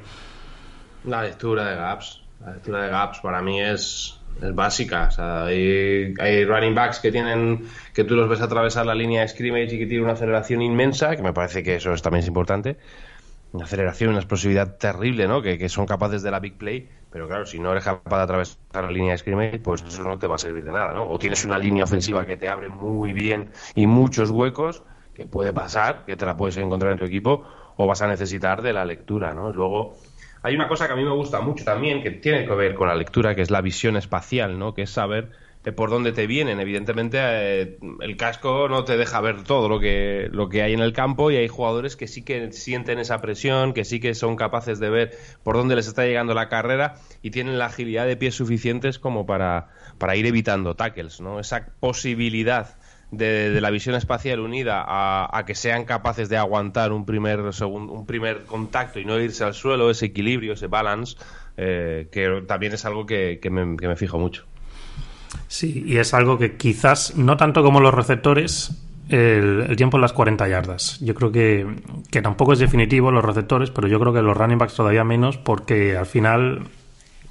La 1.05 1.23
lectura 1.23 1.69
de 1.69 1.77
gaps. 1.77 2.23
La 2.45 2.53
lectura 2.53 2.83
de 2.83 2.91
gaps 2.91 3.21
para 3.21 3.43
mí 3.43 3.61
es, 3.61 4.21
es 4.41 4.55
básica. 4.55 5.09
O 5.09 5.11
sea, 5.11 5.45
hay, 5.45 6.45
running 6.45 6.75
backs 6.75 7.01
que 7.01 7.13
tienen 7.13 7.67
que 7.93 8.05
tú 8.05 8.15
los 8.15 8.29
ves 8.29 8.41
atravesar 8.41 8.87
la 8.87 8.95
línea 8.95 9.23
de 9.23 9.29
scrimmage 9.29 9.75
y 9.75 9.79
que 9.79 9.87
tienen 9.87 10.05
una 10.05 10.13
aceleración 10.15 10.63
inmensa, 10.63 11.17
que 11.17 11.23
me 11.23 11.33
parece 11.33 11.63
que 11.63 11.77
eso 11.77 11.93
es, 11.93 12.03
también 12.03 12.23
es 12.23 12.29
importante. 12.29 12.77
Una 13.53 13.65
aceleración, 13.65 14.11
una 14.11 14.21
explosividad 14.21 14.79
terrible, 14.79 15.29
¿no? 15.29 15.43
Que, 15.43 15.59
que, 15.59 15.69
son 15.69 15.85
capaces 15.85 16.23
de 16.23 16.31
la 16.31 16.41
big 16.41 16.57
play, 16.57 16.89
pero 17.11 17.29
claro, 17.29 17.45
si 17.45 17.59
no 17.59 17.73
eres 17.73 17.85
capaz 17.85 18.17
de 18.17 18.23
atravesar 18.23 18.57
la 18.73 18.91
línea 18.91 19.13
de 19.13 19.19
scrimmage, 19.19 19.59
pues 19.59 19.83
eso 19.83 20.03
no 20.03 20.19
te 20.19 20.27
va 20.27 20.37
a 20.37 20.39
servir 20.39 20.65
de 20.65 20.73
nada, 20.73 20.95
¿no? 20.95 21.09
O 21.11 21.19
tienes 21.19 21.45
una 21.45 21.59
línea 21.59 21.85
ofensiva 21.85 22.25
que 22.25 22.39
te 22.39 22.49
abre 22.49 22.71
muy 22.71 23.13
bien 23.13 23.51
y 23.75 23.87
muchos 23.87 24.31
huecos, 24.31 24.83
que 25.15 25.27
puede 25.27 25.53
pasar, 25.53 26.07
que 26.07 26.17
te 26.17 26.25
la 26.25 26.39
puedes 26.39 26.57
encontrar 26.57 26.93
en 26.93 26.99
tu 26.99 27.05
equipo, 27.05 27.45
o 27.77 27.87
vas 27.87 28.01
a 28.01 28.07
necesitar 28.07 28.63
de 28.63 28.73
la 28.73 28.87
lectura, 28.87 29.35
¿no? 29.35 29.53
Luego, 29.53 29.97
hay 30.43 30.55
una 30.55 30.69
cosa 30.69 30.87
que 30.87 30.93
a 30.93 30.97
mí 30.97 31.05
me 31.05 31.15
gusta 31.15 31.41
mucho 31.41 31.65
también, 31.65 32.03
que 32.03 32.11
tiene 32.11 32.45
que 32.45 32.55
ver 32.55 32.75
con 32.75 32.89
la 32.89 32.95
lectura, 32.95 33.35
que 33.35 33.43
es 33.43 33.51
la 33.51 33.61
visión 33.61 33.97
espacial, 33.97 34.59
¿no? 34.59 34.75
Que 34.75 34.83
es 34.83 34.91
saber 34.91 35.31
eh, 35.65 35.71
por 35.71 35.91
dónde 35.91 36.11
te 36.11 36.27
vienen. 36.27 36.59
Evidentemente, 36.59 37.19
eh, 37.21 37.79
el 38.01 38.17
casco 38.17 38.69
no 38.69 38.85
te 38.85 38.97
deja 38.97 39.21
ver 39.21 39.45
todo 39.45 39.69
lo 39.69 39.79
que, 39.79 40.29
lo 40.33 40.49
que 40.49 40.63
hay 40.63 40.73
en 40.73 40.81
el 40.81 40.93
campo 40.93 41.31
y 41.31 41.37
hay 41.37 41.47
jugadores 41.47 41.97
que 41.97 42.09
sí 42.09 42.23
que 42.23 42.51
sienten 42.51 42.99
esa 42.99 43.21
presión, 43.21 43.73
que 43.73 43.85
sí 43.85 44.01
que 44.01 44.15
son 44.15 44.35
capaces 44.35 44.81
de 44.81 44.91
ver 44.91 45.13
por 45.45 45.57
dónde 45.57 45.77
les 45.77 45.87
está 45.87 46.05
llegando 46.05 46.35
la 46.35 46.49
carrera 46.49 46.97
y 47.23 47.31
tienen 47.31 47.59
la 47.59 47.67
agilidad 47.67 48.07
de 48.07 48.17
pies 48.17 48.35
suficientes 48.35 48.99
como 48.99 49.27
para, 49.27 49.69
para 49.99 50.17
ir 50.17 50.27
evitando 50.27 50.75
tackles, 50.75 51.21
¿no? 51.21 51.39
Esa 51.39 51.69
posibilidad 51.79 52.77
de, 53.13 53.61
la 53.61 53.71
visión 53.71 53.95
espacial 53.95 54.41
unida 54.41 54.85
a, 54.85 55.45
que 55.47 55.55
sean 55.55 55.85
capaces 55.85 56.29
de 56.29 56.37
aguantar 56.37 56.93
un 56.93 57.05
primer, 57.05 57.41
un 57.41 58.07
primer 58.07 58.45
contacto 58.45 58.99
y 58.99 59.05
no 59.05 59.21
irse 59.21 59.45
al 59.45 59.55
suelo, 59.55 59.91
ese 59.91 60.07
equilibrio, 60.07 60.55
ese 60.55 60.67
balance, 60.67 61.17
eh, 61.57 62.09
que 62.11 62.43
también 62.49 62.73
es 62.73 62.85
algo 62.85 63.07
que, 63.07 63.39
me, 63.51 63.97
fijo 63.97 64.19
mucho. 64.19 64.45
Sí, 65.47 65.85
y 65.87 65.99
es 65.99 66.15
algo 66.15 66.39
que 66.39 66.57
quizás, 66.57 67.17
no 67.17 67.37
tanto 67.37 67.63
como 67.63 67.81
los 67.81 67.95
receptores, 67.95 68.83
el, 69.11 69.77
tiempo 69.77 69.99
en 69.99 70.01
las 70.01 70.15
40 70.15 70.49
yardas. 70.49 70.99
Yo 71.01 71.15
creo 71.15 71.31
que, 71.31 71.67
que 72.11 72.23
tampoco 72.23 72.55
es 72.55 72.59
definitivo 72.59 73.11
los 73.11 73.25
receptores, 73.25 73.71
pero 73.71 73.89
yo 73.89 74.01
creo 74.01 74.15
que 74.15 74.23
los 74.23 74.37
running 74.37 74.59
backs 74.59 74.75
todavía 74.75 75.05
menos, 75.05 75.37
porque 75.37 75.97
al 75.99 76.07
final 76.07 76.67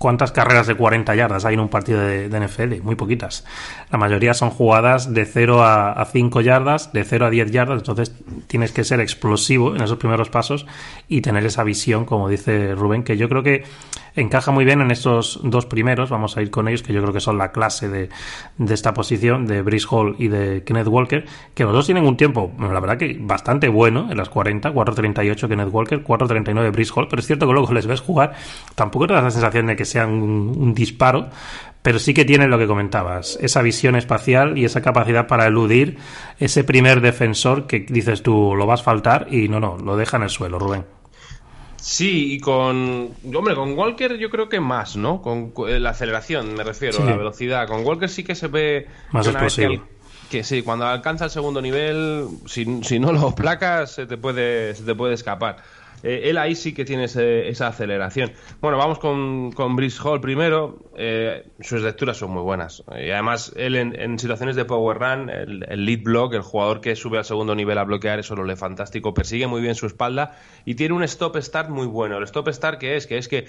¿Cuántas 0.01 0.31
carreras 0.31 0.65
de 0.65 0.73
40 0.73 1.13
yardas 1.13 1.45
hay 1.45 1.53
en 1.53 1.59
un 1.59 1.69
partido 1.69 2.01
de, 2.01 2.27
NFL? 2.27 2.81
Muy 2.81 2.95
poquitas. 2.95 3.45
La 3.91 3.99
mayoría 3.99 4.33
son 4.33 4.49
jugadas 4.49 5.13
de 5.13 5.25
0 5.25 5.63
a, 5.63 6.03
5 6.11 6.41
yardas, 6.41 6.91
de 6.91 7.03
0 7.03 7.27
a 7.27 7.29
10 7.29 7.51
yardas, 7.51 7.77
entonces 7.77 8.11
tienes 8.47 8.71
que 8.71 8.83
ser 8.83 8.99
explosivo 8.99 9.75
en 9.75 9.83
esos 9.83 9.99
primeros 9.99 10.29
pasos 10.29 10.65
y 11.07 11.21
tener 11.21 11.45
esa 11.45 11.63
visión, 11.63 12.05
como 12.05 12.29
dice 12.29 12.73
Rubén, 12.73 13.03
que 13.03 13.15
yo 13.15 13.29
creo 13.29 13.43
que 13.43 13.63
encaja 14.15 14.51
muy 14.51 14.65
bien 14.65 14.81
en 14.81 14.91
estos 14.91 15.39
dos 15.43 15.65
primeros, 15.65 16.09
vamos 16.09 16.37
a 16.37 16.41
ir 16.41 16.51
con 16.51 16.67
ellos, 16.67 16.83
que 16.83 16.93
yo 16.93 17.01
creo 17.01 17.13
que 17.13 17.19
son 17.19 17.37
la 17.37 17.51
clase 17.51 17.89
de, 17.89 18.09
esta 18.73 18.93
posición, 18.93 19.45
de 19.45 19.61
Brice 19.61 19.87
Hall 19.89 20.15
y 20.19 20.27
de 20.27 20.63
Kenneth 20.63 20.87
Walker, 20.87 21.25
que 21.53 21.63
los 21.63 21.73
dos 21.73 21.85
tienen 21.85 22.05
un 22.05 22.17
tiempo, 22.17 22.51
la 22.59 22.79
verdad 22.79 22.97
que 22.97 23.17
bastante 23.19 23.69
bueno, 23.69 24.11
en 24.11 24.17
las 24.17 24.29
40, 24.29 24.73
4.38 24.73 25.47
Kenneth 25.47 25.69
Walker, 25.71 26.03
4.39 26.03 26.71
Brice 26.71 26.91
Hall, 26.95 27.07
pero 27.09 27.19
es 27.19 27.27
cierto 27.27 27.47
que 27.47 27.53
luego 27.53 27.71
les 27.73 27.87
ves 27.87 28.01
jugar, 28.01 28.33
tampoco 28.75 29.07
te 29.07 29.13
da 29.13 29.21
la 29.21 29.31
sensación 29.31 29.67
de 29.67 29.75
que 29.75 29.85
sea 29.85 30.05
un, 30.05 30.73
disparo, 30.73 31.29
pero 31.81 31.99
sí 31.99 32.13
que 32.13 32.25
tiene 32.25 32.47
lo 32.47 32.57
que 32.57 32.67
comentabas, 32.67 33.37
esa 33.41 33.61
visión 33.61 33.95
espacial 33.95 34.57
y 34.57 34.65
esa 34.65 34.81
capacidad 34.81 35.27
para 35.27 35.47
eludir 35.47 35.97
ese 36.39 36.63
primer 36.63 37.01
defensor 37.01 37.67
que 37.67 37.79
dices 37.79 38.23
tú 38.23 38.55
lo 38.55 38.65
vas 38.65 38.81
a 38.81 38.83
faltar 38.83 39.27
y 39.31 39.47
no, 39.47 39.59
no, 39.59 39.77
lo 39.77 39.97
deja 39.97 40.17
en 40.17 40.23
el 40.23 40.29
suelo, 40.29 40.59
Rubén. 40.59 41.00
Sí, 41.81 42.33
y 42.33 42.39
con. 42.39 43.09
Hombre, 43.35 43.55
con 43.55 43.77
Walker 43.77 44.15
yo 44.17 44.29
creo 44.29 44.47
que 44.47 44.59
más, 44.59 44.95
¿no? 44.95 45.21
Con 45.21 45.51
la 45.57 45.89
aceleración, 45.89 46.53
me 46.53 46.63
refiero, 46.63 47.03
la 47.03 47.17
velocidad. 47.17 47.67
Con 47.67 47.83
Walker 47.83 48.07
sí 48.07 48.23
que 48.23 48.35
se 48.35 48.47
ve. 48.47 48.87
Más 49.11 49.27
explosivo. 49.27 49.83
Que, 50.29 50.43
sí, 50.43 50.61
cuando 50.61 50.85
alcanza 50.85 51.25
el 51.25 51.31
segundo 51.31 51.61
nivel, 51.61 52.27
si, 52.45 52.83
si 52.83 52.99
no 52.99 53.11
lo 53.11 53.35
placas, 53.35 53.91
se 53.93 54.05
te 54.05 54.15
puede, 54.15 54.75
se 54.75 54.83
te 54.83 54.93
puede 54.93 55.15
escapar. 55.15 55.57
Eh, 56.03 56.29
él 56.29 56.37
ahí 56.37 56.55
sí 56.55 56.73
que 56.73 56.85
tiene 56.85 57.05
esa 57.05 57.67
aceleración. 57.67 58.31
Bueno, 58.59 58.77
vamos 58.77 58.99
con, 58.99 59.51
con 59.51 59.75
Brice 59.75 60.01
Hall 60.03 60.21
primero. 60.21 60.79
Eh, 60.97 61.47
sus 61.61 61.81
lecturas 61.81 62.17
son 62.17 62.31
muy 62.31 62.41
buenas. 62.41 62.83
Y 62.89 63.11
además, 63.11 63.53
él 63.55 63.75
en, 63.75 64.19
situaciones 64.19 64.55
de 64.55 64.65
power 64.65 64.97
run, 64.97 65.29
el, 65.29 65.85
lead 65.85 66.01
block, 66.03 66.33
el 66.33 66.41
jugador 66.41 66.81
que 66.81 66.95
sube 66.95 67.17
al 67.17 67.25
segundo 67.25 67.55
nivel 67.55 67.77
a 67.77 67.83
bloquear, 67.83 68.19
eso 68.19 68.35
lo 68.35 68.43
lee 68.43 68.55
fantástico. 68.55 69.13
Persigue 69.13 69.47
muy 69.47 69.61
bien 69.61 69.75
su 69.75 69.85
espalda 69.85 70.37
y 70.65 70.75
tiene 70.75 70.93
un 70.93 71.03
stop 71.03 71.37
start 71.37 71.69
muy 71.69 71.87
bueno. 71.87 72.17
El 72.17 72.23
stop 72.23 72.49
start 72.49 72.79
que 72.79 72.95
es 72.95 73.07
que 73.07 73.17
es 73.17 73.27
que 73.27 73.45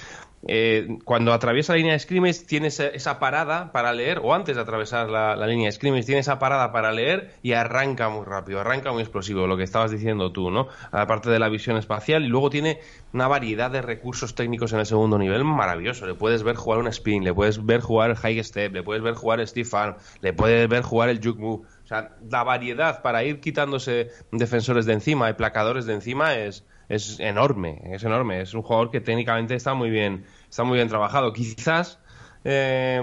eh, 0.48 0.98
cuando 1.04 1.32
atraviesa 1.32 1.72
la 1.72 1.78
línea 1.78 1.92
de 1.92 1.98
scrimmage 1.98 2.44
tiene 2.46 2.68
esa, 2.68 3.18
parada 3.18 3.72
para 3.72 3.92
leer, 3.92 4.20
o 4.22 4.34
antes 4.34 4.56
de 4.56 4.62
atravesar 4.62 5.08
la, 5.08 5.36
la, 5.36 5.46
línea 5.46 5.66
de 5.66 5.72
scrimmage, 5.72 6.04
tiene 6.04 6.20
esa 6.20 6.38
parada 6.38 6.72
para 6.72 6.90
leer 6.92 7.34
y 7.42 7.52
arranca 7.52 8.08
muy 8.08 8.24
rápido, 8.24 8.60
arranca 8.60 8.92
muy 8.92 9.02
explosivo, 9.02 9.46
lo 9.46 9.56
que 9.56 9.62
estabas 9.62 9.90
diciendo 9.90 10.32
tú, 10.32 10.50
¿no? 10.50 10.68
Aparte 10.90 11.30
de 11.30 11.38
la 11.38 11.48
visión 11.48 11.76
espacial 11.76 12.24
y 12.24 12.28
luego 12.28 12.41
tiene 12.50 12.80
una 13.12 13.28
variedad 13.28 13.70
de 13.70 13.82
recursos 13.82 14.34
técnicos 14.34 14.72
en 14.72 14.80
el 14.80 14.86
segundo 14.86 15.18
nivel 15.18 15.44
maravilloso. 15.44 16.06
Le 16.06 16.14
puedes 16.14 16.42
ver 16.42 16.56
jugar 16.56 16.80
un 16.80 16.88
spin, 16.88 17.24
le 17.24 17.34
puedes 17.34 17.64
ver 17.64 17.80
jugar 17.80 18.10
el 18.10 18.16
high 18.16 18.42
step, 18.42 18.72
le 18.72 18.82
puedes 18.82 19.02
ver 19.02 19.14
jugar 19.14 19.46
stiff 19.46 19.74
arm, 19.74 19.96
le 20.20 20.32
puedes 20.32 20.68
ver 20.68 20.82
jugar 20.82 21.08
el 21.08 21.20
juke 21.22 21.38
move. 21.38 21.66
O 21.84 21.86
sea, 21.86 22.16
la 22.30 22.42
variedad 22.44 23.02
para 23.02 23.24
ir 23.24 23.40
quitándose 23.40 24.10
defensores 24.30 24.86
de 24.86 24.94
encima 24.94 25.28
y 25.30 25.34
placadores 25.34 25.86
de 25.86 25.94
encima 25.94 26.34
es, 26.34 26.64
es 26.88 27.20
enorme, 27.20 27.80
es 27.84 28.04
enorme. 28.04 28.40
Es 28.40 28.54
un 28.54 28.62
jugador 28.62 28.90
que 28.90 29.00
técnicamente 29.00 29.54
está 29.54 29.74
muy 29.74 29.90
bien, 29.90 30.24
está 30.48 30.64
muy 30.64 30.76
bien 30.76 30.88
trabajado. 30.88 31.32
Quizás 31.32 31.98
eh, 32.44 33.00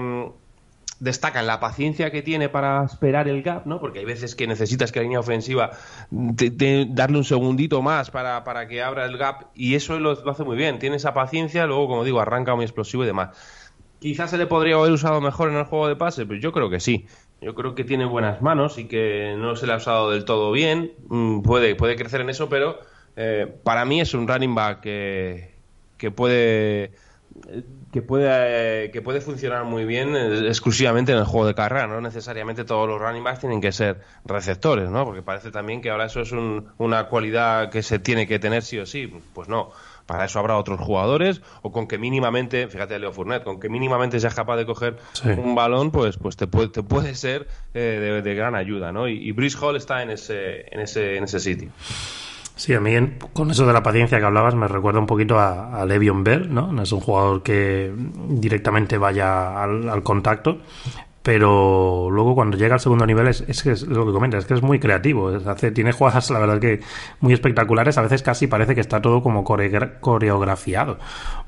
destaca 1.00 1.40
en 1.40 1.46
la 1.46 1.58
paciencia 1.58 2.10
que 2.10 2.22
tiene 2.22 2.48
para 2.48 2.84
esperar 2.84 3.26
el 3.26 3.42
gap, 3.42 3.66
¿no? 3.66 3.80
Porque 3.80 4.00
hay 4.00 4.04
veces 4.04 4.36
que 4.36 4.46
necesitas 4.46 4.92
que 4.92 5.00
la 5.00 5.04
línea 5.04 5.18
ofensiva 5.18 5.70
darle 6.10 7.18
un 7.18 7.24
segundito 7.24 7.82
más 7.82 8.10
para, 8.10 8.44
para, 8.44 8.68
que 8.68 8.82
abra 8.82 9.06
el 9.06 9.16
gap 9.16 9.46
y 9.54 9.74
eso 9.74 9.98
lo, 9.98 10.12
hace 10.30 10.44
muy 10.44 10.56
bien. 10.56 10.78
Tiene 10.78 10.96
esa 10.96 11.14
paciencia, 11.14 11.66
luego, 11.66 11.88
como 11.88 12.04
digo, 12.04 12.20
arranca 12.20 12.54
muy 12.54 12.64
explosivo 12.64 13.02
y 13.02 13.06
demás. 13.06 13.30
Quizás 13.98 14.30
se 14.30 14.38
le 14.38 14.46
podría 14.46 14.76
haber 14.76 14.92
usado 14.92 15.20
mejor 15.20 15.50
en 15.50 15.56
el 15.56 15.64
juego 15.64 15.88
de 15.88 15.96
pase, 15.96 16.26
pero 16.26 16.38
yo 16.38 16.52
creo 16.52 16.70
que 16.70 16.80
sí. 16.80 17.06
Yo 17.40 17.54
creo 17.54 17.74
que 17.74 17.84
tiene 17.84 18.04
buenas 18.04 18.42
manos 18.42 18.78
y 18.78 18.84
que 18.86 19.34
no 19.38 19.56
se 19.56 19.66
le 19.66 19.72
ha 19.72 19.76
usado 19.76 20.10
del 20.10 20.26
todo 20.26 20.52
bien. 20.52 20.92
Mm, 21.08 21.40
puede, 21.40 21.74
puede 21.74 21.96
crecer 21.96 22.20
en 22.20 22.28
eso, 22.28 22.50
pero 22.50 22.78
eh, 23.16 23.46
para 23.64 23.86
mí 23.86 24.00
es 24.00 24.12
un 24.12 24.28
running 24.28 24.54
back 24.54 24.80
que, 24.80 25.54
que 25.96 26.10
puede 26.10 26.92
que 27.92 28.02
puede, 28.02 28.90
que 28.92 29.02
puede 29.02 29.20
funcionar 29.20 29.64
muy 29.64 29.84
bien 29.84 30.14
eh, 30.14 30.46
exclusivamente 30.46 31.12
en 31.12 31.18
el 31.18 31.24
juego 31.24 31.46
de 31.46 31.54
carrera, 31.54 31.86
no 31.86 32.00
necesariamente 32.00 32.64
todos 32.64 32.88
los 32.88 33.00
running 33.00 33.24
backs 33.24 33.40
tienen 33.40 33.60
que 33.60 33.72
ser 33.72 34.00
receptores, 34.24 34.90
¿no? 34.90 35.04
Porque 35.04 35.22
parece 35.22 35.50
también 35.50 35.80
que 35.80 35.90
ahora 35.90 36.06
eso 36.06 36.20
es 36.20 36.32
una 36.32 37.06
cualidad 37.06 37.70
que 37.70 37.82
se 37.82 37.98
tiene 37.98 38.26
que 38.26 38.38
tener 38.38 38.62
sí 38.62 38.78
o 38.78 38.86
sí. 38.86 39.12
Pues 39.32 39.48
no, 39.48 39.72
para 40.06 40.24
eso 40.24 40.38
habrá 40.38 40.56
otros 40.56 40.78
jugadores 40.80 41.42
o 41.62 41.72
con 41.72 41.88
que 41.88 41.98
mínimamente, 41.98 42.68
fíjate 42.68 42.98
Leo 42.98 43.12
Fournet, 43.12 43.42
con 43.42 43.58
que 43.58 43.68
mínimamente 43.68 44.20
seas 44.20 44.34
capaz 44.34 44.56
de 44.56 44.66
coger 44.66 44.96
un 45.24 45.54
balón, 45.56 45.90
pues, 45.90 46.16
pues 46.16 46.36
te, 46.36 46.46
puede, 46.46 46.68
te 46.68 46.82
puede 46.84 47.16
ser 47.16 47.48
eh, 47.74 48.20
de, 48.22 48.34
gran 48.34 48.54
ayuda, 48.54 48.92
¿no? 48.92 49.08
Y, 49.08 49.16
y 49.16 49.32
Brice 49.32 49.58
Hall 49.58 49.76
está 49.76 50.02
en 50.02 50.10
ese, 50.10 50.66
en 50.72 50.80
ese, 50.80 51.16
en 51.16 51.24
ese 51.24 51.40
sitio. 51.40 51.70
Sí, 52.60 52.74
a 52.74 52.80
mí 52.80 52.92
con 53.32 53.50
eso 53.50 53.66
de 53.66 53.72
la 53.72 53.82
paciencia 53.82 54.18
que 54.18 54.26
hablabas 54.26 54.54
me 54.54 54.68
recuerda 54.68 55.00
un 55.00 55.06
poquito 55.06 55.38
a, 55.38 55.80
a 55.80 55.86
Le'Veon 55.86 56.22
Bell, 56.22 56.52
¿no? 56.52 56.70
No 56.70 56.82
es 56.82 56.92
un 56.92 57.00
jugador 57.00 57.42
que 57.42 57.90
directamente 58.28 58.98
vaya 58.98 59.62
al, 59.62 60.02
contacto, 60.02 60.58
pero 61.22 62.08
luego 62.10 62.34
cuando 62.34 62.56
llega 62.56 62.74
al 62.74 62.80
segundo 62.80 63.06
nivel 63.06 63.28
es, 63.28 63.42
es, 63.42 63.66
es 63.66 63.82
lo 63.86 64.06
que 64.06 64.12
comentas, 64.12 64.40
es 64.40 64.46
que 64.46 64.54
es 64.54 64.62
muy 64.62 64.78
creativo, 64.78 65.28
hace, 65.28 65.70
tiene 65.70 65.92
jugadas 65.92 66.30
la 66.30 66.38
verdad 66.38 66.58
que 66.58 66.80
muy 67.20 67.32
espectaculares, 67.32 67.98
a 67.98 68.02
veces 68.02 68.22
casi 68.22 68.46
parece 68.46 68.74
que 68.74 68.80
está 68.80 69.02
todo 69.02 69.22
como 69.22 69.44
coreografiado 69.44 70.98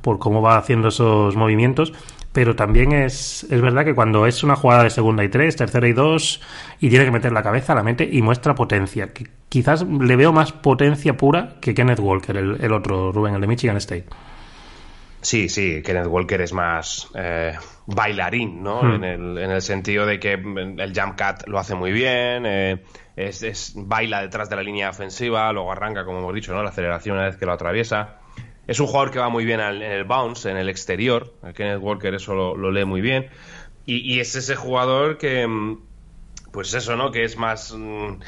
por 0.01 0.19
cómo 0.19 0.43
va 0.43 0.59
haciendo 0.59 0.89
esos 0.89 1.37
movimientos 1.37 1.93
pero 2.33 2.57
también 2.57 2.93
es, 2.93 3.47
es 3.51 3.61
verdad 3.61 3.85
que 3.85 3.95
cuando 3.95 4.27
es 4.27 4.43
una 4.43 4.57
jugada 4.57 4.85
de 4.85 4.91
segunda 4.91 5.23
y 5.23 5.29
tres, 5.29 5.55
tercera 5.55 5.87
y 5.87 5.93
dos, 5.93 6.41
y 6.81 6.89
tiene 6.89 7.05
que 7.05 7.11
meter 7.11 7.31
la 7.31 7.43
cabeza, 7.43 7.75
la 7.75 7.83
mente 7.83 8.09
y 8.11 8.23
muestra 8.23 8.55
potencia. 8.55 9.13
Que 9.13 9.27
quizás 9.51 9.87
le 9.87 10.17
veo 10.17 10.33
más 10.33 10.53
potencia 10.53 11.17
pura 11.17 11.57
que 11.61 11.75
Kenneth 11.75 12.01
Walker, 12.01 12.37
el, 12.37 12.73
otro 12.73 13.13
Rubén, 13.13 13.35
el 13.35 13.41
de 13.43 13.47
Michigan 13.47 13.77
State. 13.77 14.07
Sí, 15.23 15.49
sí, 15.49 15.83
Kenneth 15.83 16.09
Walker 16.09 16.41
es 16.41 16.53
más 16.53 17.09
eh, 17.15 17.57
bailarín, 17.87 18.63
¿no? 18.63 18.83
Hmm. 18.83 18.95
En, 18.95 19.05
el, 19.05 19.39
en, 19.39 19.51
el, 19.53 19.63
sentido 19.63 20.05
de 20.05 20.19
que 20.19 20.33
el 20.33 20.93
jump 20.95 21.17
cut 21.17 21.47
lo 21.47 21.61
hace 21.61 21.77
muy 21.77 21.93
bien, 21.93 22.45
eh, 22.45 22.83
es, 23.15 23.45
es, 23.45 23.73
baila 23.77 24.21
detrás 24.21 24.51
de 24.51 24.57
la 24.57 24.63
línea 24.63 24.91
ofensiva, 24.91 25.53
luego 25.53 25.71
arranca, 25.71 26.05
como 26.05 26.19
hemos 26.19 26.35
dicho, 26.35 26.53
¿no? 26.53 26.63
La 26.65 26.71
aceleración 26.71 27.17
una 27.17 27.27
vez 27.27 27.37
que 27.37 27.47
lo 27.47 27.53
atraviesa. 27.53 28.19
Es 28.67 28.81
un 28.81 28.89
jugador 28.89 29.13
que 29.13 29.21
va 29.21 29.29
muy 29.29 29.45
bien 29.45 29.61
en 29.61 29.83
el 29.83 30.05
bounce, 30.05 30.51
en 30.51 30.57
el 30.57 30.69
exterior. 30.69 31.35
Kenneth 31.55 31.81
Walker 31.81 32.15
eso 32.15 32.35
lo, 32.35 32.71
lee 32.71 32.85
muy 32.85 33.01
bien. 33.01 33.29
Y, 33.87 34.21
es 34.21 34.35
ese 34.35 34.57
jugador 34.57 35.19
que, 35.19 35.47
mm, 35.47 35.79
pues 36.53 36.75
eso, 36.75 36.97
¿no? 36.97 37.13
Que 37.13 37.25
es 37.25 37.37
más... 37.37 37.75
Mm, 37.77 38.21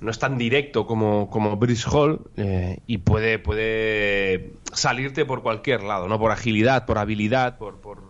no 0.00 0.10
es 0.10 0.18
tan 0.18 0.38
directo 0.38 0.86
como, 0.86 1.30
como 1.30 1.56
Brice 1.56 1.88
Hall 1.90 2.30
eh, 2.36 2.78
y 2.86 2.98
puede, 2.98 3.38
puede 3.38 4.52
salirte 4.72 5.24
por 5.24 5.42
cualquier 5.42 5.82
lado, 5.82 6.08
¿no? 6.08 6.18
Por 6.18 6.30
agilidad, 6.30 6.86
por 6.86 6.98
habilidad, 6.98 7.58
por, 7.58 7.80
por, 7.80 8.02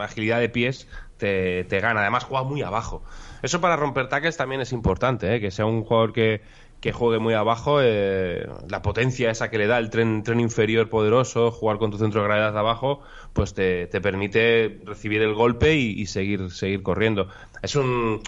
agilidad 0.00 0.40
de 0.40 0.48
pies, 0.48 0.88
te, 1.16 1.64
te, 1.64 1.80
gana. 1.80 2.00
Además 2.00 2.24
juega 2.24 2.44
muy 2.44 2.62
abajo. 2.62 3.02
Eso 3.42 3.60
para 3.60 3.76
romper 3.76 4.08
tackles 4.08 4.36
también 4.36 4.60
es 4.60 4.72
importante, 4.72 5.34
¿eh? 5.34 5.40
que 5.40 5.50
sea 5.50 5.64
un 5.66 5.84
jugador 5.84 6.12
que, 6.12 6.42
que 6.80 6.92
juegue 6.92 7.18
muy 7.18 7.34
abajo, 7.34 7.80
eh, 7.82 8.46
la 8.68 8.82
potencia 8.82 9.30
esa 9.30 9.50
que 9.50 9.58
le 9.58 9.66
da 9.66 9.78
el 9.78 9.90
tren, 9.90 10.22
tren 10.22 10.40
inferior 10.40 10.88
poderoso, 10.88 11.50
jugar 11.50 11.78
con 11.78 11.90
tu 11.90 11.98
centro 11.98 12.20
de 12.20 12.28
gravedad 12.28 12.56
abajo, 12.56 13.00
pues 13.32 13.54
te, 13.54 13.86
permite 14.00 14.80
recibir 14.84 15.22
el 15.22 15.34
golpe 15.34 15.74
y, 15.74 16.06
seguir, 16.06 16.50
seguir 16.50 16.82
corriendo. 16.82 17.28
Es 17.62 17.76
un, 17.76 18.20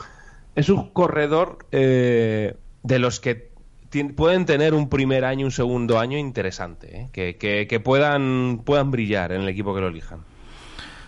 es 0.54 0.68
un 0.68 0.90
corredor 0.90 1.58
eh, 1.72 2.56
de 2.82 2.98
los 2.98 3.20
que 3.20 3.50
pueden 4.16 4.44
tener 4.44 4.74
un 4.74 4.88
primer 4.88 5.24
año, 5.24 5.46
un 5.46 5.52
segundo 5.52 5.98
año 5.98 6.18
interesante, 6.18 7.08
eh, 7.14 7.36
que, 7.36 7.66
que, 7.66 7.80
puedan, 7.80 8.62
puedan 8.64 8.90
brillar 8.90 9.32
en 9.32 9.42
el 9.42 9.48
equipo 9.48 9.74
que 9.74 9.80
lo 9.80 9.88
elijan. 9.88 10.20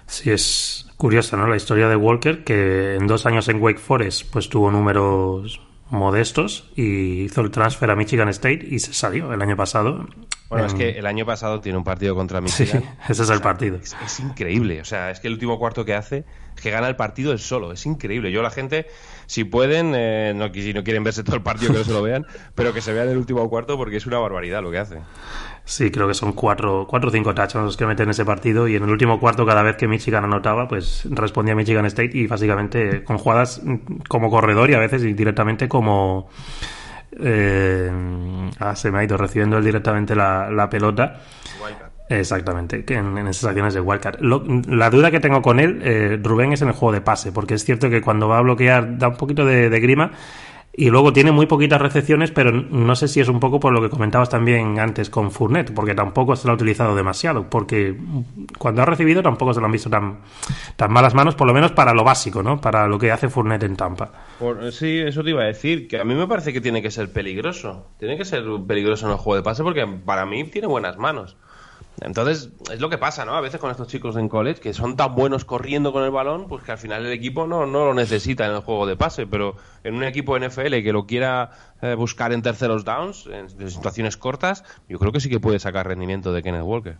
Sí, 0.06 0.30
es 0.30 0.86
curiosa, 0.96 1.36
¿no? 1.36 1.46
La 1.46 1.56
historia 1.56 1.88
de 1.88 1.96
Walker, 1.96 2.42
que 2.42 2.96
en 2.96 3.06
dos 3.06 3.26
años 3.26 3.48
en 3.48 3.62
Wake 3.62 3.78
Forest, 3.78 4.30
pues 4.32 4.48
tuvo 4.48 4.70
números 4.70 5.60
modestos 5.90 6.70
y 6.74 7.22
hizo 7.22 7.40
el 7.42 7.50
transfer 7.50 7.90
a 7.90 7.96
Michigan 7.96 8.28
State 8.28 8.66
y 8.70 8.78
se 8.78 8.92
salió 8.92 9.32
el 9.32 9.42
año 9.42 9.56
pasado. 9.56 10.06
Bueno, 10.50 10.66
es 10.66 10.74
que 10.74 10.90
el 10.90 11.06
año 11.06 11.24
pasado 11.24 11.60
tiene 11.60 11.78
un 11.78 11.84
partido 11.84 12.16
contra 12.16 12.40
Michigan. 12.40 12.82
Sí, 12.82 12.88
ese 13.08 13.22
es 13.22 13.30
el 13.30 13.40
partido. 13.40 13.76
Es, 13.76 14.18
increíble. 14.18 14.80
O 14.80 14.84
sea, 14.84 15.12
es 15.12 15.20
que 15.20 15.28
el 15.28 15.34
último 15.34 15.60
cuarto 15.60 15.84
que 15.84 15.94
hace 15.94 16.24
es 16.56 16.60
que 16.60 16.72
gana 16.72 16.88
el 16.88 16.96
partido 16.96 17.30
él 17.30 17.38
solo. 17.38 17.70
Es 17.70 17.86
increíble. 17.86 18.32
Yo, 18.32 18.42
la 18.42 18.50
gente, 18.50 18.88
si 19.26 19.44
pueden, 19.44 19.92
eh, 19.94 20.32
no, 20.34 20.52
si 20.52 20.74
no 20.74 20.82
quieren 20.82 21.04
verse 21.04 21.22
todo 21.22 21.36
el 21.36 21.42
partido, 21.42 21.70
que 21.72 21.78
no 21.78 21.84
se 21.84 21.92
lo 21.92 22.02
vean, 22.02 22.26
pero 22.56 22.74
que 22.74 22.80
se 22.80 22.92
vean 22.92 23.08
el 23.08 23.16
último 23.16 23.48
cuarto 23.48 23.76
porque 23.76 23.96
es 23.98 24.06
una 24.06 24.18
barbaridad 24.18 24.60
lo 24.60 24.72
que 24.72 24.78
hace. 24.78 24.98
Sí, 25.64 25.92
creo 25.92 26.08
que 26.08 26.14
son 26.14 26.32
cuatro, 26.32 26.84
cuatro 26.90 27.10
o 27.10 27.12
cinco 27.12 27.32
touchdowns 27.32 27.66
los 27.66 27.76
que 27.76 27.86
meten 27.86 28.06
en 28.06 28.10
ese 28.10 28.24
partido 28.24 28.66
y 28.66 28.74
en 28.74 28.82
el 28.82 28.90
último 28.90 29.20
cuarto 29.20 29.46
cada 29.46 29.62
vez 29.62 29.76
que 29.76 29.86
Michigan 29.86 30.24
anotaba, 30.24 30.66
pues 30.66 31.06
respondía 31.10 31.54
Michigan 31.54 31.86
State 31.86 32.10
y 32.14 32.26
básicamente 32.26 33.04
con 33.04 33.18
jugadas 33.18 33.62
como 34.08 34.30
corredor 34.30 34.68
y 34.70 34.74
a 34.74 34.80
veces 34.80 35.02
directamente 35.02 35.68
como... 35.68 36.28
Eh, 37.18 37.90
ah, 38.58 38.76
se 38.76 38.90
me 38.90 38.98
ha 38.98 39.04
ido 39.04 39.16
recibiendo 39.16 39.58
él 39.58 39.64
directamente 39.64 40.14
la, 40.14 40.68
pelota. 40.70 41.20
Exactamente, 42.08 42.84
que 42.84 42.94
en, 42.94 43.16
esas 43.28 43.44
acciones 43.44 43.74
de 43.74 43.80
Wildcat. 43.80 44.20
la 44.20 44.90
duda 44.90 45.10
que 45.10 45.20
tengo 45.20 45.42
con 45.42 45.60
él, 45.60 45.80
eh, 45.84 46.18
Rubén, 46.20 46.52
es 46.52 46.62
en 46.62 46.68
el 46.68 46.74
juego 46.74 46.92
de 46.92 47.00
pase, 47.00 47.30
porque 47.30 47.54
es 47.54 47.64
cierto 47.64 47.88
que 47.88 48.02
cuando 48.02 48.26
va 48.26 48.38
a 48.38 48.42
bloquear 48.42 48.98
da 48.98 49.08
un 49.08 49.16
poquito 49.16 49.44
de 49.44 49.80
grima 49.80 50.10
y 50.80 50.88
luego 50.88 51.12
tiene 51.12 51.30
muy 51.30 51.44
poquitas 51.44 51.78
recepciones, 51.78 52.30
pero 52.30 52.52
no 52.52 52.96
sé 52.96 53.06
si 53.06 53.20
es 53.20 53.28
un 53.28 53.38
poco 53.38 53.60
por 53.60 53.70
lo 53.70 53.82
que 53.82 53.90
comentabas 53.90 54.30
también 54.30 54.78
antes 54.78 55.10
con 55.10 55.30
Fournet, 55.30 55.74
porque 55.74 55.94
tampoco 55.94 56.36
se 56.36 56.46
lo 56.46 56.52
ha 56.52 56.54
utilizado 56.54 56.96
demasiado, 56.96 57.50
porque 57.50 57.94
cuando 58.56 58.80
ha 58.80 58.86
recibido 58.86 59.22
tampoco 59.22 59.52
se 59.52 59.60
lo 59.60 59.66
han 59.66 59.72
visto 59.72 59.90
tan, 59.90 60.20
tan 60.76 60.90
malas 60.90 61.12
manos, 61.12 61.34
por 61.34 61.46
lo 61.46 61.52
menos 61.52 61.72
para 61.72 61.92
lo 61.92 62.02
básico, 62.02 62.42
¿no? 62.42 62.62
Para 62.62 62.88
lo 62.88 62.98
que 62.98 63.12
hace 63.12 63.28
Fournet 63.28 63.62
en 63.62 63.76
Tampa. 63.76 64.10
sí, 64.70 65.00
eso 65.00 65.22
te 65.22 65.28
iba 65.28 65.42
a 65.42 65.48
decir, 65.48 65.86
que 65.86 66.00
a 66.00 66.04
mí 66.04 66.14
me 66.14 66.26
parece 66.26 66.50
que 66.50 66.62
tiene 66.62 66.80
que 66.80 66.90
ser 66.90 67.12
peligroso. 67.12 67.88
Tiene 67.98 68.16
que 68.16 68.24
ser 68.24 68.44
peligroso 68.66 69.04
en 69.04 69.12
el 69.12 69.18
juego 69.18 69.36
de 69.36 69.42
pase 69.42 69.62
porque 69.62 69.86
para 69.86 70.24
mí 70.24 70.44
tiene 70.44 70.66
buenas 70.66 70.96
manos. 70.96 71.36
Entonces, 72.00 72.50
es 72.72 72.80
lo 72.80 72.88
que 72.88 72.96
pasa, 72.96 73.26
¿no? 73.26 73.34
A 73.34 73.42
veces 73.42 73.60
con 73.60 73.70
estos 73.70 73.88
chicos 73.88 74.16
en 74.16 74.28
college, 74.28 74.60
que 74.60 74.72
son 74.72 74.96
tan 74.96 75.14
buenos 75.14 75.44
corriendo 75.44 75.92
con 75.92 76.02
el 76.02 76.10
balón, 76.10 76.46
pues 76.48 76.64
que 76.64 76.72
al 76.72 76.78
final 76.78 77.04
el 77.04 77.12
equipo 77.12 77.46
no, 77.46 77.66
no 77.66 77.84
lo 77.84 77.94
necesita 77.94 78.46
en 78.46 78.52
el 78.52 78.60
juego 78.60 78.86
de 78.86 78.96
pase, 78.96 79.26
pero 79.26 79.56
en 79.84 79.94
un 79.94 80.04
equipo 80.04 80.38
NFL 80.38 80.82
que 80.82 80.92
lo 80.92 81.06
quiera 81.06 81.50
eh, 81.82 81.94
buscar 81.94 82.32
en 82.32 82.40
terceros 82.40 82.84
downs, 82.86 83.28
en, 83.30 83.50
situaciones 83.70 84.16
cortas, 84.16 84.64
yo 84.88 84.98
creo 84.98 85.12
que 85.12 85.20
sí 85.20 85.28
que 85.28 85.40
puede 85.40 85.58
sacar 85.58 85.86
rendimiento 85.86 86.32
de 86.32 86.42
Kenneth 86.42 86.62
Walker. 86.62 86.96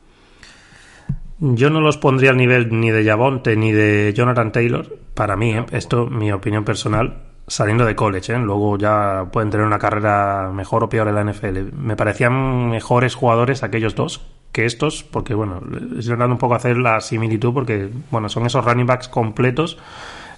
Yo 1.39 1.71
no 1.71 1.81
los 1.81 1.97
pondría 1.97 2.31
al 2.31 2.37
nivel 2.37 2.69
ni 2.79 2.91
de 2.91 3.03
Javonte 3.03 3.57
ni 3.57 3.73
de 3.73 4.13
Jonathan 4.15 4.53
Taylor, 4.53 4.99
para 5.15 5.37
mí, 5.37 5.53
¿eh? 5.53 5.65
esto 5.73 6.09
mi 6.09 6.31
opinión 6.31 6.67
personal, 6.67 7.23
saliendo 7.47 7.87
de 7.87 7.97
college, 7.97 8.35
¿eh? 8.35 8.39
luego 8.39 8.77
ya 8.77 9.31
pueden 9.33 9.49
tener 9.49 9.67
una 9.67 9.79
carrera 9.79 10.51
mejor 10.53 10.85
o 10.85 10.91
peor 10.91 11.09
en 11.09 11.15
la 11.15 11.25
NFL. 11.25 11.73
Me 11.73 11.97
parecían 11.97 12.69
mejores 12.69 13.15
jugadores 13.15 13.63
aquellos 13.63 13.95
dos 13.95 14.21
que 14.53 14.65
estos, 14.65 15.05
porque 15.05 15.35
bueno, 15.35 15.63
estoy 15.99 16.17
dando 16.17 16.35
un 16.35 16.39
poco 16.39 16.55
hacer 16.55 16.77
la 16.77 17.01
similitud, 17.01 17.53
porque 17.55 17.89
bueno, 18.11 18.29
son 18.29 18.47
esos 18.47 18.65
running 18.65 18.87
backs 18.87 19.09
completos, 19.09 19.79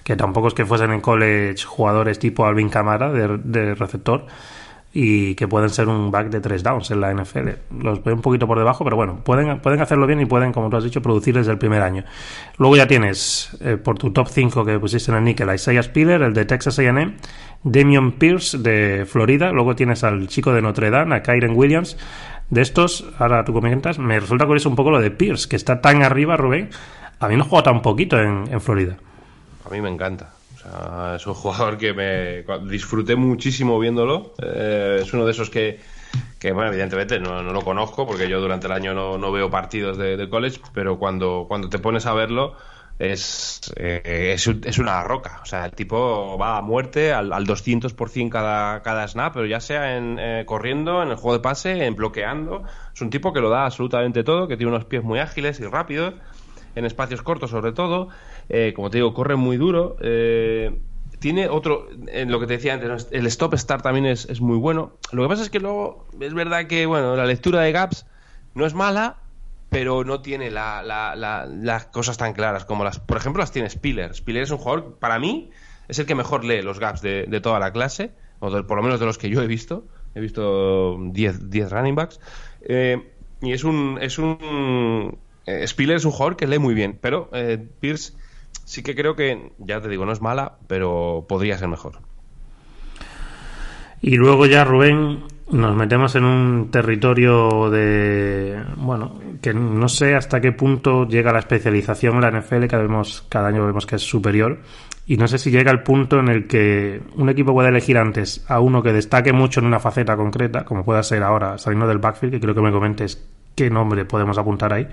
que 0.03 0.15
tampoco 0.15 0.49
es 0.49 0.53
que 0.53 0.65
fuesen 0.65 0.91
en 0.91 1.01
college 1.01 1.63
jugadores 1.63 2.19
tipo 2.19 2.45
Alvin 2.45 2.69
Camara 2.69 3.11
de, 3.11 3.75
receptor, 3.75 4.25
y 4.95 5.33
que 5.33 5.47
pueden 5.47 5.71
ser 5.71 5.87
un 5.87 6.11
back 6.11 6.29
de 6.29 6.39
tres 6.39 6.61
downs 6.61 6.91
en 6.91 7.01
la 7.01 7.11
NFL. 7.11 7.49
Los 7.79 8.03
veo 8.03 8.13
un 8.13 8.21
poquito 8.21 8.45
por 8.45 8.59
debajo, 8.59 8.83
pero 8.83 8.95
bueno, 8.95 9.21
pueden, 9.23 9.59
pueden 9.59 9.81
hacerlo 9.81 10.05
bien 10.05 10.21
y 10.21 10.25
pueden, 10.25 10.51
como 10.51 10.69
tú 10.69 10.77
has 10.77 10.83
dicho, 10.83 11.01
producir 11.01 11.33
desde 11.33 11.51
el 11.51 11.57
primer 11.57 11.81
año. 11.81 12.03
Luego 12.59 12.75
ya 12.75 12.85
tienes, 12.85 13.57
eh, 13.61 13.77
por 13.77 13.97
tu 13.97 14.11
top 14.11 14.27
5 14.27 14.63
que 14.63 14.79
pusiste 14.79 15.11
en 15.11 15.27
el 15.27 15.49
a 15.49 15.55
Isaiah 15.55 15.81
Spiller, 15.81 16.21
el 16.21 16.33
de 16.35 16.45
Texas 16.45 16.77
A&M, 16.77 17.15
Damian 17.63 18.11
Pierce 18.11 18.57
de 18.59 19.05
Florida, 19.07 19.51
luego 19.51 19.75
tienes 19.75 20.03
al 20.03 20.27
chico 20.27 20.53
de 20.53 20.61
Notre 20.61 20.91
Dame, 20.91 21.15
a 21.15 21.23
Kyren 21.23 21.55
Williams, 21.55 21.97
de 22.53 22.61
estos, 22.61 23.05
ahora 23.17 23.43
tú 23.43 23.51
comentas, 23.51 23.97
me 23.97 24.19
resulta 24.19 24.45
curioso 24.45 24.69
un 24.69 24.75
poco 24.75 24.91
lo 24.91 25.01
de 25.01 25.11
Pierce, 25.11 25.49
que 25.49 25.55
está 25.55 25.81
tan 25.81 26.03
arriba, 26.03 26.37
Rubén. 26.37 26.69
A 27.19 27.27
mí 27.27 27.35
no 27.35 27.45
juega 27.45 27.63
tan 27.63 27.81
poquito 27.81 28.19
en, 28.19 28.61
Florida. 28.61 28.97
A 29.65 29.69
mí 29.69 29.81
me 29.81 29.89
encanta. 29.89 30.33
Es 31.15 31.25
un 31.25 31.33
jugador 31.33 31.77
que 31.77 31.93
me 31.93 32.43
disfruté 32.69 33.15
muchísimo 33.15 33.79
viéndolo. 33.79 34.33
Eh, 34.41 34.99
es 35.01 35.13
uno 35.13 35.25
de 35.25 35.31
esos 35.31 35.49
que, 35.49 35.79
que 36.39 36.51
bueno, 36.51 36.69
evidentemente 36.69 37.19
no, 37.19 37.41
lo 37.41 37.61
conozco 37.61 38.05
porque 38.05 38.29
yo 38.29 38.39
durante 38.39 38.67
el 38.67 38.73
año 38.73 38.93
no, 38.93 39.31
veo 39.31 39.49
partidos 39.49 39.97
de, 39.97 40.29
college, 40.29 40.59
pero 40.73 40.99
cuando, 40.99 41.45
cuando 41.47 41.69
te 41.69 41.79
pones 41.79 42.05
a 42.05 42.13
verlo, 42.13 42.55
es, 42.99 43.73
eh, 43.75 44.35
es, 44.35 44.77
una 44.77 45.03
roca. 45.03 45.39
O 45.41 45.45
sea, 45.45 45.65
el 45.65 45.71
tipo 45.71 46.37
va 46.37 46.57
a 46.57 46.61
muerte 46.61 47.11
al, 47.11 47.33
al 47.33 47.45
200% 47.45 48.29
cada, 48.29 48.81
cada 48.81 49.07
snap, 49.07 49.33
pero 49.33 49.45
ya 49.45 49.59
sea 49.59 49.97
en 49.97 50.17
eh, 50.19 50.43
corriendo, 50.45 51.01
en 51.01 51.09
el 51.09 51.15
juego 51.15 51.33
de 51.33 51.41
pase, 51.41 51.85
en 51.85 51.95
bloqueando. 51.95 52.63
Es 52.93 53.01
un 53.01 53.09
tipo 53.09 53.33
que 53.33 53.41
lo 53.41 53.49
da 53.49 53.65
absolutamente 53.65 54.23
todo, 54.23 54.47
que 54.47 54.57
tiene 54.57 54.71
unos 54.71 54.85
pies 54.85 55.03
muy 55.03 55.19
ágiles 55.19 55.59
y 55.59 55.65
rápidos, 55.65 56.13
en 56.75 56.85
espacios 56.85 57.21
cortos 57.21 57.49
sobre 57.49 57.71
todo. 57.71 58.09
Eh, 58.49 58.73
como 58.75 58.89
te 58.89 58.97
digo, 58.97 59.13
corre 59.13 59.35
muy 59.35 59.57
duro. 59.57 59.95
tiene 61.19 61.47
otro, 61.47 61.87
en 62.07 62.31
lo 62.31 62.39
que 62.39 62.47
te 62.47 62.53
decía 62.53 62.73
antes, 62.73 63.07
el 63.11 63.25
stop 63.27 63.55
start 63.55 63.83
también 63.83 64.05
es, 64.05 64.25
es 64.29 64.41
muy 64.41 64.57
bueno. 64.57 64.93
Lo 65.11 65.23
que 65.23 65.29
pasa 65.29 65.41
es 65.41 65.49
que 65.49 65.59
luego 65.59 66.05
es 66.19 66.33
verdad 66.33 66.67
que, 66.67 66.85
bueno, 66.85 67.15
la 67.15 67.25
lectura 67.25 67.61
de 67.61 67.71
gaps 67.71 68.05
no 68.55 68.65
es 68.65 68.73
mala, 68.73 69.17
pero 69.73 70.03
no 70.03 70.21
tiene 70.21 70.51
las 70.51 71.85
cosas 71.91 72.17
tan 72.17 72.33
claras 72.33 72.63
como 72.63 72.83
las, 72.83 72.99
por 72.99 73.17
ejemplo, 73.17 73.41
las 73.41 73.51
tiene 73.51 73.69
Spiller. 73.69 74.13
Spiller 74.15 74.43
es 74.43 74.51
un 74.51 74.59
jugador, 74.59 74.97
para 74.99 75.19
mí, 75.19 75.49
es 75.87 75.99
el 75.99 76.05
que 76.05 76.15
mejor 76.15 76.45
lee 76.45 76.61
los 76.61 76.79
gaps 76.79 77.01
de, 77.01 77.41
toda 77.41 77.59
la 77.59 77.73
clase, 77.73 78.11
o 78.39 78.49
por 78.63 78.77
lo 78.77 78.83
menos 78.83 78.99
de 78.99 79.05
los 79.05 79.17
que 79.17 79.29
yo 79.29 79.41
he 79.41 79.47
visto. 79.47 79.85
He 80.15 80.21
visto 80.21 80.97
10 81.11 81.71
running 81.71 81.95
backs. 81.95 82.19
Eh, 82.61 83.11
y 83.41 83.51
es 83.51 83.63
un, 83.63 83.97
es 83.99 84.19
un 84.19 85.17
eh, 85.45 85.67
Spiller 85.67 85.97
es 85.97 86.05
un 86.05 86.11
jugador 86.11 86.35
que 86.35 86.47
lee 86.47 86.59
muy 86.59 86.73
bien, 86.73 86.97
pero 87.01 87.29
eh, 87.33 87.57
Pierce 87.79 88.13
sí 88.63 88.83
que 88.83 88.95
creo 88.95 89.15
que, 89.15 89.51
ya 89.57 89.81
te 89.81 89.89
digo, 89.89 90.05
no 90.05 90.11
es 90.11 90.21
mala, 90.21 90.57
pero 90.67 91.25
podría 91.27 91.57
ser 91.57 91.67
mejor. 91.67 91.99
Y 94.01 94.17
luego 94.17 94.45
ya 94.45 94.63
Rubén 94.63 95.23
nos 95.51 95.75
metemos 95.75 96.15
en 96.15 96.23
un 96.23 96.71
territorio 96.71 97.69
de 97.69 98.63
bueno 98.77 99.19
que 99.41 99.53
no 99.53 99.89
sé 99.89 100.15
hasta 100.15 100.39
qué 100.39 100.51
punto 100.51 101.05
llega 101.05 101.33
la 101.33 101.39
especialización 101.39 102.15
en 102.15 102.21
la 102.21 102.31
NFL 102.31 102.65
cada 102.67 102.83
vemos 102.83 103.25
cada 103.29 103.49
año 103.49 103.65
vemos 103.65 103.85
que 103.85 103.97
es 103.97 104.01
superior 104.01 104.59
y 105.05 105.17
no 105.17 105.27
sé 105.27 105.37
si 105.37 105.51
llega 105.51 105.71
el 105.71 105.83
punto 105.83 106.19
en 106.19 106.29
el 106.29 106.47
que 106.47 107.01
un 107.15 107.29
equipo 107.29 107.53
puede 107.53 107.69
elegir 107.69 107.97
antes 107.97 108.45
a 108.47 108.61
uno 108.61 108.81
que 108.81 108.93
destaque 108.93 109.33
mucho 109.33 109.59
en 109.59 109.65
una 109.65 109.79
faceta 109.79 110.15
concreta 110.15 110.63
como 110.63 110.85
pueda 110.85 111.03
ser 111.03 111.23
ahora 111.23 111.57
saliendo 111.57 111.87
del 111.87 111.97
backfield 111.97 112.33
que 112.33 112.39
creo 112.39 112.55
que 112.55 112.61
me 112.61 112.71
comentes 112.71 113.21
qué 113.53 113.69
nombre 113.69 114.05
podemos 114.05 114.37
apuntar 114.37 114.71
ahí 114.71 114.87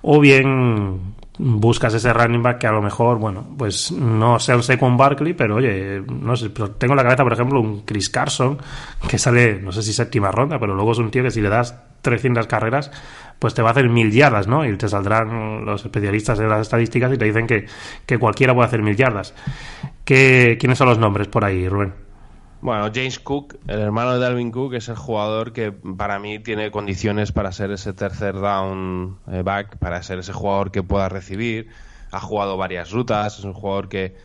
o 0.00 0.18
bien 0.18 1.14
buscas 1.38 1.94
ese 1.94 2.12
running 2.12 2.42
back 2.42 2.58
que 2.58 2.66
a 2.66 2.72
lo 2.72 2.80
mejor, 2.80 3.18
bueno, 3.18 3.44
pues 3.58 3.90
no 3.90 4.38
sea 4.38 4.56
un 4.56 4.62
Saquon 4.62 4.96
Barkley, 4.96 5.34
pero 5.34 5.56
oye, 5.56 6.02
no 6.06 6.36
sé, 6.36 6.50
pero 6.50 6.70
tengo 6.72 6.92
en 6.92 6.98
la 6.98 7.02
cabeza, 7.02 7.24
por 7.24 7.32
ejemplo, 7.32 7.60
un 7.60 7.82
Chris 7.82 8.08
Carson 8.08 8.58
que 9.08 9.18
sale, 9.18 9.60
no 9.60 9.72
sé 9.72 9.82
si 9.82 9.92
séptima 9.92 10.30
ronda, 10.30 10.58
pero 10.58 10.74
luego 10.74 10.92
es 10.92 10.98
un 10.98 11.10
tío 11.10 11.22
que 11.22 11.30
si 11.30 11.40
le 11.40 11.48
das 11.48 11.74
300 12.02 12.46
carreras, 12.46 12.90
pues 13.38 13.54
te 13.54 13.62
va 13.62 13.68
a 13.68 13.72
hacer 13.72 13.88
mil 13.88 14.12
yardas, 14.12 14.46
¿no? 14.46 14.64
Y 14.64 14.76
te 14.76 14.88
saldrán 14.88 15.64
los 15.64 15.84
especialistas 15.84 16.38
de 16.38 16.46
las 16.46 16.60
estadísticas 16.60 17.12
y 17.12 17.18
te 17.18 17.24
dicen 17.24 17.46
que, 17.46 17.66
que 18.06 18.18
cualquiera 18.18 18.54
puede 18.54 18.68
hacer 18.68 18.82
mil 18.82 18.96
yardas. 18.96 19.34
¿Qué, 20.04 20.56
¿Quiénes 20.60 20.78
son 20.78 20.88
los 20.88 20.98
nombres 20.98 21.28
por 21.28 21.44
ahí, 21.44 21.68
Rubén? 21.68 22.03
Bueno, 22.64 22.90
James 22.94 23.18
Cook, 23.18 23.58
el 23.68 23.78
hermano 23.78 24.14
de 24.14 24.20
Dalvin 24.20 24.50
Cook, 24.50 24.72
es 24.72 24.88
el 24.88 24.96
jugador 24.96 25.52
que 25.52 25.70
para 25.70 26.18
mí 26.18 26.38
tiene 26.38 26.70
condiciones 26.70 27.30
para 27.30 27.52
ser 27.52 27.70
ese 27.72 27.92
tercer 27.92 28.36
down 28.36 29.18
eh, 29.30 29.42
back, 29.42 29.76
para 29.76 30.02
ser 30.02 30.20
ese 30.20 30.32
jugador 30.32 30.70
que 30.70 30.82
pueda 30.82 31.10
recibir. 31.10 31.68
Ha 32.10 32.20
jugado 32.20 32.56
varias 32.56 32.90
rutas, 32.90 33.38
es 33.38 33.44
un 33.44 33.52
jugador 33.52 33.90
que, 33.90 34.16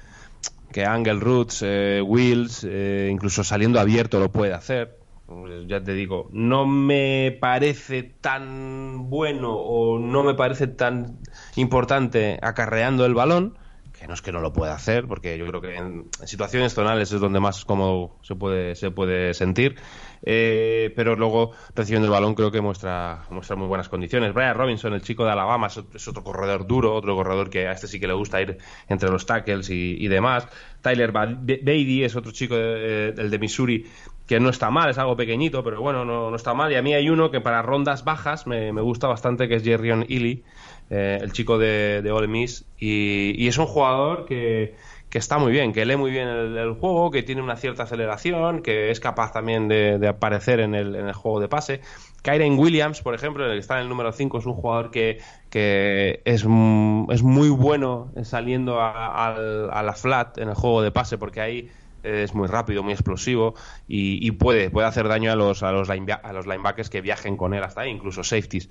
que 0.71 0.85
angle 0.85 1.19
routes, 1.19 1.61
eh, 1.63 2.01
wheels, 2.01 2.65
eh, 2.65 3.09
incluso 3.11 3.43
saliendo 3.43 3.77
abierto 3.77 4.21
lo 4.21 4.31
puede 4.31 4.53
hacer. 4.53 4.97
Pues 5.25 5.67
ya 5.67 5.83
te 5.83 5.91
digo, 5.91 6.29
no 6.31 6.65
me 6.65 7.37
parece 7.41 8.03
tan 8.03 9.09
bueno 9.09 9.51
o 9.51 9.99
no 9.99 10.23
me 10.23 10.33
parece 10.33 10.67
tan 10.67 11.17
importante 11.57 12.39
acarreando 12.41 13.05
el 13.05 13.15
balón, 13.15 13.58
que 13.99 14.07
no 14.07 14.13
es 14.13 14.21
que 14.21 14.31
no 14.31 14.39
lo 14.39 14.53
pueda 14.53 14.73
hacer, 14.73 15.07
porque 15.07 15.37
yo 15.37 15.45
creo 15.45 15.59
que 15.59 15.75
en, 15.75 16.05
situaciones 16.25 16.73
tonales 16.73 17.11
es 17.11 17.19
donde 17.19 17.41
más 17.41 17.65
cómodo 17.65 18.17
se 18.21 18.33
puede, 18.33 18.75
se 18.75 18.91
puede 18.91 19.33
sentir. 19.33 19.75
Eh, 20.21 20.93
pero 20.95 21.15
luego 21.15 21.51
recibiendo 21.75 22.05
el 22.05 22.11
balón 22.11 22.35
creo 22.35 22.51
que 22.51 22.61
muestra, 22.61 23.23
muestra 23.29 23.57
muy 23.57 23.67
buenas 23.67 23.89
condiciones. 23.89 24.33
Brian 24.33 24.55
Robinson, 24.55 24.93
el 24.93 25.01
chico 25.01 25.25
de 25.25 25.31
Alabama, 25.31 25.67
es, 25.67 26.07
otro 26.07 26.23
corredor 26.23 26.65
duro, 26.65 26.95
otro 26.95 27.15
corredor 27.15 27.49
que 27.49 27.67
a 27.67 27.73
este 27.73 27.87
sí 27.87 27.99
que 27.99 28.07
le 28.07 28.13
gusta 28.13 28.41
ir 28.41 28.57
entre 28.87 29.09
los 29.09 29.25
tackles 29.25 29.69
y, 29.69 30.07
demás. 30.07 30.47
Tyler 30.81 31.11
Beatty 31.11 32.05
es 32.05 32.15
otro 32.15 32.31
chico, 32.31 32.55
eh, 32.57 33.13
el 33.17 33.29
de 33.29 33.37
Missouri, 33.37 33.85
que 34.29 34.39
no 34.39 34.49
está 34.49 34.69
mal, 34.69 34.91
es 34.91 34.99
algo 34.99 35.15
pequeñito, 35.15 35.63
pero 35.63 35.81
bueno, 35.81 36.05
no, 36.05 36.29
no, 36.29 36.35
está 36.35 36.53
mal. 36.53 36.71
Y 36.71 36.75
a 36.75 36.83
mí 36.83 36.93
hay 36.93 37.09
uno 37.09 37.31
que 37.31 37.41
para 37.41 37.63
rondas 37.63 38.03
bajas 38.03 38.45
me, 38.45 38.71
me 38.71 38.81
gusta 38.81 39.07
bastante, 39.07 39.47
que 39.47 39.55
es 39.55 39.63
Jerrion 39.63 40.05
Ely 40.07 40.43
eh, 40.91 41.17
el 41.19 41.31
chico 41.31 41.57
de, 41.57 42.03
de 42.03 42.11
Ole 42.11 42.27
Miss, 42.27 42.63
y, 42.77 43.47
es 43.47 43.57
un 43.57 43.65
jugador 43.65 44.25
que, 44.25 44.75
está 45.11 45.39
muy 45.39 45.51
bien, 45.51 45.73
que 45.73 45.83
lee 45.83 45.95
muy 45.95 46.11
bien 46.11 46.27
el, 46.27 46.73
juego, 46.73 47.09
que 47.09 47.23
tiene 47.23 47.41
una 47.41 47.55
cierta 47.55 47.83
aceleración, 47.83 48.61
que 48.61 48.91
es 48.91 48.99
capaz 48.99 49.31
también 49.31 49.67
de, 49.67 50.07
aparecer 50.07 50.59
en 50.59 50.75
el, 50.75 50.95
en 50.95 51.07
el, 51.07 51.13
juego 51.13 51.39
de 51.39 51.47
pase. 51.47 51.81
Kyren 52.21 52.59
Williams, 52.59 53.01
por 53.01 53.15
ejemplo, 53.15 53.47
el 53.47 53.53
que 53.53 53.57
está 53.57 53.77
en 53.77 53.83
el 53.83 53.89
número 53.89 54.11
5, 54.11 54.37
es 54.37 54.45
un 54.45 54.53
jugador 54.53 54.91
que, 54.91 55.17
que 55.49 56.21
es, 56.25 56.41
es, 56.41 57.23
muy 57.23 57.49
bueno 57.49 58.11
saliendo 58.21 58.79
a, 58.79 59.81
la 59.83 59.93
flat 59.93 60.37
en 60.37 60.49
el 60.49 60.55
juego 60.55 60.83
de 60.83 60.91
pase, 60.91 61.17
porque 61.17 61.41
ahí 61.41 61.71
es 62.03 62.33
muy 62.33 62.47
rápido, 62.47 62.83
muy 62.83 62.93
explosivo 62.93 63.55
y, 63.87 64.31
puede, 64.31 64.69
puede 64.69 64.87
hacer 64.87 65.07
daño 65.07 65.31
a 65.31 65.35
los, 65.35 65.63
a, 65.63 65.71
los 65.71 65.89
a 65.89 66.33
los 66.33 66.47
linebackers 66.47 66.89
que 66.89 67.01
viajen 67.01 67.37
con 67.37 67.53
él 67.53 67.63
hasta 67.63 67.81
ahí, 67.81 67.91
incluso 67.91 68.23
safeties. 68.23 68.69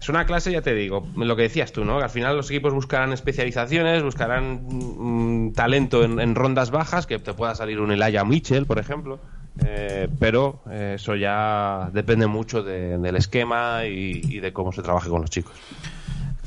Es 0.00 0.08
una 0.08 0.26
clase, 0.26 0.52
ya 0.52 0.62
te 0.62 0.74
digo, 0.74 1.06
lo 1.16 1.34
que 1.34 1.42
decías 1.42 1.72
tú, 1.72 1.84
¿no? 1.84 1.98
al 1.98 2.10
final 2.10 2.36
los 2.36 2.48
equipos 2.50 2.72
buscarán 2.72 3.12
especializaciones, 3.12 4.02
buscarán 4.02 4.60
mm, 4.68 5.52
talento 5.54 6.04
en, 6.04 6.34
rondas 6.36 6.70
bajas, 6.70 7.06
que 7.06 7.18
te 7.18 7.34
pueda 7.34 7.54
salir 7.56 7.80
un 7.80 7.90
Elijah 7.90 8.24
Mitchell, 8.24 8.66
por 8.66 8.78
ejemplo. 8.78 9.18
Eh, 9.66 10.08
pero 10.20 10.62
eh, 10.70 10.92
eso 10.94 11.16
ya 11.16 11.90
depende 11.92 12.28
mucho 12.28 12.62
del 12.62 13.16
esquema 13.16 13.86
y 13.86 14.38
de 14.38 14.52
cómo 14.52 14.70
se 14.70 14.82
trabaje 14.82 15.08
con 15.08 15.20
los 15.20 15.30
chicos. 15.30 15.52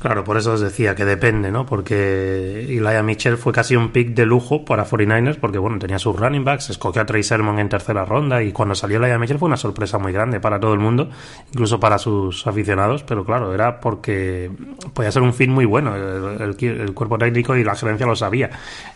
Claro, 0.02 0.24
por 0.24 0.36
eso 0.36 0.54
os 0.54 0.60
decía 0.60 0.96
que 0.96 1.04
depende, 1.04 1.52
¿no? 1.52 1.64
Porque 1.64 2.66
Elijah 2.68 3.04
Mitchell 3.04 3.36
fue 3.36 3.52
casi 3.52 3.76
un 3.76 3.92
pick 3.92 4.14
de 4.14 4.26
lujo 4.26 4.64
para 4.64 4.84
49ers 4.84 5.36
porque, 5.36 5.58
bueno, 5.58 5.78
tenía 5.78 6.00
sus 6.00 6.18
running 6.18 6.44
backs, 6.44 6.70
escogió 6.70 7.02
a 7.02 7.06
Trey 7.06 7.22
Sermon 7.22 7.56
en 7.60 7.68
tercera 7.68 8.04
ronda 8.04 8.42
y 8.42 8.50
cuando 8.50 8.74
salió 8.74 8.96
Elijah 8.96 9.16
Mitchell 9.16 9.38
fue 9.38 9.46
una 9.46 9.56
sorpresa 9.56 9.98
muy 9.98 10.12
grande 10.12 10.40
para 10.40 10.58
todo 10.58 10.74
el 10.74 10.80
mundo, 10.80 11.08
incluso 11.52 11.78
para 11.78 11.98
sus 11.98 12.44
aficionados, 12.48 13.04
pero 13.04 13.24
claro, 13.24 13.54
era 13.54 13.78
porque 13.78 14.50
podía 14.92 15.12
ser 15.12 15.22
un 15.22 15.32
fin 15.32 15.52
muy 15.52 15.66
bueno, 15.66 15.94
el, 15.94 16.94
cuerpo 16.94 17.16
técnico 17.16 17.54
y 17.54 17.62
la 17.62 17.76
gerencia 17.76 18.04
lo 18.04 18.16
sabía 18.16 18.50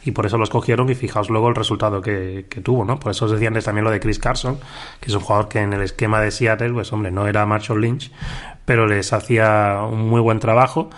y 0.05 0.11
por 0.11 0.27
eso 0.27 0.39
lo 0.39 0.43
escogieron 0.43 0.91
y 0.91 0.97
fijaos 0.97 1.31
luego 1.31 1.49
el 1.49 1.55
resultado 1.55 2.03
que, 2.03 2.47
que, 2.51 2.61
tuvo, 2.63 2.85
¿no? 2.85 2.99
Por 2.99 3.13
eso 3.13 3.27
os 3.27 3.31
decía 3.31 3.47
antes 3.47 3.65
también 3.65 3.85
lo 3.85 3.93
de 3.93 4.01
Chris 4.01 4.19
Carson, 4.19 4.59
que 4.99 5.07
es 5.07 5.15
un 5.15 5.21
jugador 5.21 5.47
que 5.47 5.61
en 5.61 5.73
el 5.73 5.83
esquema 5.83 6.21
de 6.21 6.33
Seattle, 6.33 6.73
pues 6.73 6.93
hombre, 6.93 7.13
no 7.13 7.29
era 7.29 7.47
Marshall 7.47 7.81
Lynch, 7.81 8.11
pero 8.67 8.87
les 8.87 9.13
hacía 9.15 9.81
un 9.89 10.09
muy 10.09 10.21
buen 10.21 10.41
trabajo. 10.41 10.91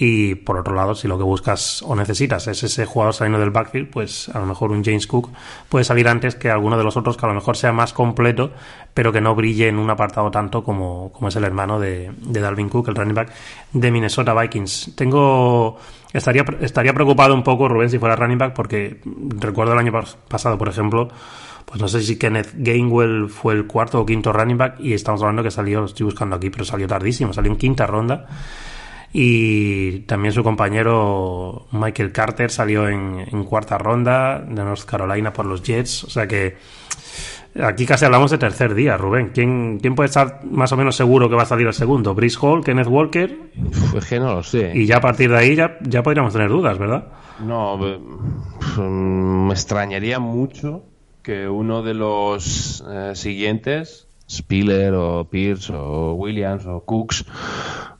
Y 0.00 0.36
por 0.36 0.56
otro 0.56 0.76
lado, 0.76 0.94
si 0.94 1.08
lo 1.08 1.18
que 1.18 1.24
buscas 1.24 1.82
o 1.82 1.96
necesitas 1.96 2.46
es 2.46 2.62
ese 2.62 2.86
jugador 2.86 3.14
saliendo 3.14 3.40
del 3.40 3.50
backfield, 3.50 3.90
pues 3.90 4.28
a 4.28 4.38
lo 4.38 4.46
mejor 4.46 4.70
un 4.70 4.84
James 4.84 5.08
Cook 5.08 5.30
puede 5.68 5.84
salir 5.84 6.06
antes 6.06 6.36
que 6.36 6.50
alguno 6.50 6.78
de 6.78 6.84
los 6.84 6.96
otros 6.96 7.16
que 7.16 7.26
a 7.26 7.28
lo 7.28 7.34
mejor 7.34 7.56
sea 7.56 7.72
más 7.72 7.92
completo, 7.92 8.52
pero 8.94 9.12
que 9.12 9.20
no 9.20 9.34
brille 9.34 9.66
en 9.66 9.76
un 9.76 9.90
apartado 9.90 10.30
tanto 10.30 10.62
como, 10.62 11.10
como 11.12 11.28
es 11.28 11.34
el 11.34 11.42
hermano 11.42 11.80
de, 11.80 12.12
de 12.16 12.40
Dalvin 12.40 12.68
Cook, 12.68 12.88
el 12.88 12.94
running 12.94 13.14
back 13.14 13.32
de 13.72 13.90
Minnesota 13.90 14.40
Vikings. 14.40 14.92
Tengo. 14.94 15.78
Estaría, 16.12 16.44
estaría 16.60 16.94
preocupado 16.94 17.34
un 17.34 17.42
poco, 17.42 17.68
Rubén, 17.68 17.90
si 17.90 17.98
fuera 17.98 18.14
running 18.14 18.38
back, 18.38 18.54
porque 18.54 19.00
recuerdo 19.40 19.72
el 19.72 19.80
año 19.80 19.92
pasado, 20.28 20.56
por 20.56 20.68
ejemplo, 20.68 21.08
pues 21.64 21.80
no 21.80 21.88
sé 21.88 22.02
si 22.02 22.16
Kenneth 22.16 22.52
Gainwell 22.54 23.28
fue 23.28 23.52
el 23.54 23.66
cuarto 23.66 24.00
o 24.00 24.06
quinto 24.06 24.32
running 24.32 24.56
back 24.56 24.76
y 24.78 24.94
estamos 24.94 25.20
hablando 25.22 25.42
que 25.42 25.50
salió, 25.50 25.80
lo 25.80 25.86
estoy 25.86 26.04
buscando 26.04 26.36
aquí, 26.36 26.50
pero 26.50 26.64
salió 26.64 26.86
tardísimo, 26.86 27.32
salió 27.32 27.50
en 27.50 27.58
quinta 27.58 27.84
ronda. 27.84 28.26
Y 29.12 30.00
también 30.00 30.32
su 30.32 30.42
compañero 30.42 31.66
Michael 31.72 32.12
Carter 32.12 32.50
salió 32.50 32.88
en, 32.88 33.44
cuarta 33.44 33.78
ronda 33.78 34.38
de 34.38 34.62
North 34.62 34.84
Carolina 34.84 35.32
por 35.32 35.46
los 35.46 35.62
Jets. 35.62 36.04
O 36.04 36.10
sea 36.10 36.26
que 36.26 36.56
aquí 37.60 37.86
casi 37.86 38.04
hablamos 38.04 38.30
de 38.30 38.38
tercer 38.38 38.74
día, 38.74 38.96
Rubén. 38.96 39.30
¿Quién, 39.32 39.78
quién 39.80 39.94
puede 39.94 40.08
estar 40.08 40.44
más 40.44 40.72
o 40.72 40.76
menos 40.76 40.94
seguro 40.94 41.28
que 41.28 41.36
va 41.36 41.44
a 41.44 41.46
salir 41.46 41.66
el 41.66 41.74
segundo? 41.74 42.14
¿Brice 42.14 42.38
Hall, 42.40 42.62
Kenneth 42.62 42.88
Walker? 42.88 43.38
Es 43.96 44.04
que 44.04 44.20
no 44.20 44.34
lo 44.34 44.42
sé. 44.42 44.72
Y 44.74 44.86
ya 44.86 44.98
a 44.98 45.00
partir 45.00 45.30
de 45.30 45.38
ahí 45.38 45.56
ya, 45.56 45.78
ya 45.80 46.02
podríamos 46.02 46.32
tener 46.32 46.50
dudas, 46.50 46.78
¿verdad? 46.78 47.08
No, 47.40 47.78
me 47.78 49.52
extrañaría 49.52 50.18
mucho 50.18 50.82
que 51.22 51.48
uno 51.48 51.82
de 51.82 51.94
los 51.94 52.84
eh, 52.88 53.12
siguientes, 53.14 54.07
Spiller 54.28 54.94
o 54.94 55.28
Pierce 55.28 55.72
o 55.72 56.14
Williams 56.14 56.66
o 56.66 56.80
Cooks 56.84 57.24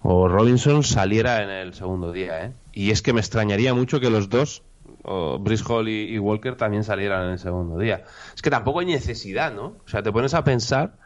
o 0.02 0.28
Robinson, 0.28 0.82
saliera 0.84 1.42
en 1.42 1.50
el 1.50 1.74
segundo 1.74 2.12
día. 2.12 2.44
¿eh? 2.46 2.52
Y 2.72 2.90
es 2.90 3.02
que 3.02 3.12
me 3.12 3.20
extrañaría 3.20 3.74
mucho 3.74 4.00
que 4.00 4.10
los 4.10 4.28
dos, 4.28 4.62
o 5.02 5.42
Hall 5.68 5.88
y, 5.88 6.18
Walker, 6.18 6.56
también 6.56 6.84
salieran 6.84 7.24
en 7.26 7.30
el 7.32 7.38
segundo 7.38 7.78
día. 7.78 8.04
Es 8.34 8.42
que 8.42 8.50
tampoco 8.50 8.80
hay 8.80 8.86
necesidad, 8.86 9.52
¿no? 9.52 9.76
O 9.84 9.88
sea, 9.88 10.02
te 10.02 10.12
pones 10.12 10.34
a 10.34 10.44
pensar 10.44 10.96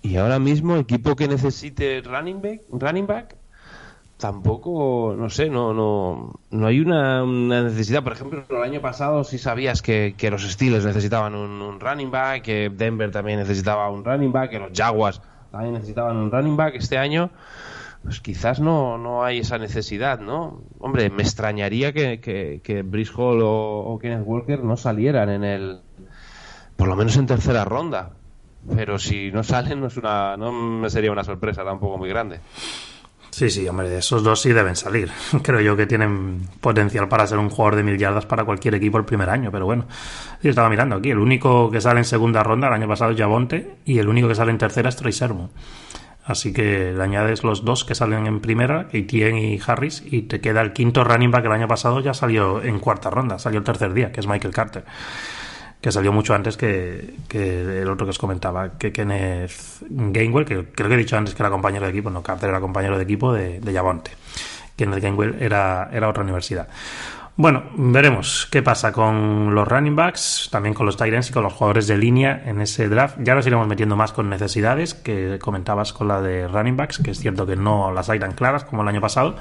y 0.00 0.16
ahora 0.16 0.38
mismo 0.38 0.76
equipo 0.76 1.14
que 1.14 1.28
necesite 1.28 2.00
running 2.00 2.40
back, 2.40 2.60
running 2.70 3.06
back 3.06 3.36
tampoco, 4.22 5.16
no 5.18 5.28
sé, 5.30 5.50
no, 5.50 5.74
no, 5.74 6.32
no 6.52 6.66
hay 6.68 6.78
una, 6.78 7.26
necesidad. 7.26 8.04
Por 8.04 8.12
ejemplo, 8.12 8.44
el 8.48 8.62
año 8.62 8.80
pasado 8.80 9.24
sí 9.24 9.36
sabías 9.36 9.82
que, 9.82 10.14
los 10.30 10.48
Steelers 10.48 10.84
necesitaban 10.84 11.34
un, 11.34 11.80
running 11.80 12.12
back, 12.12 12.42
que 12.42 12.70
Denver 12.70 13.10
también 13.10 13.40
necesitaba 13.40 13.90
un 13.90 14.04
running 14.04 14.30
back, 14.30 14.50
que 14.50 14.60
los 14.60 14.70
Jaguars 14.72 15.20
también 15.50 15.74
necesitaban 15.74 16.16
un 16.16 16.30
running 16.30 16.56
back. 16.56 16.76
Este 16.76 16.98
año, 16.98 17.30
pues 18.04 18.20
quizás 18.20 18.60
no, 18.60 18.96
no 18.96 19.24
hay 19.24 19.38
esa 19.38 19.58
necesidad, 19.58 20.20
¿no? 20.20 20.62
Hombre, 20.78 21.10
me 21.10 21.24
extrañaría 21.24 21.92
que, 21.92 22.20
que, 22.20 22.60
que 22.62 22.84
Hall 23.16 23.40
o, 23.42 23.98
Kenneth 24.00 24.22
Walker 24.24 24.62
no 24.62 24.76
salieran 24.76 25.30
en 25.30 25.42
el, 25.42 25.80
por 26.76 26.86
lo 26.86 26.94
menos 26.94 27.16
en 27.16 27.26
tercera 27.26 27.64
ronda. 27.64 28.10
Pero 28.76 29.00
si 29.00 29.32
no 29.32 29.42
salen, 29.42 29.80
no 29.80 29.88
es 29.88 29.96
una, 29.96 30.36
no 30.36 30.52
me 30.52 30.88
sería 30.88 31.10
una 31.10 31.24
sorpresa 31.24 31.64
tampoco 31.64 31.98
muy 31.98 32.08
grande. 32.08 32.38
Sí, 33.32 33.48
sí, 33.48 33.66
hombre, 33.66 33.96
esos 33.96 34.22
dos 34.22 34.42
sí 34.42 34.52
deben 34.52 34.76
salir. 34.76 35.10
Creo 35.42 35.60
yo 35.60 35.74
que 35.74 35.86
tienen 35.86 36.46
potencial 36.60 37.08
para 37.08 37.26
ser 37.26 37.38
un 37.38 37.48
jugador 37.48 37.76
de 37.76 37.82
mil 37.82 37.96
yardas 37.96 38.26
para 38.26 38.44
cualquier 38.44 38.74
equipo 38.74 38.98
el 38.98 39.06
primer 39.06 39.30
año, 39.30 39.50
pero 39.50 39.64
bueno, 39.64 39.86
yo 40.42 40.50
estaba 40.50 40.68
mirando 40.68 40.96
aquí, 40.96 41.10
el 41.10 41.18
único 41.18 41.70
que 41.70 41.80
sale 41.80 42.00
en 42.00 42.04
segunda 42.04 42.42
ronda 42.42 42.68
el 42.68 42.74
año 42.74 42.86
pasado 42.86 43.12
es 43.12 43.18
Javonte 43.18 43.76
y 43.86 43.98
el 43.98 44.08
único 44.08 44.28
que 44.28 44.34
sale 44.34 44.50
en 44.50 44.58
tercera 44.58 44.90
es 44.90 44.96
Troy 44.96 45.12
Sermon. 45.12 45.48
Así 46.26 46.52
que 46.52 46.92
le 46.92 47.02
añades 47.02 47.42
los 47.42 47.64
dos 47.64 47.84
que 47.84 47.94
salen 47.94 48.26
en 48.26 48.40
primera, 48.40 48.88
Etienne 48.92 49.54
y 49.54 49.60
Harris, 49.66 50.04
y 50.04 50.22
te 50.22 50.42
queda 50.42 50.60
el 50.60 50.74
quinto 50.74 51.02
running 51.02 51.30
back 51.30 51.40
que 51.40 51.48
el 51.48 51.54
año 51.54 51.68
pasado 51.68 52.00
ya 52.00 52.12
salió 52.12 52.62
en 52.62 52.80
cuarta 52.80 53.08
ronda, 53.08 53.38
salió 53.38 53.58
el 53.58 53.64
tercer 53.64 53.94
día, 53.94 54.12
que 54.12 54.20
es 54.20 54.26
Michael 54.26 54.52
Carter 54.52 54.84
que 55.82 55.90
salió 55.90 56.12
mucho 56.12 56.32
antes 56.32 56.56
que, 56.56 57.16
el 57.32 57.88
otro 57.90 58.06
que 58.06 58.10
os 58.10 58.18
comentaba, 58.18 58.78
que 58.78 58.92
Kenneth 58.92 59.50
Gainwell, 59.90 60.46
que 60.46 60.66
creo 60.66 60.88
que 60.88 60.94
he 60.94 60.98
dicho 60.98 61.16
antes 61.16 61.34
que 61.34 61.42
era 61.42 61.50
compañero 61.50 61.84
de 61.84 61.90
equipo, 61.90 62.08
no, 62.08 62.22
Carter 62.22 62.50
era 62.50 62.60
compañero 62.60 62.96
de 62.96 63.02
equipo 63.02 63.32
de, 63.32 63.58
de 63.58 63.72
Javonte. 63.74 64.12
Kenneth 64.76 65.02
Gainwell 65.02 65.42
era, 65.42 65.90
era 65.92 66.08
otra 66.08 66.22
universidad. 66.22 66.68
Bueno, 67.34 67.62
veremos 67.74 68.46
qué 68.50 68.62
pasa 68.62 68.92
con 68.92 69.54
los 69.54 69.66
running 69.66 69.96
backs, 69.96 70.50
también 70.52 70.74
con 70.74 70.84
los 70.84 70.98
Tyrants 70.98 71.30
y 71.30 71.32
con 71.32 71.42
los 71.42 71.54
jugadores 71.54 71.86
de 71.86 71.96
línea 71.96 72.42
en 72.44 72.60
ese 72.60 72.90
draft. 72.90 73.16
Ya 73.20 73.34
nos 73.34 73.46
iremos 73.46 73.66
metiendo 73.66 73.96
más 73.96 74.12
con 74.12 74.28
necesidades 74.28 74.92
que 74.92 75.38
comentabas 75.40 75.94
con 75.94 76.08
la 76.08 76.20
de 76.20 76.46
running 76.46 76.76
backs, 76.76 76.98
que 76.98 77.12
es 77.12 77.18
cierto 77.18 77.46
que 77.46 77.56
no 77.56 77.90
las 77.90 78.10
hay 78.10 78.18
tan 78.18 78.32
claras 78.32 78.64
como 78.64 78.82
el 78.82 78.88
año 78.88 79.00
pasado. 79.00 79.36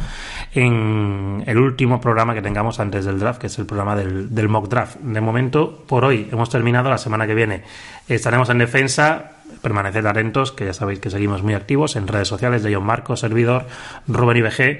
En 0.53 1.43
el 1.45 1.57
último 1.57 1.99
programa 1.99 2.33
que 2.33 2.41
tengamos 2.41 2.79
antes 2.79 3.03
del 3.03 3.19
draft, 3.19 3.41
que 3.41 3.47
es 3.47 3.59
el 3.59 3.65
programa 3.65 3.97
del, 3.97 4.47
mock 4.47 4.69
draft. 4.69 4.95
De 5.01 5.19
momento, 5.19 5.83
por 5.85 6.05
hoy 6.05 6.29
hemos 6.31 6.49
terminado. 6.49 6.89
La 6.89 6.97
semana 6.97 7.27
que 7.27 7.35
viene 7.35 7.63
estaremos 8.07 8.49
en 8.49 8.59
defensa 8.59 9.33
permaneced 9.61 10.05
atentos, 10.05 10.53
que 10.53 10.65
ya 10.65 10.73
sabéis 10.73 10.99
que 10.99 11.09
seguimos 11.09 11.43
muy 11.43 11.55
activos 11.55 11.97
en 11.97 12.07
redes 12.07 12.29
sociales 12.29 12.63
de 12.63 12.73
John 12.73 12.85
Marco, 12.85 13.17
servidor, 13.17 13.67
Rubén 14.07 14.37
IBG 14.37 14.79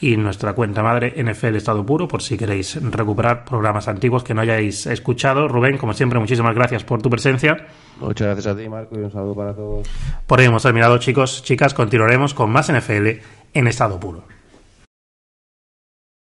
y 0.00 0.16
nuestra 0.16 0.52
cuenta 0.52 0.82
madre 0.82 1.14
NFL 1.16 1.56
Estado 1.56 1.84
Puro, 1.84 2.08
por 2.08 2.22
si 2.22 2.36
queréis 2.36 2.78
recuperar 2.90 3.44
programas 3.44 3.88
antiguos 3.88 4.24
que 4.24 4.34
no 4.34 4.42
hayáis 4.42 4.86
escuchado. 4.86 5.48
Rubén, 5.48 5.78
como 5.78 5.94
siempre, 5.94 6.18
muchísimas 6.18 6.54
gracias 6.54 6.84
por 6.84 7.02
tu 7.02 7.10
presencia. 7.10 7.66
Muchas 8.00 8.26
gracias 8.26 8.46
a 8.46 8.56
ti, 8.56 8.68
Marco, 8.68 8.98
y 8.98 9.02
un 9.02 9.10
saludo 9.10 9.34
para 9.34 9.54
todos. 9.54 9.88
Por 10.26 10.40
hoy 10.40 10.46
hemos 10.46 10.62
terminado, 10.62 10.98
chicos, 10.98 11.42
chicas. 11.42 11.74
Continuaremos 11.74 12.34
con 12.34 12.50
más 12.50 12.70
NFL 12.70 13.08
en 13.54 13.66
Estado 13.66 13.98
Puro. 13.98 14.35